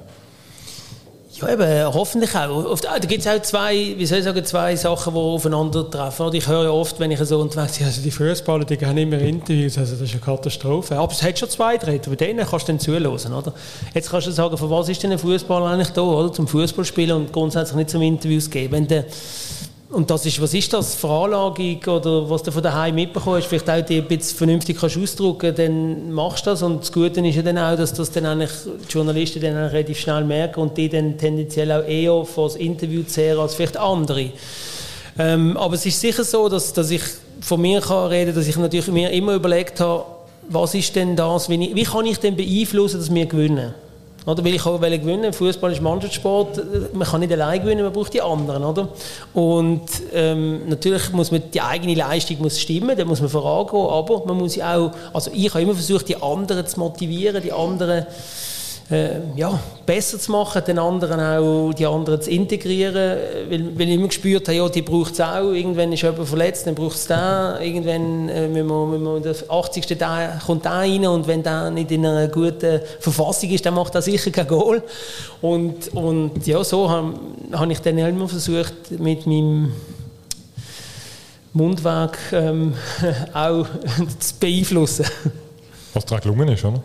Ja, 1.41 1.53
eben, 1.53 1.93
hoffentlich 1.93 2.35
auch. 2.35 2.79
Da 2.79 2.99
gibt 2.99 3.25
es 3.25 3.27
auch 3.27 3.41
zwei, 3.41 3.93
wie 3.97 4.05
soll 4.05 4.17
ich 4.17 4.25
sagen, 4.25 4.43
zwei 4.43 4.75
Sachen, 4.75 5.13
die 5.13 5.19
aufeinandertreffen. 5.19 6.33
Ich 6.33 6.47
höre 6.47 6.65
ja 6.65 6.71
oft, 6.71 6.99
wenn 6.99 7.11
ich 7.11 7.19
so 7.19 7.39
unterwegs 7.39 7.77
bin, 7.77 7.87
also 7.87 8.01
die 8.01 8.11
Fußballer, 8.11 8.65
die 8.65 8.75
gehen 8.75 8.97
immer 8.97 9.19
Interviews, 9.19 9.77
also 9.77 9.93
das 9.93 10.01
ist 10.01 10.11
eine 10.11 10.21
Katastrophe. 10.21 10.97
Aber 10.97 11.11
es 11.11 11.23
hat 11.23 11.39
schon 11.39 11.49
zwei, 11.49 11.77
drei, 11.77 11.97
bei 11.99 12.15
denen 12.15 12.45
kannst 12.45 12.67
du 12.67 12.73
dann 12.73 12.79
zuhören, 12.79 13.33
oder? 13.33 13.53
Jetzt 13.93 14.09
kannst 14.09 14.27
du 14.27 14.31
sagen, 14.31 14.57
von 14.57 14.69
was 14.69 14.89
ist 14.89 15.01
denn 15.01 15.13
ein 15.13 15.19
Fußballer 15.19 15.67
eigentlich 15.67 15.89
da, 15.89 16.01
oder? 16.01 16.33
Zum 16.33 16.47
Fußball 16.47 16.83
spielen 16.83 17.15
und 17.15 17.31
grundsätzlich 17.31 17.77
nicht 17.77 17.89
zum 17.89 18.01
Interviews 18.01 18.49
geben. 18.49 18.73
Wenn 18.73 18.87
der 18.87 19.05
und 19.91 20.11
das 20.11 20.23
ist, 20.25 20.39
was 20.39 20.53
ist 20.53 20.71
das? 20.71 20.93
Veranlagung 20.93 21.79
oder 21.87 22.29
was 22.29 22.43
du 22.43 22.51
von 22.51 22.61
daheim 22.61 22.93
mitbekommen 22.93 23.37
hast, 23.37 23.47
vielleicht 23.47 23.69
auch 23.69 23.81
die 23.81 23.97
ein 23.97 24.07
bisschen 24.07 24.37
vernünftig 24.37 24.77
kannst 24.79 24.97
ausdrucken, 24.97 25.55
dann 25.55 26.11
machst 26.11 26.45
du 26.45 26.51
das. 26.51 26.61
Und 26.61 26.81
das 26.81 26.91
Gute 26.91 27.25
ist 27.25 27.35
ja 27.35 27.41
dann 27.41 27.57
auch, 27.57 27.75
dass 27.75 27.93
das 27.93 28.11
dann 28.11 28.27
eigentlich 28.27 28.51
die 28.87 28.93
Journalisten 28.93 29.41
dann 29.41 29.55
relativ 29.55 29.99
schnell 29.99 30.23
merken 30.25 30.59
und 30.59 30.77
die 30.77 30.89
dann 30.89 31.17
tendenziell 31.17 31.71
auch 31.71 31.83
eher 31.83 32.23
vor 32.23 32.49
das 32.49 32.57
Interview 32.57 33.01
zehren 33.01 33.39
als 33.39 33.55
vielleicht 33.55 33.77
andere. 33.77 34.29
Ähm, 35.17 35.57
aber 35.57 35.73
es 35.73 35.85
ist 35.87 35.99
sicher 35.99 36.23
so, 36.23 36.47
dass, 36.49 36.71
dass 36.71 36.91
ich 36.91 37.01
von 37.41 37.59
mir 37.59 37.81
kann 37.81 38.09
reden, 38.09 38.35
dass 38.35 38.47
ich 38.47 38.57
natürlich 38.57 38.87
mir 38.89 39.09
immer 39.09 39.33
überlegt 39.33 39.79
habe, 39.79 40.05
was 40.49 40.75
ist 40.75 40.95
denn 40.95 41.15
das, 41.15 41.49
wie, 41.49 41.65
ich, 41.65 41.75
wie 41.75 41.83
kann 41.83 42.05
ich 42.05 42.19
denn 42.19 42.35
beeinflussen, 42.35 42.99
dass 42.99 43.11
wir 43.11 43.25
gewinnen? 43.25 43.73
Oder? 44.29 44.43
Weil 44.43 44.55
ich 44.55 44.65
auch 44.65 44.79
gewinnen 44.79 45.33
Fußball 45.33 45.71
ist 45.71 45.81
Mannschaftssport. 45.81 46.61
Man 46.93 47.07
kann 47.07 47.21
nicht 47.21 47.33
allein 47.33 47.61
gewinnen, 47.61 47.83
man 47.83 47.93
braucht 47.93 48.13
die 48.13 48.21
anderen. 48.21 48.63
Oder? 48.63 48.89
Und 49.33 49.81
ähm, 50.13 50.67
natürlich 50.69 51.11
muss 51.11 51.31
man 51.31 51.43
die 51.51 51.61
eigene 51.61 51.95
Leistung 51.95 52.37
muss 52.39 52.59
stimmen, 52.59 52.97
da 52.97 53.05
muss 53.05 53.21
man 53.21 53.29
vorangehen, 53.29 53.87
aber 53.87 54.25
man 54.25 54.37
muss 54.37 54.59
auch, 54.59 54.91
also 55.13 55.31
ich 55.33 55.49
habe 55.49 55.61
immer 55.61 55.73
versucht, 55.73 56.07
die 56.07 56.21
anderen 56.21 56.65
zu 56.65 56.79
motivieren, 56.79 57.41
die 57.41 57.51
anderen 57.51 58.05
äh, 58.91 59.19
ja, 59.35 59.59
besser 59.85 60.17
zu 60.17 60.31
machen, 60.31 60.63
den 60.65 60.79
anderen 60.79 61.19
auch, 61.19 61.73
die 61.73 61.85
anderen 61.85 62.21
zu 62.21 62.31
integrieren, 62.31 63.17
weil, 63.49 63.77
weil 63.77 63.87
ich 63.87 63.95
immer 63.95 64.07
gespürt 64.07 64.47
habe, 64.47 64.57
ja, 64.57 64.67
die 64.67 64.81
braucht 64.81 65.13
es 65.13 65.21
auch, 65.21 65.51
irgendwann 65.51 65.93
ist 65.93 66.01
jemand 66.01 66.27
verletzt, 66.27 66.65
dann 66.65 66.73
braucht 66.73 66.95
es 66.95 67.05
den, 67.05 67.17
irgendwann 67.61 68.29
äh, 68.29 68.47
müssen 68.47 68.67
wir, 68.67 68.85
müssen 68.85 69.23
wir 69.23 69.33
der 69.33 69.35
80. 69.51 69.97
Da, 69.97 70.39
kommt 70.43 70.65
der 70.65 70.71
rein 70.71 71.05
und 71.05 71.27
wenn 71.27 71.43
der 71.43 71.69
nicht 71.69 71.91
in 71.91 72.05
einer 72.05 72.27
guten 72.29 72.81
Verfassung 72.99 73.51
ist, 73.51 73.65
dann 73.65 73.75
macht 73.75 73.93
er 73.93 74.01
sicher 74.01 74.31
kein 74.31 74.47
Goal. 74.47 74.81
Und, 75.41 75.93
und 75.93 76.47
ja, 76.47 76.63
so 76.63 76.89
habe 76.89 77.13
hab 77.51 77.69
ich 77.69 77.79
dann 77.81 77.97
immer 77.97 78.27
versucht, 78.27 78.73
mit 78.97 79.27
meinem 79.27 79.71
Mundwerk 81.53 82.17
ähm, 82.31 82.73
auch 83.33 83.67
zu 84.19 84.35
beeinflussen. 84.39 85.05
Was 85.93 86.05
daran 86.05 86.21
gelungen 86.21 86.49
ist, 86.49 86.65
oder? 86.65 86.81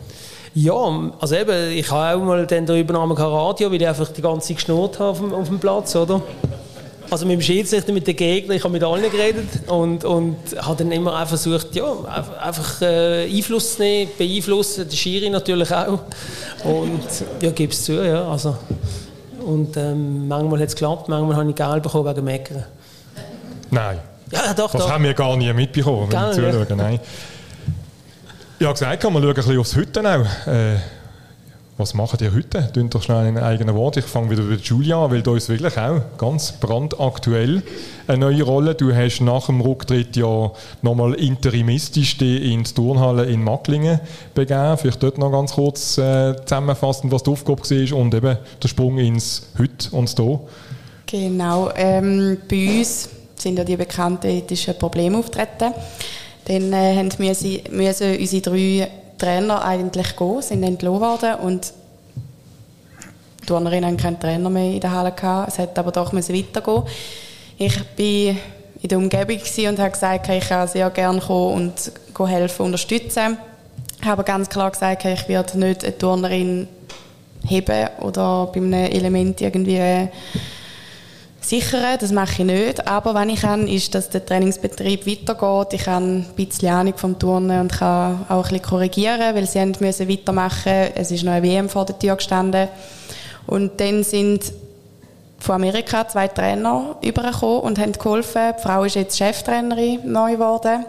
Ja, 0.57 1.11
also 1.19 1.35
eben, 1.35 1.71
ich 1.71 1.91
habe 1.91 2.17
auch 2.17 2.25
mal 2.25 2.47
der 2.47 2.75
Übernahme 2.79 3.17
Radio, 3.19 3.69
weil 3.69 3.81
ich 3.81 3.87
einfach 3.87 4.07
die 4.07 4.21
ganze 4.21 4.47
Zeit 4.47 4.57
geschnurrt 4.57 4.99
habe 4.99 5.09
auf 5.09 5.19
dem, 5.19 5.33
auf 5.33 5.47
dem 5.49 5.59
Platz, 5.59 5.93
oder? 5.97 6.21
Also 7.09 7.25
mit 7.25 7.33
dem 7.33 7.41
Schiedsrichter, 7.41 7.91
mit 7.91 8.07
den 8.07 8.15
Gegnern, 8.15 8.55
ich 8.55 8.63
habe 8.63 8.71
mit 8.71 8.81
allen 8.81 9.11
geredet 9.11 9.49
und, 9.67 10.05
und 10.05 10.37
habe 10.57 10.77
dann 10.77 10.93
immer 10.93 11.13
einfach 11.13 11.37
versucht, 11.37 11.75
ja, 11.75 11.85
einfach 12.41 12.81
äh, 12.81 13.25
Einfluss 13.25 13.75
zu 13.75 13.81
nehmen, 13.81 14.11
beeinflussen, 14.17 14.87
der 14.89 14.95
Schiri 14.95 15.29
natürlich 15.29 15.71
auch. 15.73 15.99
Und 16.63 17.03
ja, 17.41 17.51
gebe 17.51 17.73
es 17.73 17.83
zu, 17.83 17.93
ja, 18.03 18.25
also. 18.25 18.55
Und 19.45 19.75
ähm, 19.75 20.29
manchmal 20.29 20.61
hat 20.61 20.69
es 20.69 20.75
geklappt, 20.75 21.09
manchmal 21.09 21.35
habe 21.35 21.49
ich 21.49 21.55
Geld 21.55 21.83
bekommen 21.83 22.09
wegen 22.09 22.23
Meckern. 22.23 22.63
Nein. 23.71 23.99
Ja, 24.31 24.53
doch, 24.53 24.71
das 24.71 24.81
doch. 24.81 24.89
haben 24.89 25.03
wir 25.03 25.13
gar 25.13 25.35
nie 25.35 25.51
mitbekommen, 25.51 26.09
wenn 26.09 26.19
wir 26.19 26.31
zuschauen. 26.31 26.77
Nein. 26.77 26.99
Ja, 28.57 28.71
gesagt, 28.71 29.01
kann 29.01 29.11
man 29.11 29.21
schauen 29.21 29.31
ein 29.31 29.35
bisschen 29.35 29.59
aufs 29.59 29.75
Heute 29.75 29.99
auch. 29.99 30.47
Äh, 30.47 30.77
was 31.77 31.93
machen 31.93 32.17
ihr 32.21 32.33
heute? 32.33 32.71
Tun 32.71 32.89
doch 32.89 33.03
schnell 33.03 33.27
in 33.27 33.37
eigenen 33.37 33.75
Worten. 33.75 33.99
Ich 33.99 34.05
fange 34.05 34.29
wieder 34.29 34.43
mit 34.43 34.61
Julia 34.61 35.03
an, 35.03 35.11
weil 35.11 35.21
da 35.21 35.35
ist 35.35 35.49
wirklich 35.49 35.77
auch 35.77 35.99
ganz 36.17 36.53
brandaktuell 36.53 37.63
eine 38.07 38.17
neue 38.17 38.43
Rolle. 38.43 38.73
Du 38.73 38.95
hast 38.95 39.19
nach 39.19 39.47
dem 39.47 39.59
Rücktritt 39.59 40.15
ja 40.15 40.53
nochmal 40.81 41.15
interimistisch 41.15 42.17
die 42.17 42.53
in 42.53 42.63
die 42.63 42.73
Turnhalle 42.73 43.25
in 43.25 43.43
Macklingen 43.43 43.99
begeben. 44.33 44.77
Vielleicht 44.77 45.03
dort 45.03 45.17
noch 45.17 45.33
ganz 45.33 45.51
kurz 45.51 45.97
äh, 45.97 46.37
zusammenfassen, 46.45 47.11
was 47.11 47.23
die 47.23 47.31
Aufgabe 47.31 47.61
war 47.61 47.97
und 47.99 48.13
eben 48.13 48.37
der 48.63 48.67
Sprung 48.69 48.97
ins 48.99 49.49
Heute 49.59 49.93
und 49.93 50.17
da. 50.17 50.39
Genau. 51.07 51.71
Ähm, 51.75 52.37
bei 52.49 52.77
uns 52.79 53.09
sind 53.35 53.57
ja 53.57 53.65
die 53.65 53.75
bekannten 53.75 54.27
ethischen 54.27 54.77
Probleme 54.77 55.17
auftreten. 55.17 55.73
Dann 56.45 56.73
äh, 56.73 56.95
haben 56.95 57.09
müssen, 57.17 57.59
müssen 57.71 58.17
unsere 58.17 58.41
drei 58.41 58.87
Trainer 59.17 59.63
eigentlich 59.63 60.15
gehen, 60.15 60.41
sind 60.41 60.63
entlassen 60.63 61.01
worden 61.01 61.35
und 61.35 61.73
die 63.41 63.45
Turnerinnen 63.45 63.85
hatten 63.85 63.97
keinen 63.97 64.19
Trainer 64.19 64.49
mehr 64.49 64.73
in 64.73 64.79
der 64.79 64.91
Halle. 64.91 65.11
Gehabt. 65.11 65.49
Es 65.49 65.57
hätte 65.57 65.79
aber 65.79 65.91
doch 65.91 66.13
weitergehen 66.13 66.83
Ich 67.57 67.77
war 67.77 68.35
in 68.81 68.89
der 68.89 68.97
Umgebung 68.97 69.37
und 69.37 69.79
habe 69.79 69.91
gesagt, 69.91 70.29
ich 70.29 70.47
kann 70.47 70.67
sehr 70.67 70.89
gerne 70.89 71.19
kommen 71.19 71.53
und 71.53 72.27
helfen, 72.27 72.65
unterstützen. 72.65 73.37
Ich 74.01 74.05
habe 74.05 74.23
ganz 74.23 74.49
klar 74.49 74.71
gesagt, 74.71 75.05
ich 75.05 75.27
werde 75.27 75.59
nicht 75.59 75.83
eine 75.83 75.97
Turnerin 75.97 76.67
heben 77.47 77.89
oder 78.01 78.47
bei 78.47 78.59
einem 78.59 78.73
Element 78.73 79.41
irgendwie 79.41 80.09
sichern, 81.49 81.97
das 81.99 82.11
mache 82.11 82.41
ich 82.41 82.45
nicht. 82.45 82.87
Aber 82.87 83.13
wenn 83.13 83.29
ich 83.29 83.41
kann, 83.41 83.67
ist, 83.67 83.93
dass 83.95 84.09
der 84.09 84.25
Trainingsbetrieb 84.25 85.05
weitergeht. 85.05 85.79
Ich 85.79 85.87
habe 85.87 86.05
ein 86.05 86.25
bisschen 86.35 86.69
Ahnung 86.69 86.93
vom 86.97 87.17
Turnen 87.17 87.61
und 87.61 87.71
kann 87.71 88.25
auch 88.29 88.35
ein 88.35 88.41
bisschen 88.41 88.61
korrigieren, 88.61 89.35
weil 89.35 89.47
sie 89.47 89.65
müssen 89.79 90.09
weitermachen. 90.09 90.91
Es 90.95 91.11
ist 91.11 91.23
noch 91.23 91.33
eine 91.33 91.45
WM 91.45 91.69
vor 91.69 91.85
der 91.85 91.97
Tür 91.97 92.15
gestanden. 92.15 92.67
Und 93.47 93.79
dann 93.79 94.03
sind 94.03 94.51
von 95.39 95.55
Amerika 95.55 96.07
zwei 96.07 96.27
Trainer 96.27 96.95
übergekommen 97.01 97.59
und 97.59 97.79
haben 97.79 97.93
geholfen. 97.93 98.53
Die 98.57 98.61
Frau 98.61 98.83
ist 98.83 98.95
jetzt 98.95 99.17
Cheftrainerin 99.17 100.11
neu 100.11 100.33
geworden. 100.33 100.85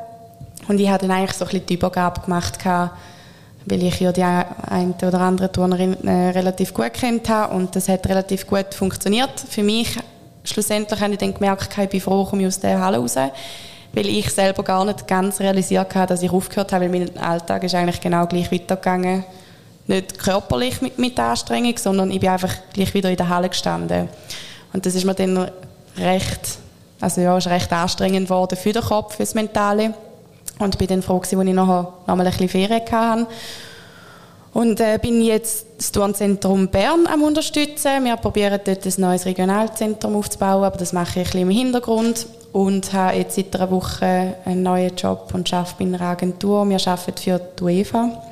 Und 0.69 0.81
ich 0.81 0.89
habe 0.89 1.07
dann 1.07 1.17
eigentlich 1.17 1.37
so 1.37 1.45
ein 1.45 1.51
bisschen 1.51 1.67
die 1.67 1.75
Übergabe 1.75 2.23
gemacht, 2.23 2.59
weil 2.65 3.83
ich 3.83 4.01
ja 4.01 4.13
die 4.13 4.23
eine 4.23 4.95
oder 5.03 5.21
andere 5.21 5.53
Turnerin 5.53 5.97
äh, 6.07 6.31
relativ 6.31 6.73
gut 6.73 6.95
kennt 6.95 7.29
habe 7.29 7.55
und 7.55 7.77
das 7.77 7.89
hat 7.89 8.09
relativ 8.09 8.47
gut 8.47 8.75
funktioniert. 8.75 9.39
Für 9.49 9.63
mich 9.63 9.99
schlussendlich 10.47 11.01
habe 11.01 11.13
ich 11.13 11.19
dann 11.19 11.35
gemerkt, 11.35 11.77
ich 11.79 11.89
bin 11.89 12.01
froh, 12.01 12.25
komme 12.25 12.43
ich 12.43 12.49
aus 12.49 12.61
der 12.61 12.81
Halle 12.81 12.99
raus, 12.99 13.17
weil 13.17 14.07
ich 14.07 14.31
selber 14.31 14.63
gar 14.63 14.85
nicht 14.85 15.07
ganz 15.07 15.41
realisiert 15.41 15.95
habe, 15.95 16.07
dass 16.07 16.23
ich 16.23 16.31
aufgehört 16.31 16.73
habe, 16.73 16.85
weil 16.85 16.91
mein 16.91 17.17
Alltag 17.19 17.65
ist 17.65 17.75
eigentlich 17.75 18.01
genau 18.01 18.27
gleich 18.27 18.53
weitergegangen. 18.53 19.25
Nicht 19.87 20.19
körperlich 20.19 20.83
mit, 20.83 20.99
mit 20.99 21.19
Anstrengung, 21.19 21.77
sondern 21.79 22.11
ich 22.11 22.21
bin 22.21 22.29
einfach 22.29 22.55
gleich 22.73 22.93
wieder 22.93 23.09
in 23.09 23.17
der 23.17 23.29
Halle 23.29 23.49
gestanden. 23.49 24.09
Und 24.73 24.85
das 24.85 24.95
ist 24.95 25.05
mir 25.05 25.15
dann 25.15 25.51
recht, 25.97 26.59
also 27.01 27.21
ja, 27.21 27.39
ist 27.39 27.47
recht 27.47 27.73
anstrengend 27.73 28.29
geworden 28.29 28.57
für 28.57 28.73
den 28.73 28.83
Kopf, 28.83 29.17
für 29.17 29.23
das 29.23 29.35
Mentale. 29.35 29.95
Und 30.59 30.77
bin 30.79 30.89
dann 30.89 31.03
froh 31.03 31.19
gewesen, 31.19 31.39
als 31.39 31.49
ich 31.49 31.55
nachher 31.55 31.93
nochmal 32.07 32.27
ein 32.27 32.33
bisschen 32.33 32.49
Ferien 32.49 32.83
hatte. 32.91 33.27
Und 34.57 34.81
äh, 34.81 34.99
bin 34.99 35.21
jetzt 35.21 35.67
das 35.77 35.93
Turnzentrum 35.93 36.69
Bern 36.69 37.07
am 37.13 37.23
unterstützen. 37.23 38.07
Wir 38.07 38.17
probieren 38.17 38.59
dort 38.65 38.87
ein 38.87 38.95
neues 38.97 39.27
Regionalzentrum 39.27 40.17
aufzubauen, 40.17 40.65
aber 40.65 40.79
das 40.79 40.95
mache 40.95 41.11
ich 41.11 41.17
ein 41.17 41.25
bisschen 41.25 41.41
im 41.43 41.51
Hintergrund. 41.51 42.27
Und 42.53 42.91
habe 42.95 43.19
jetzt 43.19 43.37
seit 43.37 43.55
einer 43.55 43.71
Woche 43.71 44.37
einen 44.47 44.63
neuen 44.63 44.97
Job 44.97 45.29
und 45.35 45.53
arbeite 45.53 45.75
bei 45.79 45.85
einer 45.85 46.01
Agentur. 46.01 46.67
Wir 46.71 46.79
arbeiten 46.87 47.19
für 47.19 47.39
die 47.39 47.63
UEFA 47.63 48.23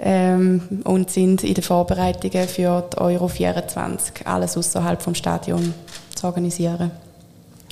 ähm, 0.00 0.82
und 0.82 1.08
sind 1.10 1.44
in 1.44 1.54
den 1.54 1.62
Vorbereitungen 1.62 2.48
für 2.48 2.88
die 2.92 2.98
Euro 2.98 3.28
24, 3.28 4.26
alles 4.26 4.56
außerhalb 4.56 5.00
vom 5.00 5.14
Stadion 5.14 5.72
zu 6.16 6.26
organisieren. 6.26 6.90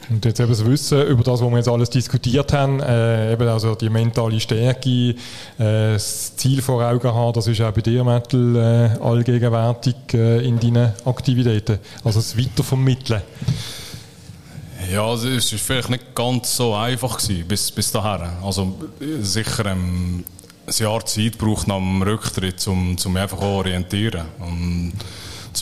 Und 0.08 0.24
jetzt 0.24 0.38
eben 0.38 0.50
das 0.50 0.64
Wissen 0.64 1.02
über 1.06 1.24
das, 1.24 1.40
was 1.40 1.50
wir 1.50 1.56
jetzt 1.56 1.68
alles 1.68 1.90
diskutiert 1.90 2.52
haben, 2.52 2.80
äh, 2.80 3.32
eben 3.32 3.48
also 3.48 3.74
die 3.74 3.88
mentale 3.88 4.38
Stärke, 4.38 4.90
äh, 4.90 5.14
das 5.58 6.36
Ziel 6.36 6.62
vor 6.62 6.84
Augen 6.84 7.12
haben, 7.12 7.32
das 7.32 7.48
ist 7.48 7.60
auch 7.60 7.72
bei 7.72 7.80
dir, 7.80 8.04
Metal, 8.04 8.56
äh, 8.56 9.02
allgegenwärtig 9.02 9.96
äh, 10.14 10.46
in 10.46 10.60
deinen 10.60 10.92
Aktivitäten. 11.04 11.78
Also 12.04 12.20
das 12.20 12.38
Weitervermitteln. 12.38 13.22
Ja, 14.92 15.04
also 15.04 15.28
es 15.28 15.50
war 15.50 15.58
vielleicht 15.58 15.90
nicht 15.90 16.14
ganz 16.14 16.54
so 16.56 16.74
einfach 16.74 17.18
gewesen, 17.18 17.48
bis, 17.48 17.72
bis 17.72 17.90
dahin. 17.90 18.28
Also 18.44 18.76
sicher 19.20 19.66
ähm, 19.66 20.24
ein 20.66 20.74
Jahr 20.78 21.04
Zeit 21.04 21.38
braucht 21.38 21.66
nach 21.66 21.78
dem 21.78 22.02
Rücktritt, 22.02 22.64
um, 22.68 22.96
um 23.04 23.16
einfach 23.16 23.38
auch 23.38 23.58
orientieren. 23.58 24.26
Und, 24.38 24.92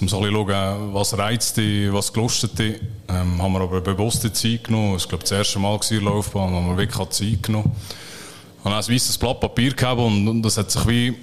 um 0.03 0.07
bisschen 0.07 0.33
schauen, 0.33 0.95
was 0.95 1.19
reizt 1.19 1.57
dich, 1.57 1.93
was 1.93 2.13
gelustet 2.13 2.59
dich. 2.59 2.81
Ähm, 3.09 3.41
haben 3.41 3.53
wir 3.53 3.61
aber 3.61 3.81
bewusste 3.81 4.33
Zeit 4.33 4.65
genommen. 4.65 4.95
Das 4.95 5.11
war, 5.11 5.19
das 5.19 5.31
erste 5.31 5.59
Mal 5.59 5.79
in 5.91 5.97
der 5.97 6.03
Laufbahn, 6.03 6.53
wo 6.53 6.71
wir 6.71 6.77
wirklich 6.77 7.09
Zeit 7.11 7.43
genommen 7.43 7.65
haben. 7.65 8.65
Und 8.65 8.71
dann 8.73 8.83
ein 8.83 8.89
weißes 8.89 9.19
Blatt 9.19 9.41
Papier 9.41 9.71
gegeben 9.71 10.05
und, 10.05 10.29
und 10.29 10.43
das 10.43 10.57
hat 10.57 10.71
sich 10.71 10.87
wie 10.87 11.15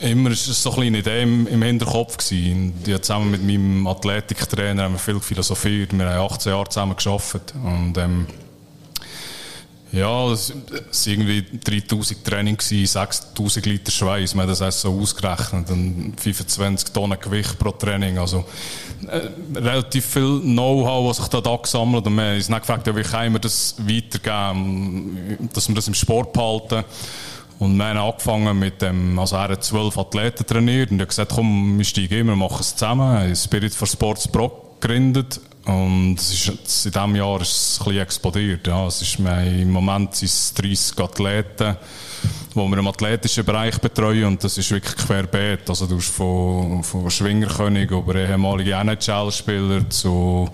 immer 0.00 0.30
ist 0.30 0.48
es 0.48 0.62
so 0.62 0.70
ein 0.70 0.76
bisschen 0.76 0.94
Idee 0.96 1.22
im, 1.22 1.46
im 1.46 1.62
Hinterkopf 1.62 2.16
gewesen. 2.16 2.74
Die 2.84 3.00
zusammen 3.00 3.30
mit 3.30 3.44
meinem 3.44 3.86
Athletiktrainer 3.86 4.84
haben 4.84 4.94
wir 4.94 4.98
viel 4.98 5.20
philosophiert. 5.20 5.96
Wir 5.96 6.10
haben 6.10 6.32
18 6.32 6.52
Jahre 6.52 6.68
zusammen 6.68 6.96
gearbeitet. 6.96 7.54
Und, 7.62 7.96
ähm, 7.98 8.26
ja, 9.92 10.32
es 10.32 10.50
waren 10.50 10.62
irgendwie 11.04 11.44
3000 11.62 12.24
Training, 12.24 12.58
6000 12.58 13.66
Liter 13.66 13.90
Schweiß. 13.90 14.34
Wir 14.34 14.42
haben 14.42 14.48
das 14.58 14.80
so 14.80 14.98
ausgerechnet. 14.98 15.70
Und 15.70 16.14
25 16.18 16.92
Tonnen 16.92 17.20
Gewicht 17.20 17.58
pro 17.58 17.72
Training. 17.72 18.16
Also, 18.16 18.46
äh, 19.06 19.28
relativ 19.54 20.06
viel 20.06 20.40
Know-how, 20.40 21.10
was 21.10 21.18
sich 21.18 21.28
da, 21.28 21.42
da 21.42 21.56
gesammelt 21.56 22.06
Und 22.06 22.16
wir 22.16 22.24
haben 22.24 22.36
uns 22.36 22.46
dann 22.46 22.60
gefragt, 22.60 22.86
ja, 22.86 22.96
wie 22.96 23.02
können 23.02 23.34
wir 23.34 23.40
das 23.40 23.74
weitergeben, 23.78 25.50
dass 25.52 25.68
wir 25.68 25.74
das 25.74 25.88
im 25.88 25.94
Sport 25.94 26.32
behalten. 26.32 26.84
Und 27.58 27.76
wir 27.76 27.84
haben 27.84 27.98
angefangen 27.98 28.58
mit 28.58 28.80
dem, 28.80 29.18
also 29.18 29.36
er 29.36 29.50
hat 29.50 29.62
zwölf 29.62 29.98
Athleten 29.98 30.46
trainiert 30.46 30.90
und 30.90 31.00
er 31.00 31.02
hat 31.02 31.10
gesagt, 31.10 31.32
komm, 31.34 31.76
wir 31.76 31.84
steigen 31.84 32.20
immer, 32.20 32.34
machen 32.34 32.60
es 32.60 32.74
zusammen. 32.74 33.36
Spirit 33.36 33.74
for 33.74 33.86
Sports 33.86 34.26
Pro 34.26 34.50
gegründet 34.80 35.38
und 35.64 36.16
ist, 36.16 36.48
in 36.86 36.92
diesem 36.92 37.16
Jahr 37.16 37.40
ist 37.40 37.50
es 37.50 37.78
ein 37.80 37.84
bisschen 37.84 38.02
explodiert. 38.02 38.66
Ja. 38.66 38.86
Es 38.86 39.00
ist, 39.02 39.18
Im 39.18 39.70
Moment 39.70 40.14
sind 40.14 40.28
es 40.28 40.54
30 40.54 40.98
Athleten, 40.98 41.76
die 42.54 42.56
wir 42.56 42.78
im 42.78 42.86
athletischen 42.88 43.44
Bereich 43.44 43.78
betreuen 43.78 44.24
und 44.24 44.44
das 44.44 44.58
ist 44.58 44.70
wirklich 44.70 44.96
querbeet. 44.96 45.68
Also 45.68 45.86
du 45.86 45.96
hast 45.96 46.10
von, 46.10 46.82
von 46.82 47.10
Schwingerkönig 47.10 47.90
über 47.90 48.14
ehemalige 48.16 48.74
NHL-Spieler 48.74 49.88
zu 49.88 50.48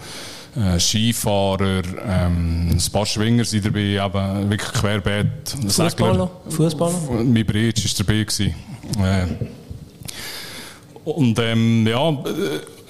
äh, 0.56 0.78
Skifahrer, 0.78 1.82
ähm, 2.06 2.70
ein 2.70 2.92
paar 2.92 3.06
Schwinger 3.06 3.44
sind 3.44 3.64
dabei, 3.64 4.04
eben 4.04 4.50
wirklich 4.50 4.72
querbeet. 4.72 5.56
Fußballer? 5.68 6.30
Fußballer? 6.48 6.98
Mein 7.24 7.46
Bridge 7.46 7.82
war 7.84 8.04
dabei. 8.04 8.24
Gewesen. 8.24 8.54
Äh, 8.98 9.26
und 11.04 11.38
ähm, 11.38 11.86
ja, 11.86 12.18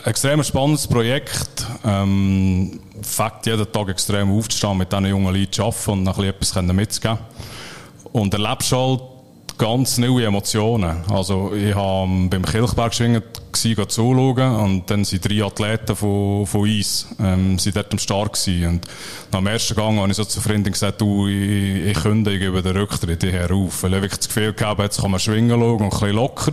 extrem 0.05 0.43
spannendes 0.43 0.87
Projekt. 0.87 1.67
Ähm, 1.85 2.81
Fakt, 3.03 3.47
jeden 3.47 3.71
Tag 3.71 3.89
extrem 3.89 4.31
aufzustehen, 4.37 4.77
mit 4.77 4.93
diesen 4.93 5.07
jungen 5.07 5.35
Leuten 5.35 5.53
zu 5.53 5.65
arbeiten 5.65 5.91
und 5.91 6.03
noch 6.03 6.19
etwas 6.19 6.55
mitzugeben. 6.63 7.19
Und 8.13 8.35
erlebst 8.35 8.73
halt 8.73 9.01
ganz 9.59 9.99
neue 9.99 10.25
Emotionen. 10.25 11.05
Also 11.11 11.53
ich 11.53 11.75
habe 11.75 12.29
beim 12.31 12.45
Kirchberg 12.45 12.95
schwingen 12.95 13.23
zuschauen 13.53 14.57
und 14.57 14.89
dann 14.89 15.05
sind 15.05 15.29
drei 15.29 15.45
Athleten 15.45 15.97
von, 15.97 16.47
von 16.47 16.61
uns 16.61 17.09
ähm, 17.19 17.59
sind 17.59 17.75
dort 17.75 17.93
am 17.93 17.99
Start 17.99 18.33
gewesen. 18.35 18.69
Und 18.69 18.87
nach 19.33 19.41
dem 19.41 19.47
ersten 19.49 19.75
Gang 19.75 19.99
habe 19.99 20.11
ich 20.11 20.17
so 20.17 20.25
zu 20.25 20.41
Freundin 20.41 20.73
gesagt, 20.73 21.01
du, 21.01 21.27
ich, 21.27 21.87
ich 21.87 22.01
kündige 22.01 22.47
über 22.47 22.63
den 22.63 22.77
Rücktritt 22.77 23.23
hierher 23.23 23.51
auf. 23.51 23.83
Weil 23.83 23.95
ich 23.95 24.03
wirklich 24.03 24.19
das 24.21 24.29
Gefühl 24.29 24.53
gehabt 24.53 24.81
jetzt 24.81 25.01
kann 25.01 25.11
man 25.11 25.19
schwingen 25.19 25.51
schauen 25.51 25.79
und 25.79 25.83
ein 25.83 25.91
bisschen 25.91 26.13
locker. 26.13 26.53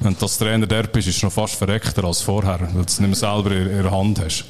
Du 0.00 0.08
als 0.08 0.38
Trainer 0.38 0.66
dort 0.66 0.92
bist, 0.92 1.08
ist 1.08 1.22
noch 1.22 1.32
fast 1.32 1.56
verreckter 1.56 2.04
als 2.04 2.22
vorher, 2.22 2.60
weil 2.60 2.72
du 2.72 2.80
es 2.80 3.00
nicht 3.00 3.08
mehr 3.08 3.16
selber 3.16 3.52
in, 3.52 3.70
in 3.70 3.82
der 3.82 3.90
Hand 3.90 4.20
hast 4.24 4.44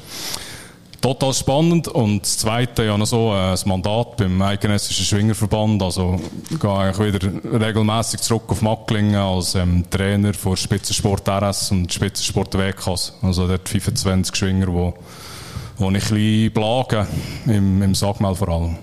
total 1.01 1.35
spannend. 1.35 1.89
Und 1.89 2.23
das 2.23 2.39
Zweite, 2.39 2.85
ja 2.85 2.97
noch 2.97 3.07
so 3.07 3.33
äh, 3.33 3.53
ein 3.53 3.59
Mandat 3.65 4.17
beim 4.17 4.41
Eidgenössischen 4.43 5.05
Schwingerverband. 5.05 5.83
Also 5.83 6.21
ich 6.51 6.59
gehe 6.59 6.71
eigentlich 6.71 7.15
wieder 7.15 7.61
regelmäßig 7.61 8.21
zurück 8.21 8.45
auf 8.49 8.63
Macklingen 8.63 9.17
als 9.17 9.55
ähm, 9.55 9.85
Trainer 9.91 10.35
für 10.35 10.57
Spitzensport 10.57 11.29
RS 11.29 11.71
und 11.73 11.93
Spitzensport 11.93 12.57
WKs. 12.57 13.15
Also 13.23 13.47
dort 13.47 13.69
25 13.69 14.35
Schwinger, 14.35 14.69
wo, 14.69 14.95
wo 15.79 15.85
ich 15.85 15.89
ein 15.89 15.93
bisschen 15.93 16.53
plage, 16.53 17.07
im, 17.47 17.83
im 17.83 17.95
Sagmel 17.95 18.35
vor 18.35 18.49
allem. 18.49 18.77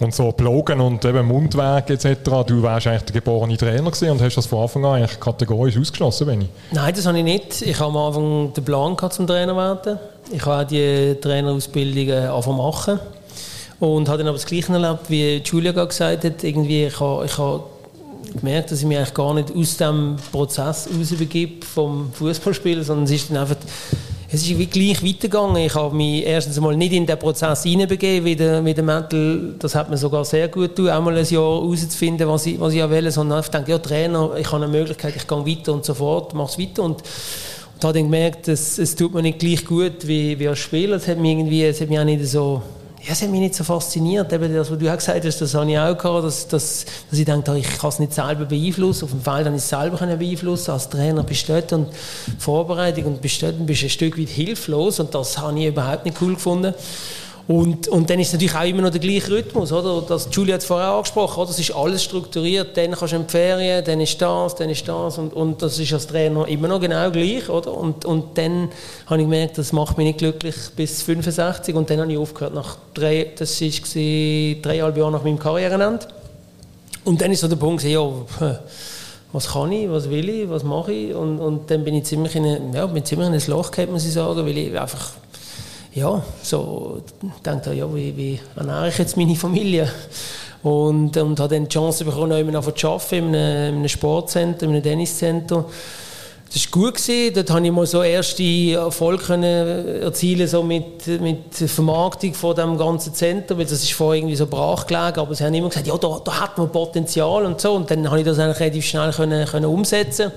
Und 0.00 0.14
so 0.14 0.30
Blogen 0.30 0.80
und 0.80 1.04
eben 1.04 1.26
Mundwerk 1.26 1.90
etc. 1.90 2.20
Du 2.46 2.62
wärst 2.62 2.86
eigentlich 2.86 3.02
der 3.02 3.14
geborene 3.14 3.56
Trainer 3.56 3.90
gewesen 3.90 4.10
und 4.10 4.22
hast 4.22 4.36
das 4.36 4.46
von 4.46 4.62
Anfang 4.62 4.84
an 4.84 5.02
eigentlich 5.02 5.18
kategorisch 5.18 5.76
ausgeschlossen, 5.76 6.26
Benni? 6.28 6.48
Nein, 6.70 6.94
das 6.94 7.04
habe 7.04 7.18
ich 7.18 7.24
nicht. 7.24 7.62
Ich 7.62 7.80
habe 7.80 7.90
am 7.90 7.96
Anfang 7.96 8.52
den 8.52 8.64
Plan 8.64 8.94
gehabt, 8.94 9.14
zum 9.14 9.26
Trainer 9.26 9.56
werden. 9.56 9.98
Ich 10.30 10.46
habe 10.46 10.62
auch 10.62 10.68
die 10.68 11.16
Trainerausbildung 11.20 12.16
angefangen 12.16 12.56
machen 12.58 13.00
und 13.80 14.08
habe 14.08 14.18
dann 14.18 14.28
aber 14.28 14.36
das 14.36 14.46
Gleiche 14.46 14.72
erlebt, 14.72 15.08
wie 15.08 15.36
Julia 15.38 15.72
gerade 15.72 15.88
gesagt 15.88 16.24
hat. 16.24 16.44
Irgendwie, 16.44 16.86
ich 16.86 17.00
habe, 17.00 17.24
ich 17.24 17.36
habe 17.36 17.64
gemerkt, 18.38 18.70
dass 18.70 18.80
ich 18.80 18.86
mich 18.86 18.98
eigentlich 18.98 19.14
gar 19.14 19.34
nicht 19.34 19.54
aus 19.54 19.76
dem 19.76 20.16
Prozess 20.30 20.88
rausbegebe 20.96 21.64
vom 21.64 22.12
Fußballspielen, 22.12 22.84
sondern 22.84 23.04
es 23.04 23.10
ist 23.10 23.30
dann 23.30 23.38
einfach 23.38 23.56
es 24.30 24.42
ist 24.42 24.58
wie 24.58 24.66
gleich 24.66 25.02
weitergegangen. 25.02 25.56
Ich 25.56 25.74
habe 25.74 25.96
mich 25.96 26.22
erstens 26.26 26.58
einmal 26.58 26.76
nicht 26.76 26.92
in 26.92 27.06
den 27.06 27.18
Prozess 27.18 27.62
hineinbegeben 27.62 28.26
wie 28.26 28.36
der, 28.36 28.60
mit 28.60 28.76
dem 28.76 28.84
Metal. 28.84 29.54
Das 29.58 29.74
hat 29.74 29.88
mir 29.88 29.96
sogar 29.96 30.22
sehr 30.26 30.48
gut 30.48 30.76
getan, 30.76 30.90
auch 30.90 31.02
mal 31.02 31.16
ein 31.16 31.24
Jahr 31.24 31.62
herauszufinden, 31.62 32.28
was 32.28 32.44
ich, 32.44 32.60
was 32.60 32.74
ich 32.74 32.90
will. 32.90 33.10
Sondern 33.10 33.40
ich 33.40 33.48
denke, 33.48 33.70
ja, 33.70 33.78
Trainer, 33.78 34.32
ich 34.38 34.46
habe 34.52 34.64
eine 34.64 34.68
Möglichkeit, 34.68 35.16
ich 35.16 35.26
gehe 35.26 35.46
weiter 35.46 35.72
und 35.72 35.86
so 35.86 35.94
fort, 35.94 36.34
mache 36.34 36.50
es 36.50 36.58
weiter. 36.58 36.82
Und, 36.82 37.02
und 37.74 37.84
habe 37.84 37.94
dann 37.94 38.02
gemerkt, 38.02 38.48
es, 38.48 38.78
es 38.78 38.94
tut 38.94 39.14
mir 39.14 39.22
nicht 39.22 39.38
gleich 39.38 39.64
gut 39.64 40.06
wie, 40.06 40.38
wie 40.38 40.48
als 40.48 40.58
Spieler. 40.58 40.96
Es 40.96 41.08
hat 41.08 41.16
mich 41.16 41.30
irgendwie, 41.30 41.64
es 41.64 41.80
hat 41.80 41.88
mich 41.88 41.98
auch 41.98 42.04
nicht 42.04 42.26
so 42.26 42.60
ja, 43.04 43.12
es 43.12 43.22
hat 43.22 43.30
mich 43.30 43.40
nicht 43.40 43.54
so 43.54 43.64
fasziniert. 43.64 44.32
Eben 44.32 44.52
das, 44.52 44.70
was 44.70 44.78
du 44.78 44.90
auch 44.90 44.96
gesagt 44.96 45.24
hast, 45.24 45.40
das 45.40 45.54
habe 45.54 45.70
ich 45.70 45.78
auch 45.78 45.96
gehabt, 45.96 46.24
dass, 46.24 46.48
dass, 46.48 46.84
dass 47.10 47.18
ich 47.18 47.24
denke, 47.24 47.56
ich 47.56 47.78
kann 47.78 47.90
es 47.90 47.98
nicht 48.00 48.12
selber 48.12 48.44
beeinflussen. 48.44 49.04
Auf 49.04 49.10
dem 49.10 49.20
Feld 49.20 49.44
kann 49.44 49.54
ich 49.54 49.62
es 49.62 49.68
selber 49.68 50.16
beeinflussen. 50.16 50.70
Als 50.72 50.88
Trainer 50.88 51.22
bist 51.22 51.48
du 51.48 51.52
dort 51.52 51.72
und 51.72 51.88
Vorbereitung 52.38 53.04
und 53.04 53.20
bist 53.20 53.42
dort 53.42 53.54
und 53.58 53.66
bist 53.66 53.82
ein 53.82 53.90
Stück 53.90 54.18
weit 54.18 54.28
hilflos. 54.28 54.98
Und 55.00 55.14
das 55.14 55.38
habe 55.38 55.58
ich 55.58 55.66
überhaupt 55.66 56.04
nicht 56.04 56.20
cool 56.20 56.34
gefunden. 56.34 56.74
Und, 57.48 57.88
und 57.88 58.10
dann 58.10 58.20
ist 58.20 58.26
es 58.26 58.32
natürlich 58.34 58.54
auch 58.54 58.64
immer 58.64 58.82
noch 58.82 58.90
der 58.90 59.00
gleiche 59.00 59.30
Rhythmus, 59.30 59.72
oder? 59.72 60.02
Das, 60.06 60.28
Julia 60.30 60.56
hat 60.56 60.60
es 60.60 60.66
vorher 60.66 60.90
angesprochen, 60.90 61.40
oder? 61.40 61.48
Das 61.48 61.58
ist 61.58 61.74
alles 61.74 62.04
strukturiert, 62.04 62.76
dann 62.76 62.90
kannst 62.90 63.14
du 63.14 63.16
in 63.16 63.26
die 63.26 63.30
Ferien, 63.30 63.82
dann 63.82 64.02
ist 64.02 64.20
das, 64.20 64.54
dann 64.54 64.68
ist 64.68 64.86
das 64.86 65.16
und, 65.16 65.32
und 65.32 65.62
das 65.62 65.78
ist 65.78 65.90
als 65.94 66.06
Trainer 66.06 66.46
immer 66.46 66.68
noch 66.68 66.78
genau 66.78 67.10
gleich, 67.10 67.48
oder? 67.48 67.72
Und, 67.72 68.04
und 68.04 68.36
dann 68.36 68.68
habe 69.06 69.22
ich 69.22 69.26
gemerkt, 69.26 69.56
das 69.56 69.72
macht 69.72 69.96
mich 69.96 70.08
nicht 70.08 70.18
glücklich 70.18 70.56
bis 70.76 71.02
65 71.02 71.74
und 71.74 71.88
dann 71.88 72.00
habe 72.00 72.12
ich 72.12 72.18
aufgehört 72.18 72.52
nach 72.52 72.76
drei, 72.92 73.32
das 73.34 73.58
war 73.62 73.68
dreieinhalb 73.68 74.98
Jahre 74.98 75.12
nach 75.12 75.24
meinem 75.24 75.38
Karrierenende. 75.38 76.06
Und 77.04 77.22
dann 77.22 77.32
ist 77.32 77.40
so 77.40 77.48
der 77.48 77.56
Punkt, 77.56 77.82
ja, 77.82 78.06
was 79.32 79.48
kann 79.48 79.72
ich, 79.72 79.88
was 79.88 80.10
will 80.10 80.28
ich, 80.28 80.50
was 80.50 80.64
mache 80.64 80.92
ich 80.92 81.14
und, 81.14 81.38
und 81.38 81.70
dann 81.70 81.82
bin 81.82 81.94
ich 81.94 82.04
ziemlich 82.04 82.36
in, 82.36 82.44
eine, 82.44 82.60
ja, 82.74 82.86
bin 82.86 83.06
ziemlich 83.06 83.28
in 83.28 83.34
ein 83.34 83.42
Loch 83.46 83.70
muss 83.90 84.04
ich 84.04 84.12
sagen, 84.12 84.44
weil 84.44 84.58
ich 84.58 84.78
einfach 84.78 85.12
ja, 85.98 86.22
so 86.42 87.02
denkt 87.44 87.66
er, 87.66 87.72
ja, 87.72 87.94
wie, 87.94 88.16
wie 88.16 88.40
ernähre 88.56 88.88
ich 88.88 88.98
jetzt 88.98 89.16
meine 89.16 89.34
Familie? 89.34 89.90
Und, 90.62 91.16
und 91.16 91.38
habe 91.38 91.54
dann 91.54 91.64
die 91.64 91.68
Chance 91.68 92.04
bekommen, 92.04 92.50
noch 92.50 92.74
zu 92.74 92.88
arbeiten, 92.88 93.14
in 93.16 93.34
einem, 93.34 93.68
in 93.68 93.74
einem 93.76 93.88
Sportcenter, 93.88 94.64
in 94.64 94.70
einem 94.72 94.82
Tenniscenter. 94.82 95.64
Das 96.52 96.64
war 96.64 96.82
gut. 96.82 96.94
Gewesen. 96.94 97.34
Dort 97.34 97.48
konnte 97.48 97.68
ich 97.68 97.74
mal 97.74 97.86
so 97.86 98.02
erste 98.02 98.72
Erfolge 98.72 99.34
erzielen 100.02 100.48
so 100.48 100.62
mit, 100.62 101.06
mit 101.20 101.54
Vermarktung 101.54 102.34
von 102.34 102.56
dem 102.56 102.78
ganzen 102.78 103.12
Zentrum, 103.14 103.58
weil 103.58 103.66
das 103.66 103.82
ist 103.82 103.92
vorher 103.92 104.18
irgendwie 104.18 104.36
so 104.36 104.46
brach 104.46 104.86
gelegen, 104.86 105.20
aber 105.20 105.34
sie 105.34 105.44
haben 105.44 105.54
immer 105.54 105.68
gesagt, 105.68 105.86
ja, 105.86 105.96
da, 105.96 106.20
da 106.24 106.40
hat 106.40 106.56
man 106.58 106.72
Potenzial 106.72 107.44
und 107.44 107.60
so. 107.60 107.74
Und 107.74 107.90
dann 107.90 108.02
konnte 108.04 108.20
ich 108.20 108.26
das 108.26 108.38
eigentlich 108.38 108.60
relativ 108.60 108.86
schnell 108.86 109.12
können, 109.12 109.46
können 109.46 109.66
umsetzen 109.66 110.32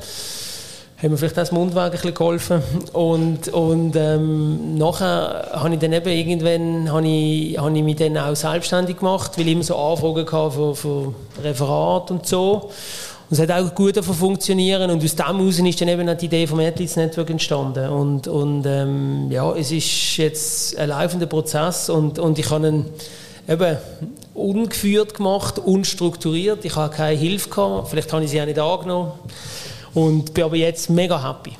haben 1.02 1.12
mir 1.12 1.18
vielleicht 1.18 1.38
das 1.38 1.52
Mundwerk 1.52 1.86
ein 1.86 1.92
bisschen 1.92 2.14
geholfen. 2.14 2.62
Und, 2.94 3.48
und 3.50 3.96
ähm, 3.96 4.78
nachher 4.78 5.50
habe 5.54 5.74
ich 5.74 5.80
dann 5.80 5.94
eben 5.94 6.10
irgendwann 6.10 6.92
habe 6.92 7.08
ich, 7.08 7.58
habe 7.58 7.76
ich 7.76 7.84
mich 7.84 7.96
dann 7.96 8.18
auch 8.18 8.36
selbstständig 8.36 8.98
gemacht, 8.98 9.32
weil 9.38 9.48
ich 9.48 9.54
immer 9.54 9.64
so 9.64 9.76
Anfragen 9.76 10.32
hatte 10.32 10.52
von, 10.52 10.76
von 10.76 11.16
Referat 11.44 12.12
und 12.12 12.28
so. 12.28 12.70
Und 13.30 13.40
es 13.40 13.40
hat 13.40 13.52
auch 13.52 13.74
gut 13.74 13.98
davon 13.98 14.14
funktionieren 14.14 14.92
und 14.92 15.04
aus 15.04 15.16
dem 15.16 15.26
heraus 15.26 15.58
ist 15.58 15.82
dann 15.82 15.88
eben 15.88 16.08
auch 16.08 16.18
die 16.18 16.26
Idee 16.26 16.46
vom 16.46 16.60
Athletes 16.60 16.98
Network 16.98 17.30
entstanden. 17.32 17.90
Und, 17.90 18.28
und 18.28 18.66
ähm, 18.68 19.32
ja, 19.32 19.56
es 19.56 19.72
ist 19.72 20.18
jetzt 20.18 20.78
ein 20.78 20.90
laufender 20.90 21.26
Prozess 21.26 21.90
und, 21.90 22.20
und 22.20 22.38
ich 22.38 22.50
habe 22.52 22.68
ihn 22.68 22.86
eben 23.48 23.78
ungeführt 24.36 25.16
gemacht, 25.16 25.58
unstrukturiert. 25.58 26.64
Ich 26.64 26.76
habe 26.76 26.94
keine 26.94 27.18
Hilfe 27.18 27.50
gehabt, 27.50 27.90
vielleicht 27.90 28.14
habe 28.14 28.24
ich 28.24 28.30
sie 28.30 28.42
auch 28.42 28.46
nicht 28.46 28.60
angenommen 28.60 29.14
und 29.94 30.34
bin 30.34 30.44
aber 30.44 30.56
jetzt 30.56 30.90
mega 30.90 31.22
happy. 31.22 31.56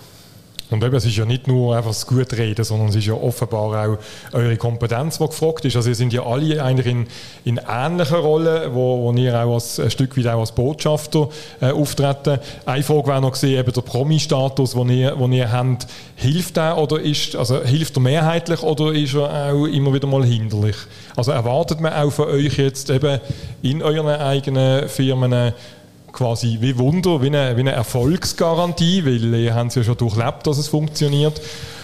Und 0.72 0.82
eben, 0.86 0.96
es 0.96 1.04
ist 1.06 1.18
ja 1.18 1.26
nicht 1.26 1.48
nur 1.48 1.76
einfach 1.76 1.90
das 1.90 2.08
Gutreden, 2.08 2.64
sondern 2.64 2.88
es 2.88 2.96
ist 2.96 3.06
ja 3.06 3.14
offenbar 3.14 3.90
auch 3.90 3.98
eure 4.32 4.56
Kompetenz, 4.56 5.18
die 5.18 5.26
gefragt 5.26 5.66
ist. 5.66 5.76
Also 5.76 5.90
ihr 5.90 5.96
sind 5.96 6.14
ja 6.14 6.26
alle 6.26 6.64
eigentlich 6.64 6.88
in, 6.88 7.08
in 7.44 7.60
ähnlichen 7.68 8.16
Rollen, 8.16 8.74
wo, 8.74 9.04
wo 9.04 9.14
ihr 9.14 9.38
auch 9.38 9.56
als, 9.56 9.82
ein 9.82 9.92
Stück 9.92 10.18
weit 10.18 10.28
auch 10.28 10.40
als 10.40 10.54
Botschafter 10.54 11.28
äh, 11.60 11.72
auftreten. 11.72 12.40
Eine 12.66 12.84
Frage 12.84 13.08
wäre 13.08 13.22
noch 13.22 13.34
gesehen, 13.34 13.60
eben 13.60 13.74
der 13.74 13.82
Promi-Status, 13.82 14.72
den 14.72 14.90
ihr, 14.90 15.12
den 15.14 15.34
ihr 15.34 15.52
habt, 15.52 15.88
hilft 16.16 16.56
der 16.56 16.78
oder 16.78 17.02
ist, 17.02 17.36
also 17.36 17.62
hilft 17.62 17.98
er 17.98 18.02
mehrheitlich 18.02 18.64
oder 18.64 18.94
ist 18.94 19.14
er 19.14 19.52
auch 19.52 19.66
immer 19.66 19.94
wieder 19.94 20.08
mal 20.08 20.24
hinderlich? 20.24 20.78
Also 21.18 21.34
erwartet 21.34 21.82
man 21.82 21.92
auch 21.92 22.12
von 22.12 22.30
euch 22.30 22.58
jetzt 22.58 22.90
eben 22.90 23.20
in 23.62 23.84
euren 23.84 24.08
eigenen 24.08 24.88
Firmen 24.88 25.52
quasi 26.12 26.58
wie 26.62 26.78
Wunder, 26.78 27.22
wie 27.22 27.28
eine, 27.28 27.56
wie 27.56 27.62
eine 27.62 27.72
Erfolgsgarantie, 27.72 29.06
weil 29.06 29.34
ihr 29.36 29.56
habt 29.56 29.70
es 29.70 29.76
ja 29.76 29.84
schon 29.84 29.98
durchlebt, 29.98 30.46
dass 30.48 30.58
es 30.58 30.68
funktioniert. 30.68 31.42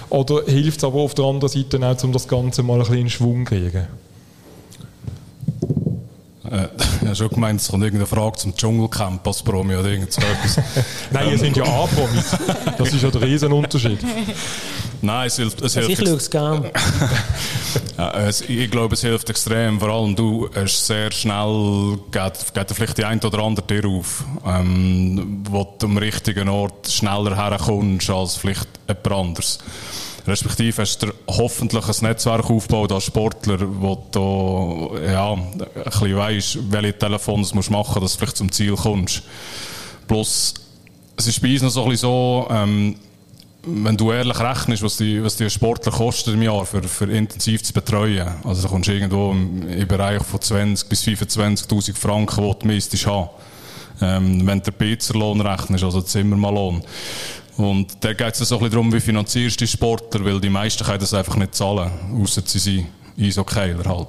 Oder 0.09 0.43
hilft 0.45 0.77
es 0.77 0.83
aber 0.83 0.99
auf 0.99 1.13
der 1.15 1.25
anderen 1.25 1.49
Seite 1.49 1.85
auch, 1.85 2.03
um 2.03 2.13
das 2.13 2.27
Ganze 2.27 2.63
mal 2.63 2.75
ein 2.75 2.79
bisschen 2.79 2.97
in 2.97 3.09
Schwung 3.09 3.45
zu 3.45 3.53
kriegen? 3.53 3.87
Äh, 6.49 6.67
ich 7.01 7.05
habe 7.05 7.15
schon 7.15 7.29
gemeint, 7.29 7.61
es 7.61 7.67
kommt 7.67 7.83
irgendeine 7.83 8.07
Frage 8.07 8.37
zum 8.37 8.55
Dschungelcamp 8.55 9.25
als 9.27 9.43
Promi 9.43 9.75
oder 9.75 9.89
irgend 9.89 10.13
so 10.13 10.21
etwas. 10.21 10.63
Nein, 11.11 11.31
ihr 11.31 11.37
seid 11.37 11.57
ja 11.57 11.63
A-Promis. 11.83 12.35
Das 12.77 12.93
ist 12.93 13.03
ja 13.03 13.11
der 13.11 13.21
Riesenunterschied. 13.21 13.99
Nein, 15.01 15.27
es 15.27 15.35
hilft. 15.35 15.61
Es 15.61 15.77
also 15.77 15.87
hilft 15.87 16.01
ich 16.01 16.07
schaue 16.07 16.17
es 16.17 16.29
gerne. 16.29 16.71
ja, 17.97 18.29
ich 18.29 18.71
glaube, 18.71 18.95
es 18.95 19.01
hilft 19.01 19.29
extrem. 19.29 19.79
Vor 19.79 19.89
allem 19.89 20.15
du 20.15 20.49
hast 20.55 20.85
sehr 20.85 21.11
schnell, 21.11 21.99
geht, 22.11 22.53
geht 22.53 22.71
vielleicht 22.71 22.97
die 22.97 23.05
ein 23.05 23.19
oder 23.19 23.39
andere 23.39 23.65
Tür 23.65 23.87
auf, 23.89 24.23
ähm, 24.45 25.43
wo 25.49 25.75
du 25.77 25.85
am 25.85 25.97
richtigen 25.97 26.49
Ort 26.49 26.87
schneller 26.87 27.35
herkommst 27.35 28.09
als 28.09 28.35
vielleicht 28.35 28.67
jemand 28.87 29.11
anderes. 29.11 29.59
Respektive 30.27 30.81
hast 30.81 31.03
du 31.03 31.13
hoffentlich 31.27 31.87
ein 31.87 31.95
Netzwerk 32.01 32.49
aufgebaut 32.49 32.91
als 32.91 33.05
Sportler, 33.05 33.59
wo 33.61 34.03
du 34.11 34.97
ja, 35.01 35.33
ein 35.33 35.57
bisschen 35.85 36.17
weißt, 36.17 36.71
welche 36.71 36.97
Telefon 36.97 37.43
du 37.43 37.55
machen 37.71 37.71
musst, 37.71 37.95
dass 38.03 38.11
du 38.13 38.19
vielleicht 38.19 38.37
zum 38.37 38.51
Ziel 38.51 38.75
kommst. 38.75 39.23
Plus, 40.05 40.53
es 41.15 41.27
ist 41.27 41.41
bei 41.41 41.53
uns 41.53 41.61
noch 41.61 41.69
so 41.69 41.83
ein 41.83 41.89
bisschen 41.89 42.09
so, 42.09 42.47
ähm, 42.51 42.95
wenn 43.67 43.97
du 43.97 44.11
ehrlich 44.11 44.39
rechnest, 44.39 44.81
was 44.81 44.97
die, 44.97 45.23
was 45.23 45.35
die 45.35 45.49
Sportler 45.49 45.91
kosten 45.91 46.33
im 46.33 46.41
Jahr 46.41 46.65
für, 46.65 46.81
für 46.83 47.05
intensiv 47.05 47.61
zu 47.63 47.73
betreuen, 47.73 48.27
also 48.43 48.61
da 48.63 48.67
kommst 48.69 48.87
du 48.87 48.93
irgendwo 48.93 49.31
im, 49.31 49.67
im 49.67 49.87
Bereich 49.87 50.23
von 50.23 50.41
20 50.41 50.87
bis 50.87 51.03
25.000 51.03 51.95
Franken, 51.95 52.43
die 52.43 52.59
du 52.59 52.67
müsstest 52.67 53.05
haben. 53.05 53.29
Ähm, 54.01 54.45
wenn 54.45 54.59
du 54.59 54.71
den 54.71 54.73
Pizzerlohn 54.73 55.41
rechnest, 55.41 55.83
also 55.83 56.01
den 56.01 56.07
Zimmermallohn. 56.07 56.83
Und 57.57 57.97
da 58.01 58.13
geht 58.13 58.33
es 58.33 58.37
so 58.37 58.55
ein 58.55 58.59
bisschen 58.59 58.71
darum, 58.71 58.93
wie 58.93 58.99
finanzierst 58.99 59.59
du 59.59 59.65
die 59.65 59.71
Sportler, 59.71 60.23
weil 60.23 60.39
die 60.39 60.49
meisten 60.49 60.83
können 60.83 60.99
das 60.99 61.13
einfach 61.13 61.35
nicht 61.35 61.55
zahlen, 61.55 61.91
außer 62.21 62.43
sie 62.45 62.59
sind 62.59 62.87
Eishockeyer 63.19 63.83
halt. 63.83 64.07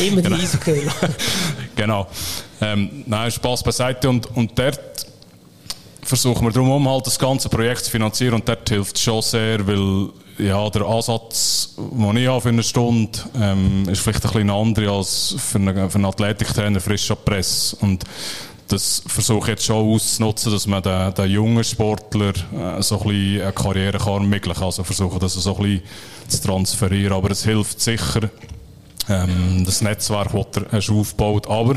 Immer 0.00 0.16
die 0.16 0.22
genau. 0.22 0.36
Eishockeyer. 0.36 0.92
genau. 1.76 2.06
Ähm, 2.60 3.04
nein, 3.06 3.30
Spaß 3.30 3.62
beiseite 3.62 4.08
und, 4.08 4.34
und 4.34 4.58
dort 4.58 5.11
versuchen 6.02 6.46
wir 6.46 6.52
darum, 6.52 6.88
halt 6.88 7.06
das 7.06 7.18
ganze 7.18 7.48
Projekt 7.48 7.84
zu 7.84 7.90
finanzieren 7.90 8.34
und 8.34 8.48
dort 8.48 8.68
hilft 8.68 8.96
es 8.96 9.02
schon 9.02 9.22
sehr, 9.22 9.66
weil 9.66 10.08
ja, 10.38 10.68
der 10.70 10.82
Ansatz, 10.82 11.74
den 11.76 12.16
ich 12.16 12.26
habe 12.26 12.40
für 12.40 12.48
eine 12.48 12.62
Stunde, 12.62 13.18
ähm, 13.40 13.88
ist 13.88 14.00
vielleicht 14.00 14.24
ein 14.24 14.32
bisschen 14.32 14.50
andere 14.50 14.90
als 14.90 15.36
für 15.38 15.58
einen, 15.58 15.90
für 15.90 15.96
einen 15.96 16.04
Athletiktrainer 16.06 16.80
frisch 16.80 17.10
ab 17.10 17.24
Press. 17.24 17.76
Und 17.80 18.04
das 18.68 19.02
versuche 19.06 19.42
ich 19.42 19.48
jetzt 19.48 19.66
schon 19.66 19.94
auszunutzen, 19.94 20.52
dass 20.52 20.66
man 20.66 20.82
den, 20.82 21.14
den 21.14 21.30
jungen 21.30 21.64
Sportler 21.64 22.30
äh, 22.30 22.82
so 22.82 23.00
ein 23.00 23.08
bisschen 23.08 23.42
eine 23.42 23.52
Karriere 23.52 23.98
kann 23.98 24.14
ermöglichen 24.14 24.62
Also 24.62 24.84
versuche 24.84 25.18
das 25.18 25.34
so 25.34 25.56
ein 25.56 25.62
bisschen 25.62 25.82
zu 26.28 26.42
transferieren. 26.42 27.12
Aber 27.12 27.30
es 27.30 27.44
hilft 27.44 27.80
sicher, 27.80 28.30
ähm, 29.08 29.64
das 29.64 29.82
Netzwerk, 29.82 30.32
das 30.32 30.90
er 30.90 30.96
aufgebaut. 30.96 31.48
Aber 31.48 31.76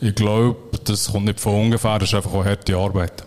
ich 0.00 0.14
glaube, 0.14 0.56
das 0.84 1.10
kommt 1.10 1.26
nicht 1.26 1.40
von 1.40 1.54
ungefähr, 1.54 1.98
das 1.98 2.10
ist 2.10 2.14
einfach 2.14 2.34
auch 2.34 2.44
harte 2.44 2.76
Arbeit. 2.76 3.25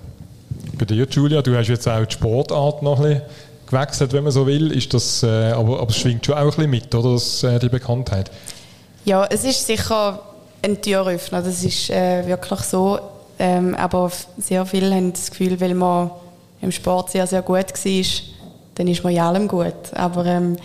Bei 0.80 0.86
dir, 0.86 1.06
Julia, 1.10 1.42
du 1.42 1.58
hast 1.58 1.68
jetzt 1.68 1.90
auch 1.90 2.06
die 2.06 2.14
Sportart 2.14 2.82
noch 2.82 3.02
ein 3.02 3.10
bisschen 3.10 3.22
gewechselt, 3.68 4.14
wenn 4.14 4.24
man 4.24 4.32
so 4.32 4.48
will. 4.48 4.72
Ist 4.72 4.94
das, 4.94 5.24
äh, 5.24 5.52
aber, 5.52 5.82
aber 5.82 5.90
es 5.90 5.98
schwingt 5.98 6.26
schon 6.26 6.36
auch 6.36 6.40
ein 6.40 6.48
bisschen 6.48 6.70
mit, 6.70 6.96
oder? 6.96 7.12
Das, 7.12 7.44
äh, 7.44 7.60
die 7.60 7.68
Bekanntheit. 7.68 8.32
Ja, 9.04 9.26
es 9.26 9.44
ist 9.44 9.68
sicher 9.68 10.22
ein 10.62 10.82
Türöffner, 10.82 11.42
das 11.42 11.66
ist 11.66 11.90
äh, 11.90 12.26
wirklich 12.26 12.62
so. 12.62 12.98
Ähm, 13.38 13.76
aber 13.76 14.10
sehr 14.38 14.66
viele 14.66 14.96
haben 14.96 15.12
das 15.12 15.30
Gefühl, 15.30 15.60
weil 15.60 15.74
man 15.74 16.12
im 16.62 16.72
Sport 16.72 17.12
sehr, 17.12 17.28
sehr 17.28 17.42
gut 17.42 17.58
war, 17.58 18.04
dann 18.76 18.88
ist 18.88 19.04
man 19.04 19.14
in 19.14 19.20
allem 19.20 19.48
gut. 19.50 19.94
Aber 19.96 20.26
ähm, 20.26 20.56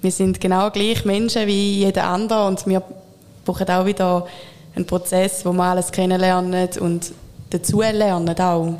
wir 0.00 0.10
sind 0.10 0.40
genau 0.40 0.70
gleich 0.70 1.04
Menschen 1.04 1.46
wie 1.46 1.78
jeder 1.84 2.04
andere 2.08 2.46
und 2.46 2.66
wir 2.66 2.82
brauchen 3.44 3.68
auch 3.68 3.86
wieder 3.86 4.26
einen 4.74 4.86
Prozess, 4.86 5.44
wo 5.44 5.52
wir 5.52 5.62
alles 5.62 5.92
kennenlernen 5.92 6.68
und 6.80 7.12
dazulernen 7.50 8.36
auch. 8.40 8.74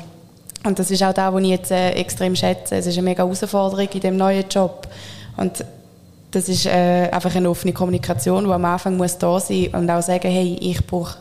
Und 0.65 0.79
das 0.79 0.91
ist 0.91 1.03
auch 1.03 1.13
das, 1.13 1.33
was 1.33 1.41
ich 1.41 1.49
jetzt 1.49 1.71
äh, 1.71 1.91
extrem 1.91 2.35
schätze. 2.35 2.75
Es 2.75 2.87
ist 2.87 2.97
eine 2.97 3.03
mega 3.03 3.23
Herausforderung 3.23 3.87
in 3.93 3.99
dem 3.99 4.17
neuen 4.17 4.45
Job. 4.49 4.87
Und 5.35 5.65
das 6.31 6.49
ist 6.49 6.65
äh, 6.65 7.09
einfach 7.11 7.35
eine 7.35 7.49
offene 7.49 7.73
Kommunikation, 7.73 8.45
die 8.45 8.51
am 8.51 8.65
Anfang 8.65 8.97
muss 8.97 9.17
da 9.17 9.39
sein 9.39 9.67
und 9.73 9.89
auch 9.89 10.01
sagen, 10.01 10.31
hey, 10.31 10.57
ich 10.59 10.85
brauche 10.85 11.17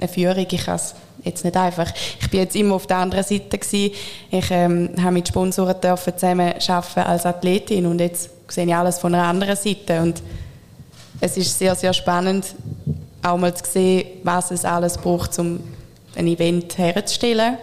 eine 0.00 0.08
Führung, 0.08 0.46
ich 0.48 0.64
kann 0.64 0.76
es 0.76 0.94
jetzt 1.22 1.44
nicht 1.44 1.56
einfach. 1.56 1.92
Ich 2.20 2.30
bin 2.30 2.40
jetzt 2.40 2.56
immer 2.56 2.76
auf 2.76 2.86
der 2.86 2.98
anderen 2.98 3.24
Seite 3.24 3.58
gewesen. 3.58 3.94
Ich 4.30 4.50
ähm, 4.50 4.90
habe 5.00 5.12
mit 5.12 5.28
Sponsoren 5.28 5.80
dürfen 5.80 6.16
zusammen 6.16 6.54
arbeiten 6.66 7.00
als 7.00 7.26
Athletin 7.26 7.86
und 7.86 8.00
jetzt 8.00 8.30
sehe 8.48 8.66
ich 8.66 8.74
alles 8.74 8.98
von 8.98 9.14
einer 9.14 9.24
anderen 9.24 9.56
Seite 9.56 10.00
und 10.00 10.22
es 11.20 11.36
ist 11.36 11.58
sehr, 11.58 11.74
sehr 11.74 11.92
spannend, 11.92 12.54
auch 13.22 13.38
mal 13.38 13.54
zu 13.54 13.64
sehen, 13.70 14.06
was 14.22 14.50
es 14.50 14.64
alles 14.64 14.98
braucht, 14.98 15.38
um 15.38 15.60
ein 16.16 16.26
Event 16.26 16.76
herzustellen. 16.76 17.56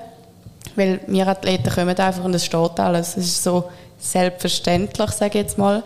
Weil 0.76 1.00
wir 1.08 1.28
Athleten 1.28 1.70
kommen 1.70 1.98
einfach 1.98 2.24
und 2.24 2.34
es 2.34 2.46
steht 2.46 2.80
alles. 2.80 3.18
Es 3.18 3.26
ist 3.26 3.44
so 3.44 3.66
selbstverständlich, 4.00 5.12
sage 5.12 5.40
ich 5.40 5.46
jetzt 5.46 5.58
mal. 5.58 5.84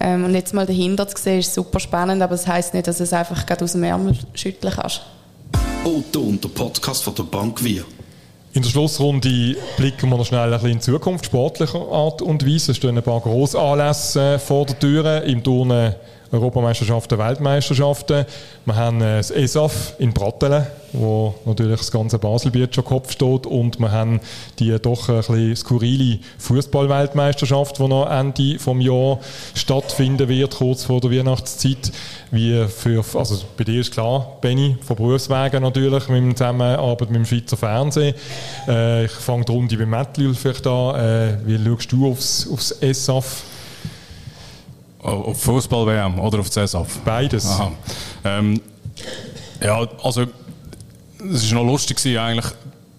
Ähm, 0.00 0.24
und 0.24 0.34
jetzt 0.34 0.54
mal 0.54 0.66
dahinter 0.66 1.08
zu 1.08 1.20
sehen, 1.20 1.40
ist 1.40 1.54
super 1.54 1.80
spannend, 1.80 2.22
aber 2.22 2.32
das 2.32 2.46
heisst 2.46 2.74
nicht, 2.74 2.86
dass 2.86 3.00
es 3.00 3.12
einfach 3.12 3.44
gerade 3.46 3.64
aus 3.64 3.72
dem 3.72 3.82
Ärmel 3.82 4.16
schütteln 4.34 4.72
kannst. 4.74 5.02
Otto 5.84 6.20
und 6.20 6.42
der 6.42 6.50
Podcast 6.50 7.02
von 7.02 7.14
der 7.14 7.24
Bank 7.24 7.62
Wir. 7.62 7.84
In 8.52 8.62
der 8.62 8.70
Schlussrunde 8.70 9.56
blicken 9.76 10.08
wir 10.08 10.16
noch 10.16 10.26
schnell 10.26 10.40
ein 10.40 10.50
bisschen 10.50 10.70
in 10.70 10.80
Zukunft, 10.80 11.26
sportlicher 11.26 11.80
Art 11.90 12.22
und 12.22 12.46
Weise. 12.46 12.72
Es 12.72 12.76
stehen 12.76 12.96
ein 12.96 13.02
paar 13.02 13.20
Grossanlässe 13.20 14.34
äh, 14.34 14.38
vor 14.38 14.66
der 14.66 14.78
Tür. 14.78 15.22
Im 15.24 15.42
Turnen 15.42 15.94
Europameisterschaften, 16.30 17.18
Weltmeisterschaften. 17.18 18.26
Wir 18.66 18.76
haben 18.76 19.00
äh, 19.00 19.16
das 19.16 19.30
ESAF 19.30 19.94
in 19.98 20.12
Brattelen, 20.12 20.66
wo 20.92 21.34
natürlich 21.46 21.78
das 21.78 21.90
ganze 21.90 22.18
Baselbiet 22.18 22.74
schon 22.74 22.84
Kopf 22.84 23.12
steht. 23.12 23.46
Und 23.46 23.78
wir 23.78 23.90
haben 23.90 24.20
die 24.58 24.76
doch 24.78 25.08
ein 25.08 25.16
bisschen 25.16 25.56
skurrile 25.56 26.18
Fußball-Weltmeisterschaft, 26.38 27.78
die 27.78 27.88
noch 27.88 28.10
Ende 28.10 28.54
des 28.54 28.66
Jahres 28.66 29.18
stattfinden 29.54 30.28
wird, 30.28 30.56
kurz 30.56 30.84
vor 30.84 31.00
der 31.00 31.10
Weihnachtszeit. 31.10 31.92
Wie 32.30 32.66
für, 32.68 33.02
also 33.14 33.38
bei 33.56 33.64
dir 33.64 33.80
ist 33.80 33.92
klar, 33.92 34.36
Benny, 34.42 34.76
von 34.82 34.96
Berufswegen 34.96 35.62
natürlich, 35.62 36.08
mit 36.08 36.18
dem 36.18 36.36
Zusammenarbeit 36.36 37.10
mit 37.10 37.16
dem 37.16 37.24
Schweizer 37.24 37.56
Fernsehen. 37.56 38.14
Äh, 38.66 39.06
ich 39.06 39.12
fange 39.12 39.46
die 39.46 39.52
Runde 39.52 39.76
bei 39.78 39.86
Matthew 39.86 40.34
vielleicht 40.34 40.66
an. 40.66 40.94
Äh, 40.96 41.38
wie 41.46 41.58
schaust 41.64 41.92
du 41.92 42.10
aufs, 42.10 42.48
aufs 42.50 42.72
ESAF? 42.72 43.44
Auf 45.00 45.40
Fußball-WM 45.42 46.18
oder 46.18 46.40
auf 46.40 46.50
CSAF? 46.50 46.98
Beides. 47.04 47.48
Ähm, 48.24 48.60
Ja, 49.62 49.86
also 50.02 50.26
es 51.32 51.52
war 51.52 51.62
noch 51.62 51.72
lustig, 51.72 51.98
eigentlich 52.18 52.46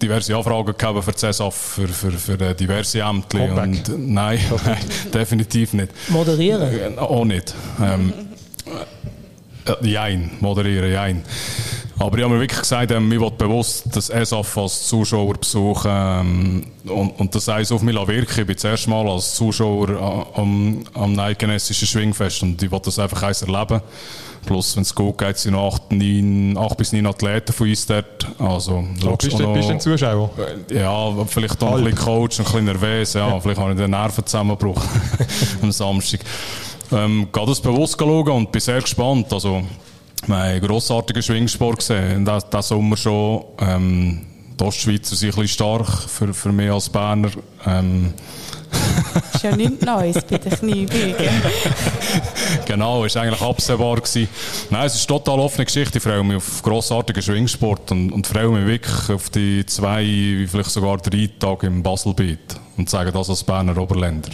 diverse 0.00 0.34
Anfragen 0.36 0.74
gehabt 0.76 1.04
für 1.04 1.14
CESAF, 1.14 1.54
für, 1.54 1.88
für, 1.88 2.12
für 2.12 2.54
diverse 2.54 3.00
Ämter. 3.00 3.40
Und, 3.40 3.54
nein, 3.98 4.40
nein, 4.64 4.78
definitiv 5.12 5.72
nicht. 5.74 5.90
Moderieren? 6.08 6.98
Auch 6.98 7.24
nicht. 7.24 7.54
Ähm, 7.82 8.12
äh, 9.66 9.86
jein, 9.86 10.30
moderieren, 10.40 10.92
jein. 10.92 11.22
Aber 12.00 12.16
ich 12.16 12.24
habe 12.24 12.32
mir 12.32 12.40
wirklich 12.40 12.60
gesagt, 12.60 12.90
ähm, 12.92 13.10
mir 13.10 13.20
wird 13.20 13.36
bewusst 13.36 13.84
das 13.92 14.08
ESAF 14.08 14.56
als 14.56 14.86
Zuschauer 14.88 15.34
besuchen 15.34 15.90
ähm, 15.92 16.66
und, 16.86 17.20
und 17.20 17.34
das 17.34 17.46
heisst 17.46 17.72
auf 17.72 17.82
mich 17.82 17.94
wirken. 17.94 18.40
Ich 18.40 18.46
bin 18.46 18.54
das 18.54 18.64
erste 18.64 18.88
Mal 18.88 19.06
als 19.06 19.34
Zuschauer 19.34 20.30
am, 20.34 20.82
am 20.94 21.18
Eidgenössischen 21.18 21.86
Schwingfest 21.86 22.42
und 22.42 22.62
ich 22.62 22.70
wollte 22.70 22.86
das 22.86 22.98
einfach 22.98 23.22
eins 23.24 23.42
erleben. 23.42 23.82
Plus, 24.46 24.74
wenn 24.76 24.82
es 24.82 24.94
gut 24.94 25.18
geht, 25.18 25.36
sind 25.36 25.52
noch 25.52 25.74
acht, 25.74 25.92
neun, 25.92 26.56
acht 26.56 26.78
bis 26.78 26.94
neun 26.94 27.06
Athleten 27.06 27.52
von 27.52 27.68
uns 27.68 27.84
dort. 27.84 28.26
Also, 28.38 28.82
so, 28.98 29.16
bist, 29.16 29.38
du, 29.38 29.52
bist 29.52 29.68
du 29.68 29.72
ein 29.74 29.80
Zuschauer? 29.80 30.30
Ja, 30.70 31.24
vielleicht 31.26 31.62
auch 31.62 31.76
ein 31.76 31.84
bisschen 31.84 31.98
Coach, 31.98 32.40
ein 32.40 32.44
bisschen 32.46 32.64
nervös. 32.64 33.12
Ja, 33.12 33.28
ja. 33.28 33.40
Vielleicht 33.40 33.60
habe 33.60 33.72
ich 33.72 33.76
den 33.76 33.90
Nerven 33.90 34.24
zusammengebrochen 34.24 34.88
am 35.62 35.70
Samstag. 35.70 36.20
Ähm, 36.92 37.28
gehe 37.30 37.46
das 37.46 37.60
bewusst 37.60 37.96
schauen 38.00 38.28
und 38.30 38.50
bin 38.50 38.60
sehr 38.62 38.80
gespannt. 38.80 39.30
Also, 39.30 39.62
wir 40.26 40.36
haben 40.36 40.42
einen 40.42 40.60
grossartigen 40.60 41.22
Schwingsport 41.22 41.78
gesehen. 41.78 42.24
Diesen 42.24 42.62
Sommer 42.62 42.96
schon. 42.96 43.44
Ähm, 43.58 44.26
die 44.58 44.64
Ostschweizer 44.64 45.16
sind 45.16 45.30
ein 45.30 45.42
bisschen 45.42 45.48
stark 45.48 45.88
für, 45.88 46.34
für 46.34 46.52
mich 46.52 46.70
als 46.70 46.88
Berner. 46.90 47.30
Ähm, 47.66 48.12
das 48.70 49.34
ist 49.34 49.42
ja 49.42 49.56
nichts 49.56 49.84
Neues 49.84 50.22
bei 50.22 50.38
den 50.38 50.52
Kniebeugen. 50.52 51.42
genau, 52.66 53.00
war 53.02 53.22
eigentlich 53.22 53.40
absehbar. 53.40 53.96
Gewesen. 53.96 54.28
Nein, 54.68 54.86
es 54.86 54.94
ist 54.96 55.10
eine 55.10 55.18
total 55.18 55.40
offene 55.40 55.64
Geschichte. 55.64 55.98
Ich 55.98 56.04
freue 56.04 56.22
mich 56.22 56.36
auf 56.36 56.62
grossartigen 56.62 57.22
Schwingsport 57.22 57.90
und, 57.90 58.12
und 58.12 58.26
freue 58.26 58.48
mich 58.48 58.66
wirklich 58.66 59.10
auf 59.10 59.30
die 59.30 59.64
zwei, 59.64 60.46
vielleicht 60.48 60.70
sogar 60.70 60.98
drei 60.98 61.30
Tage 61.38 61.66
im 61.66 61.82
Baselbeet. 61.82 62.56
Und 62.76 62.90
sage 62.90 63.12
das 63.12 63.30
als 63.30 63.42
Berner 63.42 63.76
Oberländer. 63.78 64.30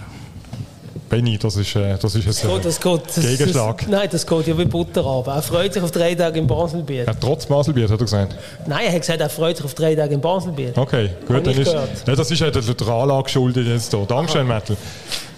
Benny, 1.09 1.39
das 1.39 1.55
ist, 1.57 1.77
äh, 1.77 1.97
das 2.01 2.17
ist 2.17 2.45
ein 2.45 2.63
das 2.63 2.81
geht, 2.81 3.01
das, 3.07 3.21
Gegenschlag. 3.21 3.79
Das, 3.79 3.89
nein, 3.89 4.09
das 4.11 4.27
geht 4.27 4.47
ja 4.49 4.59
wie 4.59 4.65
Butter 4.65 5.07
ab. 5.07 5.29
Er 5.29 5.41
freut 5.41 5.73
sich 5.73 5.83
auf 5.83 5.93
drei 5.93 6.15
Tage 6.17 6.41
im 6.41 6.49
Baselbiet. 6.49 7.07
Ja, 7.07 7.15
trotz 7.15 7.47
Baselbiet, 7.47 7.85
hat 7.85 8.01
er 8.01 8.05
gesagt? 8.05 8.35
Nein, 8.67 8.87
er 8.87 8.93
hat 8.93 9.01
gesagt, 9.01 9.21
er 9.21 9.29
freut 9.29 9.57
sich 9.57 9.65
auf 9.65 9.75
drei 9.75 9.95
Tage 9.95 10.15
im 10.15 10.21
Baselbiet. 10.21 10.77
Okay, 10.77 11.11
gut. 11.27 11.47
Dann 11.47 11.57
ist, 11.57 11.73
ja, 11.73 12.15
das 12.17 12.31
ist 12.31 12.41
ja 12.41 12.51
der, 12.51 12.63
der 12.63 12.89
Anlage 12.89 13.25
geschuldet 13.25 13.69
jetzt 13.69 13.95
hier. 13.95 14.05
Dankeschön, 14.05 14.49
Mettel. 14.49 14.77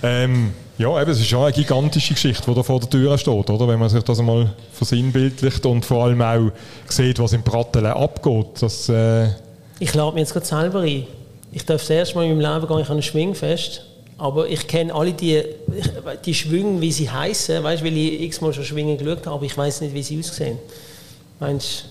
Ähm, 0.03 0.55
ja, 0.79 1.03
eben, 1.03 1.11
es 1.11 1.19
ist 1.19 1.29
schon 1.29 1.43
eine 1.43 1.53
gigantische 1.53 2.15
Geschichte, 2.15 2.45
die 2.49 2.55
da 2.55 2.63
vor 2.63 2.81
der 2.81 2.89
Tür 2.89 3.19
steht, 3.19 3.51
oder? 3.51 3.69
Wenn 3.69 3.79
man 3.79 3.91
sich 3.91 4.03
das 4.03 4.21
einmal 4.21 4.51
versinnbildlicht 4.73 5.67
und 5.67 5.85
vor 5.85 6.05
allem 6.05 6.23
auch 6.23 6.51
sieht, 6.89 7.19
was 7.19 7.35
im 7.35 7.43
Prattelen 7.43 7.93
abgeht. 7.93 8.47
Das, 8.61 8.89
äh 8.89 9.27
ich 9.81 9.93
lade 9.93 10.15
mich 10.15 10.21
jetzt 10.21 10.33
gerade 10.33 10.47
selber 10.47 10.81
ein. 10.81 11.07
Ich 11.53 11.67
darf 11.67 11.83
das 11.83 11.91
erste 11.91 12.15
Mal 12.15 12.25
in 12.25 12.39
meinem 12.39 12.55
Leben 12.55 12.69
gehen, 12.69 12.79
ich 12.79 12.89
habe 12.89 12.99
ein 12.99 13.03
Schwingfest 13.03 13.83
aber 14.19 14.49
ich 14.49 14.67
kenne 14.67 14.93
alle 14.93 15.13
die, 15.13 15.43
die 16.25 16.35
Schwünge, 16.35 16.81
wie 16.81 16.93
sie 16.93 17.09
heißen, 17.09 17.63
weißt, 17.63 17.85
weil 17.85 17.97
ich 17.97 18.21
x-mal 18.23 18.53
schon 18.53 18.65
Schwingen 18.65 18.99
geschaut 18.99 19.27
habe, 19.27 19.37
aber 19.37 19.45
ich 19.45 19.57
weiß 19.57 19.81
nicht, 19.83 19.95
wie 19.95 20.03
sie 20.03 20.19
aussehen. 20.19 20.59
Meinst 21.39 21.85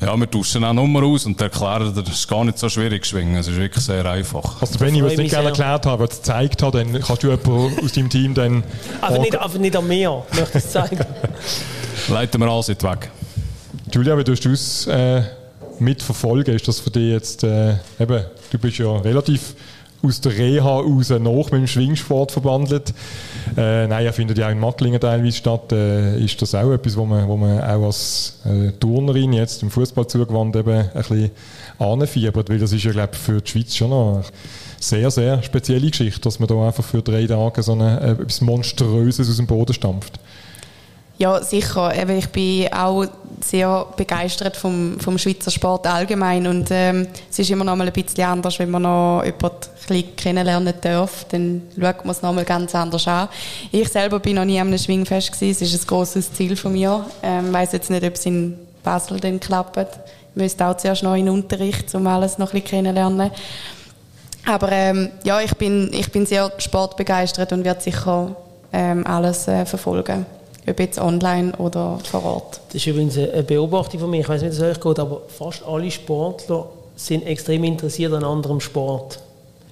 ja, 0.00 0.14
wir 0.14 0.30
tauschen 0.30 0.62
auch 0.62 0.74
Nummer 0.74 1.02
aus 1.04 1.24
und 1.24 1.40
erklären, 1.40 1.94
das 1.94 2.08
ist 2.08 2.28
gar 2.28 2.44
nicht 2.44 2.58
so 2.58 2.68
schwierig 2.68 3.02
zu 3.04 3.10
schwingen. 3.10 3.36
Es 3.36 3.48
ist 3.48 3.56
wirklich 3.56 3.82
sehr 3.82 4.04
einfach. 4.04 4.60
Also 4.60 4.78
wenn 4.80 4.94
ich 4.94 5.02
es 5.02 5.16
nicht 5.16 5.30
gerne 5.30 5.48
erklärt 5.48 5.86
habe, 5.86 6.04
es 6.04 6.18
gezeigt 6.18 6.62
habe, 6.62 6.78
dann 6.78 7.00
kannst 7.00 7.22
du 7.22 7.28
jemanden 7.28 7.82
aus 7.82 7.92
deinem 7.92 8.10
Team 8.10 8.34
dann... 8.34 8.62
aber, 9.00 9.18
nicht, 9.20 9.34
aber 9.34 9.58
nicht 9.58 9.74
an 9.74 9.88
mir, 9.88 10.22
möchte 10.34 10.58
ich 10.58 10.64
es 10.64 10.70
zeigen. 10.70 11.04
Leiten 12.08 12.40
wir 12.40 12.48
alles 12.48 12.68
weg. 12.68 13.10
Julia, 13.90 14.18
wie 14.18 14.24
tust 14.24 14.44
du 14.44 14.50
es 14.50 14.86
äh, 14.86 15.22
mitverfolgen? 15.78 16.54
Ist 16.54 16.68
das 16.68 16.78
für 16.78 16.90
dich 16.90 17.12
jetzt... 17.12 17.42
Äh, 17.42 17.76
eben, 17.98 18.22
du 18.50 18.58
bist 18.58 18.76
ja 18.76 18.98
relativ 18.98 19.54
aus 20.06 20.20
der 20.20 20.36
Reha 20.36 20.80
raus 20.80 21.10
noch 21.10 21.50
mit 21.50 21.60
dem 21.60 21.66
Schwingsport 21.66 22.32
verbandelt. 22.32 22.94
Äh, 23.56 23.86
nein, 23.86 24.04
er 24.04 24.12
findet 24.12 24.38
ja 24.38 24.46
auch 24.46 24.52
in 24.52 24.60
Mattlingen 24.60 25.00
teilweise 25.00 25.36
statt. 25.36 25.72
Äh, 25.72 26.22
ist 26.22 26.40
das 26.40 26.54
auch 26.54 26.72
etwas, 26.72 26.96
wo 26.96 27.04
man, 27.04 27.28
wo 27.28 27.36
man 27.36 27.60
auch 27.60 27.86
als 27.86 28.40
äh, 28.44 28.72
Turnerin 28.72 29.32
jetzt 29.32 29.62
im 29.62 29.70
Fußball 29.70 30.06
zugewandt 30.06 30.56
eben 30.56 30.70
ein 30.70 30.90
bisschen 30.92 31.30
anfiebert? 31.78 32.48
Weil 32.48 32.58
das 32.58 32.72
ist 32.72 32.84
ja, 32.84 32.92
glaube 32.92 33.10
ich, 33.12 33.18
für 33.18 33.40
die 33.40 33.50
Schweiz 33.50 33.74
schon 33.74 33.90
noch 33.90 34.14
eine 34.14 34.24
sehr, 34.80 35.10
sehr 35.10 35.42
spezielle 35.42 35.90
Geschichte, 35.90 36.20
dass 36.20 36.38
man 36.38 36.48
da 36.48 36.66
einfach 36.66 36.84
für 36.84 37.02
drei 37.02 37.26
Tage 37.26 37.62
so 37.62 37.72
eine, 37.72 38.00
äh, 38.00 38.10
etwas 38.12 38.40
Monströses 38.40 39.28
aus 39.28 39.36
dem 39.36 39.46
Boden 39.46 39.74
stampft. 39.74 40.18
Ja, 41.18 41.42
sicher. 41.42 42.08
ich 42.10 42.28
bin 42.28 42.70
auch 42.74 43.06
sehr 43.40 43.86
begeistert 43.96 44.56
vom, 44.56 45.00
vom 45.00 45.16
Schweizer 45.16 45.50
Sport 45.50 45.86
allgemein 45.86 46.46
und 46.46 46.68
ähm, 46.70 47.06
es 47.30 47.38
ist 47.38 47.50
immer 47.50 47.64
noch 47.64 47.74
mal 47.74 47.86
ein 47.86 47.92
bisschen 47.92 48.24
anders, 48.24 48.58
wenn 48.58 48.70
man 48.70 48.82
noch 48.82 49.22
jemanden 49.24 50.16
kennenlernen 50.16 50.74
darf, 50.80 51.24
dann 51.30 51.62
schaut 51.74 52.04
man 52.04 52.10
es 52.10 52.22
noch 52.22 52.34
mal 52.34 52.44
ganz 52.44 52.74
anders 52.74 53.08
an. 53.08 53.28
Ich 53.72 53.88
selber 53.88 54.18
bin 54.18 54.36
noch 54.36 54.44
nie 54.44 54.60
am 54.60 54.76
Schwingfest 54.76 55.32
gewesen, 55.32 55.64
es 55.64 55.72
ist 55.72 55.84
ein 55.84 55.86
grosses 55.86 56.32
Ziel 56.32 56.54
von 56.54 56.72
mir. 56.72 57.06
Ähm, 57.22 57.50
weiß 57.52 57.72
jetzt 57.72 57.90
nicht, 57.90 58.04
ob 58.04 58.14
es 58.14 58.26
in 58.26 58.58
Basel 58.82 59.18
dann 59.18 59.40
klappt. 59.40 59.78
Ich 59.78 60.36
müsste 60.36 60.66
auch 60.66 60.76
zuerst 60.76 61.02
noch 61.02 61.14
in 61.14 61.26
den 61.26 61.34
Unterricht, 61.34 61.94
um 61.94 62.06
alles 62.06 62.36
noch 62.36 62.52
ein 62.52 62.60
bisschen 62.60 62.84
kennenlernen. 62.84 63.30
Aber 64.44 64.70
ähm, 64.70 65.10
ja, 65.24 65.40
ich 65.40 65.54
bin, 65.54 65.90
ich 65.94 66.12
bin 66.12 66.26
sehr 66.26 66.52
sportbegeistert 66.58 67.52
und 67.52 67.64
werde 67.64 67.80
sicher 67.80 68.36
ähm, 68.72 69.06
alles 69.06 69.48
äh, 69.48 69.64
verfolgen 69.64 70.26
ob 70.68 70.80
jetzt 70.80 70.98
online 70.98 71.52
oder 71.58 71.98
vor 72.04 72.24
Ort. 72.24 72.60
Das 72.68 72.76
ist 72.76 72.86
übrigens 72.86 73.16
eine 73.16 73.42
Beobachtung 73.42 74.00
von 74.00 74.10
mir, 74.10 74.20
ich 74.20 74.28
weiß 74.28 74.42
nicht, 74.42 74.52
wie 74.52 74.56
es 74.56 74.62
euch 74.62 74.80
geht, 74.80 74.98
aber 74.98 75.22
fast 75.28 75.64
alle 75.64 75.90
Sportler 75.90 76.66
sind 76.96 77.26
extrem 77.26 77.64
interessiert 77.64 78.12
an 78.12 78.24
anderem 78.24 78.60
Sport. 78.60 79.20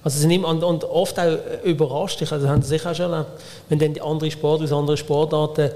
Also 0.03 0.19
sind 0.19 0.31
immer, 0.31 0.49
und, 0.49 0.83
oft 0.83 1.19
auch 1.19 1.37
überrascht, 1.63 2.21
ich, 2.21 2.31
also 2.31 2.47
haben 2.47 2.61
Sie 2.61 2.69
sicher 2.69 2.91
auch 2.91 2.95
schon 2.95 3.11
erlebt, 3.11 3.31
wenn 3.69 3.79
dann 3.79 3.93
die 3.93 4.01
andere 4.01 4.29
Sportler 4.29 4.65
aus 4.65 4.71
anderen 4.71 4.97
Sportarten 4.97 5.71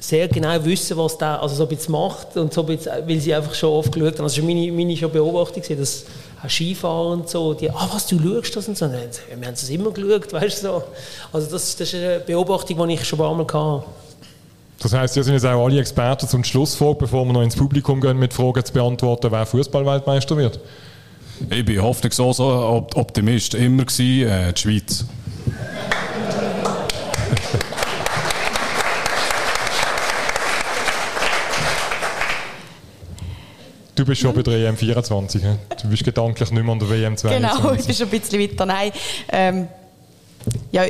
sehr 0.00 0.28
genau 0.28 0.62
wissen, 0.64 0.96
was 0.96 1.16
der 1.16 1.40
also 1.40 1.64
so 1.64 1.92
macht 1.92 2.36
und 2.36 2.52
so 2.52 2.62
bisschen, 2.62 2.92
weil 3.06 3.20
sie 3.20 3.34
einfach 3.34 3.54
schon 3.54 3.70
oft 3.70 3.92
geschaut 3.92 4.18
haben. 4.18 4.24
Also 4.24 4.42
war 4.42 4.48
meine, 4.48 4.70
meine 4.70 4.96
schon 4.96 5.10
Beobachtung, 5.10 5.62
dass 5.78 6.04
auch 6.44 6.50
Skifahren 6.50 7.20
und 7.20 7.30
so, 7.30 7.54
die, 7.54 7.70
ah 7.70 7.88
was, 7.90 8.06
du 8.06 8.18
schaust 8.18 8.56
das 8.56 8.68
und 8.68 8.76
so. 8.76 8.90
Wir 8.90 9.46
haben 9.46 9.54
es 9.54 9.70
immer 9.70 9.90
geschaut, 9.90 10.32
weißt 10.32 10.64
du 10.64 10.66
so. 10.66 10.82
Also 11.32 11.50
das, 11.50 11.76
das 11.76 11.88
ist 11.88 11.94
eine 11.94 12.20
Beobachtung, 12.20 12.86
die 12.86 12.94
ich 12.94 13.04
schon 13.04 13.18
ein 13.18 13.22
paar 13.22 13.34
Mal 13.34 13.44
hatte. 13.44 14.03
Das 14.78 14.92
heißt, 14.92 15.16
wir 15.16 15.24
sind 15.24 15.34
jetzt 15.34 15.46
auch 15.46 15.64
alle 15.64 15.80
Experten 15.80 16.28
zum 16.28 16.44
Schluss 16.44 16.74
vor, 16.74 16.98
bevor 16.98 17.24
wir 17.24 17.32
noch 17.32 17.42
ins 17.42 17.56
Publikum 17.56 18.00
gehen, 18.00 18.18
mit 18.18 18.34
Fragen 18.34 18.64
zu 18.64 18.72
beantworten, 18.72 19.30
wer 19.30 19.46
Fußballweltmeister 19.46 20.36
wird. 20.36 20.60
Ich 21.50 21.64
bin 21.64 21.82
hoffnungslos 21.82 22.38
Optimist 22.40 23.54
immer 23.54 23.84
gewesen, 23.84 24.28
äh, 24.28 24.52
die 24.52 24.60
Schweiz. 24.60 25.04
Du 33.94 34.04
bist 34.04 34.20
schon 34.20 34.34
bei 34.34 34.42
der 34.42 34.68
EM 34.68 34.76
24, 34.76 35.42
he? 35.42 35.48
du 35.82 35.88
bist 35.88 36.02
gedanklich 36.02 36.50
nicht 36.50 36.64
mehr 36.64 36.72
an 36.72 36.80
der 36.80 36.90
WM 36.90 37.16
22. 37.16 37.62
Genau, 37.62 37.72
ich 37.74 37.86
bin 37.86 37.94
schon 37.94 38.06
ein 38.08 38.20
bisschen 38.20 38.40
weiter. 38.40 38.66
Nein, 38.66 38.92
ähm, 39.30 39.68
ja, 40.72 40.82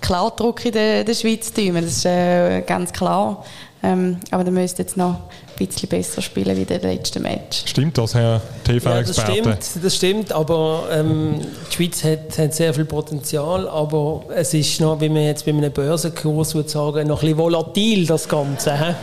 klar 0.00 0.32
Druck 0.36 0.64
in 0.64 0.72
der, 0.72 1.04
der 1.04 1.14
Schweiz 1.14 1.52
tun. 1.52 1.74
Das 1.74 1.84
ist 1.84 2.06
äh, 2.06 2.62
ganz 2.62 2.92
klar. 2.92 3.44
Ähm, 3.82 4.18
aber 4.30 4.42
dann 4.42 4.54
müsste 4.54 4.82
jetzt 4.82 4.96
noch 4.96 5.14
ein 5.14 5.66
bisschen 5.66 5.88
besser 5.88 6.20
spielen 6.22 6.56
wie 6.56 6.64
der 6.64 6.80
letzte 6.80 7.20
Match. 7.20 7.62
Stimmt 7.66 7.96
das, 7.98 8.14
Herr 8.14 8.40
TV-Experte? 8.64 9.32
Ja, 9.32 9.42
das 9.42 9.60
stimmt, 9.70 9.84
das 9.84 9.96
stimmt 9.96 10.32
aber 10.32 10.88
ähm, 10.90 11.40
die 11.70 11.74
Schweiz 11.74 12.02
hat, 12.02 12.38
hat, 12.38 12.54
sehr 12.54 12.74
viel 12.74 12.86
Potenzial, 12.86 13.68
aber 13.68 14.24
es 14.34 14.54
ist 14.54 14.80
noch, 14.80 15.00
wie 15.00 15.08
man 15.08 15.24
jetzt 15.24 15.44
bei 15.44 15.52
einem 15.52 15.70
Börsenkurs 15.70 16.54
würde 16.54 16.68
sagen, 16.68 17.06
noch 17.06 17.18
ein 17.18 17.26
bisschen 17.26 17.38
volatil, 17.38 18.06
das 18.06 18.28
Ganze. 18.28 18.76
He? 18.76 18.94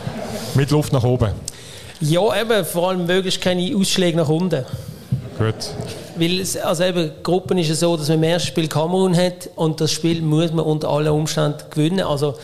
Mit 0.54 0.70
Luft 0.70 0.92
nach 0.92 1.04
oben? 1.04 1.30
Ja, 2.00 2.40
eben, 2.40 2.64
vor 2.64 2.90
allem 2.90 3.06
möglichst 3.06 3.40
keine 3.40 3.74
Ausschläge 3.76 4.16
nach 4.18 4.28
unten. 4.28 4.66
Gut. 5.38 5.54
Weil 6.16 6.40
es, 6.40 6.56
also 6.56 6.84
eben, 6.84 7.10
Gruppen 7.22 7.58
ist 7.58 7.70
es 7.70 7.80
so, 7.80 7.96
dass 7.96 8.08
man 8.08 8.18
im 8.18 8.24
ersten 8.24 8.48
Spiel 8.48 8.68
Kamerun 8.68 9.16
hat 9.16 9.50
und 9.56 9.80
das 9.80 9.92
Spiel 9.92 10.22
muss 10.22 10.52
man 10.52 10.64
unter 10.64 10.88
allen 10.88 11.08
Umständen 11.08 11.58
gewinnen. 11.70 12.00
Also 12.00 12.34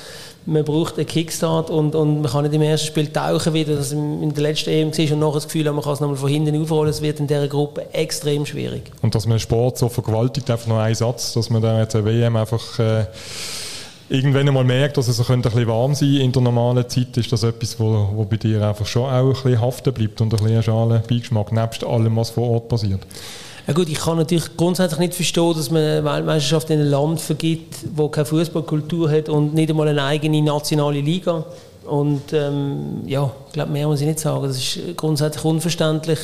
man 0.46 0.64
braucht 0.64 0.96
einen 0.96 1.06
Kickstart 1.06 1.70
und, 1.70 1.94
und 1.94 2.22
man 2.22 2.30
kann 2.30 2.44
nicht 2.44 2.54
im 2.54 2.62
ersten 2.62 2.86
Spiel 2.86 3.08
tauchen, 3.08 3.54
wie 3.54 3.64
das 3.64 3.92
in 3.92 4.32
der 4.32 4.42
letzten 4.42 4.70
EM 4.70 4.96
war 4.96 5.12
und 5.12 5.18
nachher 5.20 5.34
das 5.34 5.44
Gefühl 5.44 5.68
haben, 5.68 5.76
man 5.76 5.84
kann 5.84 5.92
es 5.92 6.00
nochmal 6.00 6.16
von 6.16 6.28
hinten 6.28 6.60
aufrollen. 6.60 6.90
Es 6.90 7.02
wird 7.02 7.20
in 7.20 7.26
dieser 7.26 7.48
Gruppe 7.48 7.92
extrem 7.92 8.46
schwierig. 8.46 8.90
Und 9.02 9.14
dass 9.14 9.26
man 9.26 9.38
Sport 9.38 9.78
so 9.78 9.88
vergewaltigt, 9.88 10.50
einfach 10.50 10.66
noch 10.66 10.78
ein 10.78 10.94
Satz, 10.94 11.34
dass 11.34 11.50
man 11.50 11.62
dann 11.62 11.78
jetzt 11.78 11.94
eine 11.94 12.04
WM 12.04 12.36
einfach... 12.36 12.78
Äh 12.78 13.04
irgendwann 14.10 14.48
einmal 14.48 14.64
merkt, 14.64 14.96
dass 14.96 15.06
es 15.06 15.30
ein 15.30 15.40
bisschen 15.40 15.68
warm 15.68 15.94
sein 15.94 16.16
in 16.16 16.32
der 16.32 16.42
normalen 16.42 16.88
Zeit, 16.88 17.16
ist 17.16 17.32
das 17.32 17.44
etwas, 17.44 17.78
wo, 17.78 18.08
wo 18.12 18.24
bei 18.24 18.36
dir 18.36 18.60
einfach 18.66 18.84
schon 18.84 19.04
auch 19.04 19.28
ein 19.28 19.32
bisschen 19.32 19.60
haften 19.60 19.94
bleibt 19.94 20.20
und 20.20 20.34
ein 20.34 20.42
bisschen 20.42 20.62
schalen 20.64 21.02
Beigeschmack, 21.08 21.52
nebst 21.52 21.84
allem, 21.84 22.16
was 22.16 22.30
vor 22.30 22.50
Ort 22.50 22.68
passiert. 22.68 23.00
Ja 23.66 23.74
gut, 23.74 23.88
ich 23.88 23.98
kann 23.98 24.16
natürlich 24.16 24.56
grundsätzlich 24.56 24.98
nicht 24.98 25.14
verstehen, 25.14 25.52
dass 25.54 25.70
man 25.70 25.82
eine 25.82 26.04
Weltmeisterschaft 26.04 26.70
in 26.70 26.80
einem 26.80 26.90
Land 26.90 27.20
vergibt, 27.20 27.76
wo 27.94 28.08
keine 28.08 28.24
Fußballkultur 28.24 29.10
hat 29.10 29.28
und 29.28 29.54
nicht 29.54 29.70
einmal 29.70 29.88
eine 29.88 30.02
eigene 30.02 30.42
nationale 30.42 31.00
Liga. 31.00 31.44
Und 31.84 32.32
ähm, 32.32 33.02
ja, 33.06 33.30
ich 33.48 33.52
glaube, 33.52 33.72
mehr 33.72 33.86
muss 33.86 34.00
ich 34.00 34.06
nicht 34.06 34.20
sagen. 34.20 34.44
Das 34.44 34.56
ist 34.56 34.96
grundsätzlich 34.96 35.44
unverständlich. 35.44 36.18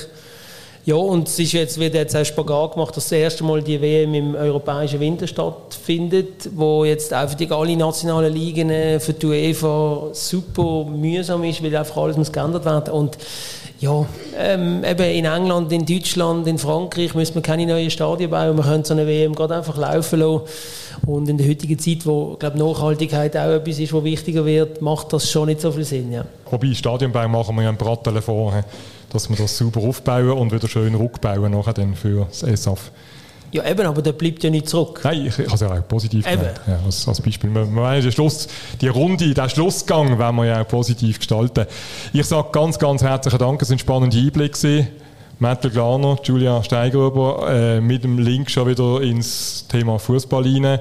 Ja, 0.85 0.95
und 0.95 1.27
es 1.27 1.39
ist 1.39 1.53
jetzt, 1.53 1.81
wird 1.81 1.95
jetzt 1.95 2.17
auch 2.17 2.25
Spagat 2.25 2.75
gemacht, 2.75 2.97
dass 2.97 3.05
das 3.05 3.13
erste 3.13 3.43
Mal 3.43 3.61
die 3.63 3.81
WM 3.81 4.15
im 4.15 4.35
europäischen 4.37 5.01
Winter 5.01 5.27
stattfindet, 5.87 6.51
wo 6.55 6.85
jetzt 6.85 7.15
auch 7.15 7.29
für 7.29 7.37
die 7.37 7.51
alle 7.51 7.77
nationalen 7.77 8.33
Ligen 8.33 8.71
äh, 8.71 9.01
für 9.01 9.13
die 9.13 9.27
UEFA 9.27 10.09
super 10.13 10.85
mühsam 10.85 11.45
ist, 11.45 11.63
weil 11.63 11.75
einfach 11.77 11.97
alles 11.97 12.17
muss 12.17 12.33
geändert 12.33 12.65
werden. 12.65 12.93
Und 12.93 13.17
ja, 13.79 14.07
ähm, 14.39 14.83
eben 14.85 15.05
in 15.05 15.25
England, 15.27 15.71
in 15.71 15.85
Deutschland, 15.85 16.47
in 16.47 16.59
Frankreich 16.59 17.15
müssen 17.15 17.35
wir 17.35 17.43
keine 17.43 17.67
neuen 17.67 17.91
Stadien 17.91 18.31
bauen. 18.31 18.57
Wir 18.57 18.65
können 18.65 18.85
so 18.85 18.95
eine 18.95 19.07
WM 19.07 19.35
gerade 19.35 19.57
einfach 19.57 19.77
laufen 19.77 20.21
lassen. 20.21 20.43
Und 21.05 21.29
in 21.29 21.37
der 21.37 21.47
heutigen 21.47 21.79
Zeit, 21.79 22.07
wo 22.07 22.37
glaube 22.39 22.59
Nachhaltigkeit 22.59 23.37
auch 23.37 23.51
etwas 23.51 23.79
ist, 23.79 23.93
was 23.93 24.03
wichtiger 24.03 24.47
wird, 24.47 24.81
macht 24.81 25.13
das 25.13 25.31
schon 25.31 25.47
nicht 25.47 25.61
so 25.61 25.71
viel 25.71 25.85
Sinn. 25.85 26.11
Ja. 26.11 26.25
Wobei 26.51 26.73
Stadionbau 26.73 27.29
machen 27.29 27.55
wir 27.57 27.65
ja 27.65 27.69
im 27.71 27.77
Brattelen 27.77 28.23
vor, 28.23 28.65
dass 29.13 29.29
wir 29.29 29.37
das 29.37 29.59
sauber 29.59 29.83
aufbauen 29.83 30.31
und 30.31 30.53
wieder 30.53 30.69
schön 30.69 30.95
rückbauen 30.95 31.53
nachher 31.53 31.75
dann 31.75 31.95
für 31.95 32.27
das 32.31 32.43
ESAF. 32.43 32.91
Ja, 33.53 33.65
eben, 33.69 33.87
aber 33.87 34.03
der 34.03 34.13
bleibt 34.13 34.43
ja 34.45 34.51
nicht 34.51 34.69
zurück. 34.69 35.01
Nein, 35.05 35.27
ich, 35.27 35.39
ich 35.39 35.47
habe 35.47 35.55
es 35.55 35.61
ja 35.61 35.73
auch 35.73 35.89
positiv 35.89 36.27
eben. 36.27 36.43
Ja, 36.67 36.79
als, 36.85 37.07
als, 37.07 37.21
Beispiel. 37.21 37.51
Wir, 37.55 37.67
wir 37.67 38.01
den 38.01 38.13
Schluss, 38.13 38.49
die 38.81 38.89
Runde, 38.89 39.33
den 39.33 39.49
Schlussgang 39.49 40.19
wollen 40.19 40.37
wir 40.37 40.45
ja 40.47 40.63
auch 40.63 40.69
positiv 40.69 41.19
gestalten. 41.19 41.67
Ich 42.13 42.27
sage 42.27 42.49
ganz, 42.53 42.79
ganz 42.79 43.03
herzlichen 43.03 43.39
Dank, 43.39 43.63
es 43.63 43.71
waren 43.71 43.79
spannende 43.79 44.19
Einblicke. 44.19 44.89
Metal 45.39 45.71
Glaner, 45.71 46.17
Julia 46.23 46.63
Steigerüber, 46.63 47.47
äh, 47.51 47.81
mit 47.81 48.05
dem 48.05 48.19
Link 48.19 48.51
schon 48.51 48.69
wieder 48.69 49.03
ins 49.03 49.67
Thema 49.69 49.99
Fußball 49.99 50.43
rein. 50.43 50.81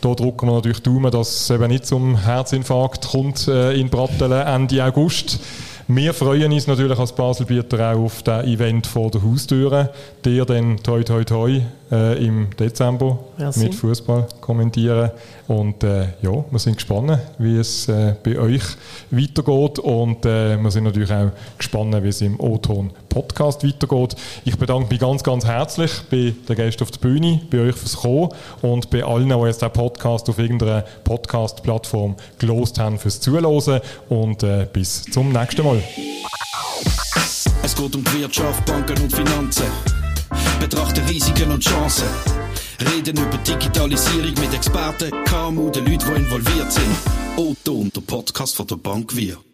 Da 0.00 0.14
drücken 0.14 0.46
wir 0.46 0.54
natürlich 0.54 0.80
Daumen, 0.80 1.10
dass 1.10 1.28
es 1.28 1.50
eben 1.50 1.66
nicht 1.68 1.86
zum 1.86 2.16
Herzinfarkt 2.16 3.08
kommt 3.08 3.48
äh, 3.48 3.72
in 3.72 3.88
Brattelen 3.88 4.46
Ende 4.46 4.84
August. 4.84 5.40
Wir 5.88 6.12
freuen 6.14 6.52
uns 6.52 6.66
natürlich 6.66 6.98
als 6.98 7.12
Baselbieter 7.12 7.92
auch 7.92 8.06
auf 8.06 8.22
das 8.24 8.44
Event 8.44 8.88
vor 8.88 9.08
der 9.08 9.22
Haustüre. 9.22 9.90
Der 10.24 10.44
dann 10.44 10.78
toi 10.82 11.04
toi 11.04 11.22
toi 11.22 11.60
äh, 11.92 12.24
im 12.26 12.48
Dezember 12.58 13.20
Merci. 13.38 13.60
mit 13.60 13.74
Fußball 13.76 14.26
kommentieren. 14.40 15.12
Und 15.46 15.84
äh, 15.84 16.08
ja, 16.22 16.44
wir 16.50 16.58
sind 16.58 16.74
gespannt, 16.74 17.20
wie 17.38 17.58
es 17.58 17.88
äh, 17.88 18.14
bei 18.24 18.36
euch 18.36 18.64
weitergeht. 19.12 19.78
Und 19.78 20.26
äh, 20.26 20.56
wir 20.56 20.70
sind 20.72 20.84
natürlich 20.84 21.12
auch 21.12 21.30
gespannt, 21.56 22.02
wie 22.02 22.08
es 22.08 22.20
im 22.20 22.40
O-Ton 22.40 22.90
Podcast 23.08 23.64
weitergeht. 23.64 24.16
Ich 24.44 24.58
bedanke 24.58 24.88
mich 24.90 24.98
ganz, 24.98 25.22
ganz 25.22 25.46
herzlich 25.46 25.92
bei 26.10 26.34
den 26.48 26.56
Gästen 26.56 26.82
auf 26.82 26.90
der 26.90 26.98
Bühne, 26.98 27.40
bei 27.48 27.60
euch 27.60 27.76
fürs 27.76 27.96
Kommen 27.96 28.30
und 28.62 28.90
bei 28.90 29.04
allen, 29.04 29.28
die 29.28 29.46
jetzt 29.46 29.62
den 29.62 29.70
Podcast 29.70 30.28
auf 30.28 30.38
irgendeiner 30.38 30.84
Podcast-Plattform 31.04 32.16
gelost 32.38 32.80
haben, 32.80 32.98
fürs 32.98 33.20
Zuhören. 33.20 33.80
Und 34.08 34.42
äh, 34.42 34.66
bis 34.72 35.04
zum 35.04 35.32
nächsten 35.32 35.64
Mal. 35.64 35.75
Es 37.62 37.74
geht 37.74 37.94
um 37.94 38.04
die 38.04 38.20
Wirtschaft, 38.20 38.64
Banken 38.66 39.00
und 39.02 39.12
Finanzen. 39.14 39.66
Betrachte 40.60 41.06
Risiken 41.08 41.50
und 41.50 41.62
Chancen. 41.62 42.08
Reden 42.80 43.16
über 43.16 43.38
Digitalisierung 43.38 44.34
mit 44.40 44.54
Experten, 44.54 45.10
KMU, 45.24 45.70
den 45.70 45.86
Leuten, 45.86 46.14
die 46.14 46.20
involviert 46.20 46.72
sind. 46.72 46.96
Otto 47.36 47.74
und 47.74 47.94
der 47.96 48.02
Podcast 48.02 48.56
von 48.56 48.66
der 48.66 48.76
Bank 48.76 49.14
Wir. 49.16 49.45